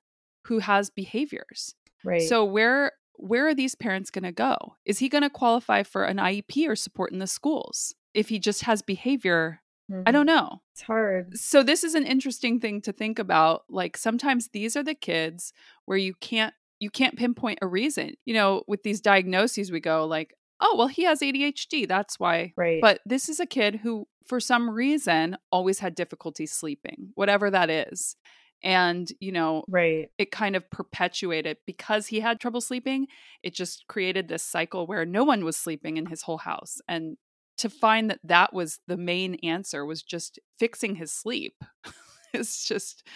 who 0.47 0.59
has 0.59 0.91
behaviors. 0.91 1.75
Right. 2.05 2.23
So 2.23 2.45
where 2.45 2.93
where 3.15 3.47
are 3.47 3.55
these 3.55 3.75
parents 3.75 4.11
going 4.11 4.25
to 4.25 4.33
go? 4.33 4.57
Is 4.87 4.99
he 4.99 5.11
going 5.11 5.23
to 5.23 5.31
qualify 5.31 5.83
for 5.83 6.05
an 6.05 6.17
IEP 6.17 6.67
or 6.67 6.75
support 6.75 7.13
in 7.13 7.19
the 7.19 7.27
schools 7.27 7.95
if 8.15 8.31
he 8.31 8.39
just 8.39 8.63
has 8.63 8.81
behavior 8.81 9.61
Mm-hmm. 9.91 10.03
I 10.07 10.13
don't 10.13 10.27
know. 10.27 10.63
It's 10.73 10.83
hard. 10.83 11.37
So 11.37 11.63
this 11.63 11.85
is 11.85 11.95
an 11.95 12.07
interesting 12.07 12.61
thing 12.61 12.81
to 12.83 12.93
think 12.93 13.19
about. 13.19 13.65
Like 13.69 13.97
sometimes 13.97 14.49
these 14.49 14.77
are 14.77 14.83
the 14.83 14.95
kids 14.95 15.53
where 15.85 15.99
you 15.99 16.15
can't 16.21 16.55
you 16.79 16.91
can't 16.91 17.19
pinpoint 17.19 17.59
a 17.63 17.67
reason. 17.67 18.15
You 18.25 18.35
know, 18.35 18.63
with 18.67 18.83
these 18.83 19.01
diagnoses 19.01 19.73
we 19.73 19.81
go 19.81 20.07
like, 20.07 20.35
"Oh, 20.61 20.77
well 20.77 20.89
he 20.89 21.05
has 21.05 21.21
ADHD, 21.21 21.89
that's 21.89 22.19
why." 22.19 22.53
Right. 22.57 22.81
But 22.81 23.01
this 23.05 23.29
is 23.29 23.41
a 23.41 23.47
kid 23.47 23.77
who 23.77 24.07
for 24.27 24.41
some 24.41 24.71
reason 24.71 25.37
always 25.51 25.81
had 25.81 25.95
difficulty 25.95 26.47
sleeping, 26.47 27.11
whatever 27.15 27.51
that 27.51 27.69
is. 27.69 28.17
And, 28.63 29.11
you 29.21 29.33
know, 29.33 29.65
right. 29.69 30.11
it 30.19 30.31
kind 30.31 30.55
of 30.55 30.71
perpetuated 30.71 31.57
because 31.67 32.07
he 32.07 32.21
had 32.21 32.39
trouble 32.39 32.61
sleeping. 32.61 33.07
It 33.43 33.55
just 33.55 33.87
created 33.89 34.29
this 34.29 34.43
cycle 34.43 34.87
where 34.87 35.07
no 35.07 35.25
one 35.25 35.45
was 35.45 35.57
sleeping 35.57 35.97
in 35.97 36.07
his 36.07 36.23
whole 36.23 36.39
house. 36.39 36.79
And 36.87 37.17
to 37.61 37.69
find 37.69 38.11
that 38.11 38.21
that 38.25 38.55
was 38.55 38.81
the 38.89 38.97
main 38.97 39.35
answer 39.37 39.85
was 39.85 40.03
just 40.03 40.39
fixing 40.59 40.97
his 40.97 41.13
sleep 41.13 41.63
it's 42.33 42.67
just 42.67 43.07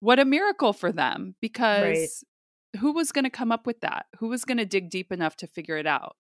what 0.00 0.18
a 0.18 0.24
miracle 0.24 0.72
for 0.72 0.90
them 0.90 1.34
because 1.40 1.82
right. 1.82 2.80
who 2.80 2.92
was 2.92 3.12
going 3.12 3.24
to 3.24 3.30
come 3.30 3.52
up 3.52 3.66
with 3.66 3.80
that 3.80 4.06
who 4.18 4.28
was 4.28 4.44
going 4.44 4.58
to 4.58 4.64
dig 4.64 4.88
deep 4.88 5.12
enough 5.12 5.36
to 5.36 5.46
figure 5.46 5.76
it 5.76 5.86
out 5.86 6.16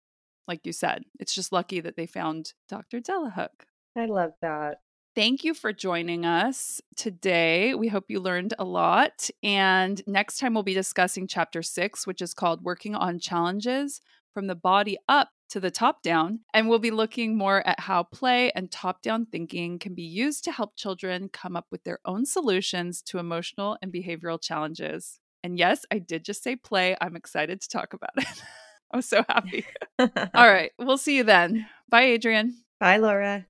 like 0.49 0.67
you 0.67 0.73
said 0.73 1.05
it's 1.21 1.35
just 1.35 1.53
lucky 1.53 1.81
that 1.81 1.97
they 1.97 2.07
found 2.07 2.55
dr 2.69 3.01
delahooke 3.01 3.67
i 3.97 4.07
love 4.07 4.33
that 4.43 4.79
Thank 5.17 5.43
you 5.43 5.55
for 5.55 5.73
joining 5.73 6.25
us 6.25 6.81
today. 6.95 7.75
We 7.75 7.89
hope 7.89 8.05
you 8.07 8.21
learned 8.21 8.55
a 8.61 8.65
lot. 8.65 9.29
And 9.43 10.01
next 10.07 10.39
time, 10.39 10.55
we'll 10.55 10.63
be 10.63 10.73
discussing 10.73 11.27
chapter 11.27 11.65
six, 11.65 12.07
which 12.07 12.23
is 12.23 12.33
called 12.33 12.63
Working 12.63 12.95
on 12.95 13.19
Challenges 13.19 14.01
from 14.33 14.47
the 14.47 14.55
Body 14.55 14.99
Up 15.09 15.31
to 15.51 15.61
the 15.61 15.71
top 15.71 16.03
down, 16.03 16.41
and 16.55 16.69
we'll 16.69 16.79
be 16.79 16.91
looking 16.91 17.37
more 17.37 17.67
at 17.67 17.81
how 17.81 18.03
play 18.05 18.51
and 18.53 18.71
top 18.71 19.03
down 19.03 19.27
thinking 19.27 19.79
can 19.79 19.95
be 19.95 20.03
used 20.03 20.45
to 20.45 20.53
help 20.53 20.77
children 20.77 21.29
come 21.29 21.57
up 21.57 21.67
with 21.71 21.85
their 21.85 21.99
own 22.05 22.25
solutions 22.25 23.03
to 23.03 23.19
emotional 23.19 23.77
and 23.83 23.93
behavioral 23.93 24.41
challenges. 24.41 25.21
And 25.43 25.59
yes, 25.59 25.85
I 25.91 25.99
did 25.99 26.25
just 26.25 26.43
say 26.43 26.57
play. 26.57 26.97
I'm 27.01 27.17
excited 27.17 27.61
to 27.61 27.69
talk 27.69 27.93
about 27.93 28.11
it. 28.17 28.43
I'm 28.93 29.03
so 29.03 29.25
happy. 29.29 29.67
All 29.99 30.09
right, 30.35 30.73
we'll 30.79 30.99
see 30.99 31.17
you 31.17 31.25
then. 31.25 31.67
Bye, 31.89 32.13
Adrienne. 32.13 32.57
Bye, 32.79 32.97
Laura. 32.97 33.47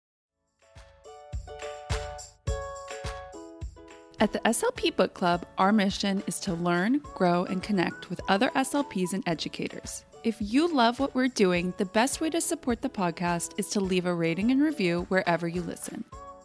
At 4.20 4.34
the 4.34 4.40
SLP 4.40 4.96
Book 4.96 5.14
Club, 5.14 5.46
our 5.56 5.72
mission 5.72 6.22
is 6.26 6.40
to 6.40 6.52
learn, 6.52 6.98
grow, 7.14 7.44
and 7.44 7.62
connect 7.62 8.10
with 8.10 8.20
other 8.28 8.50
SLPs 8.50 9.14
and 9.14 9.26
educators. 9.26 10.04
If 10.22 10.36
you 10.38 10.68
love 10.68 11.00
what 11.00 11.14
we're 11.14 11.28
doing, 11.28 11.72
the 11.78 11.86
best 11.86 12.20
way 12.20 12.28
to 12.28 12.42
support 12.42 12.82
the 12.82 12.90
podcast 12.90 13.54
is 13.56 13.70
to 13.70 13.80
leave 13.80 14.04
a 14.04 14.12
rating 14.12 14.50
and 14.50 14.60
review 14.60 15.06
wherever 15.08 15.48
you 15.48 15.62
listen. 15.62 16.04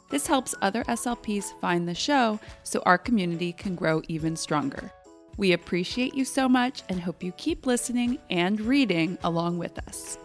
This 0.10 0.28
helps 0.28 0.56
other 0.62 0.86
SLPs 0.86 1.60
find 1.60 1.86
the 1.86 1.94
show 1.94 2.40
so 2.64 2.82
our 2.86 2.98
community 2.98 3.52
can 3.52 3.76
grow 3.76 4.02
even 4.08 4.38
stronger. 4.38 4.94
We 5.36 5.52
appreciate 5.52 6.16
you 6.16 6.24
so 6.24 6.48
much 6.48 6.84
and 6.88 7.02
hope 7.02 7.22
you 7.22 7.34
keep 7.34 7.66
listening 7.66 8.20
and 8.30 8.62
reading 8.62 9.18
along 9.26 9.58
with 9.58 9.78
us. 9.90 10.18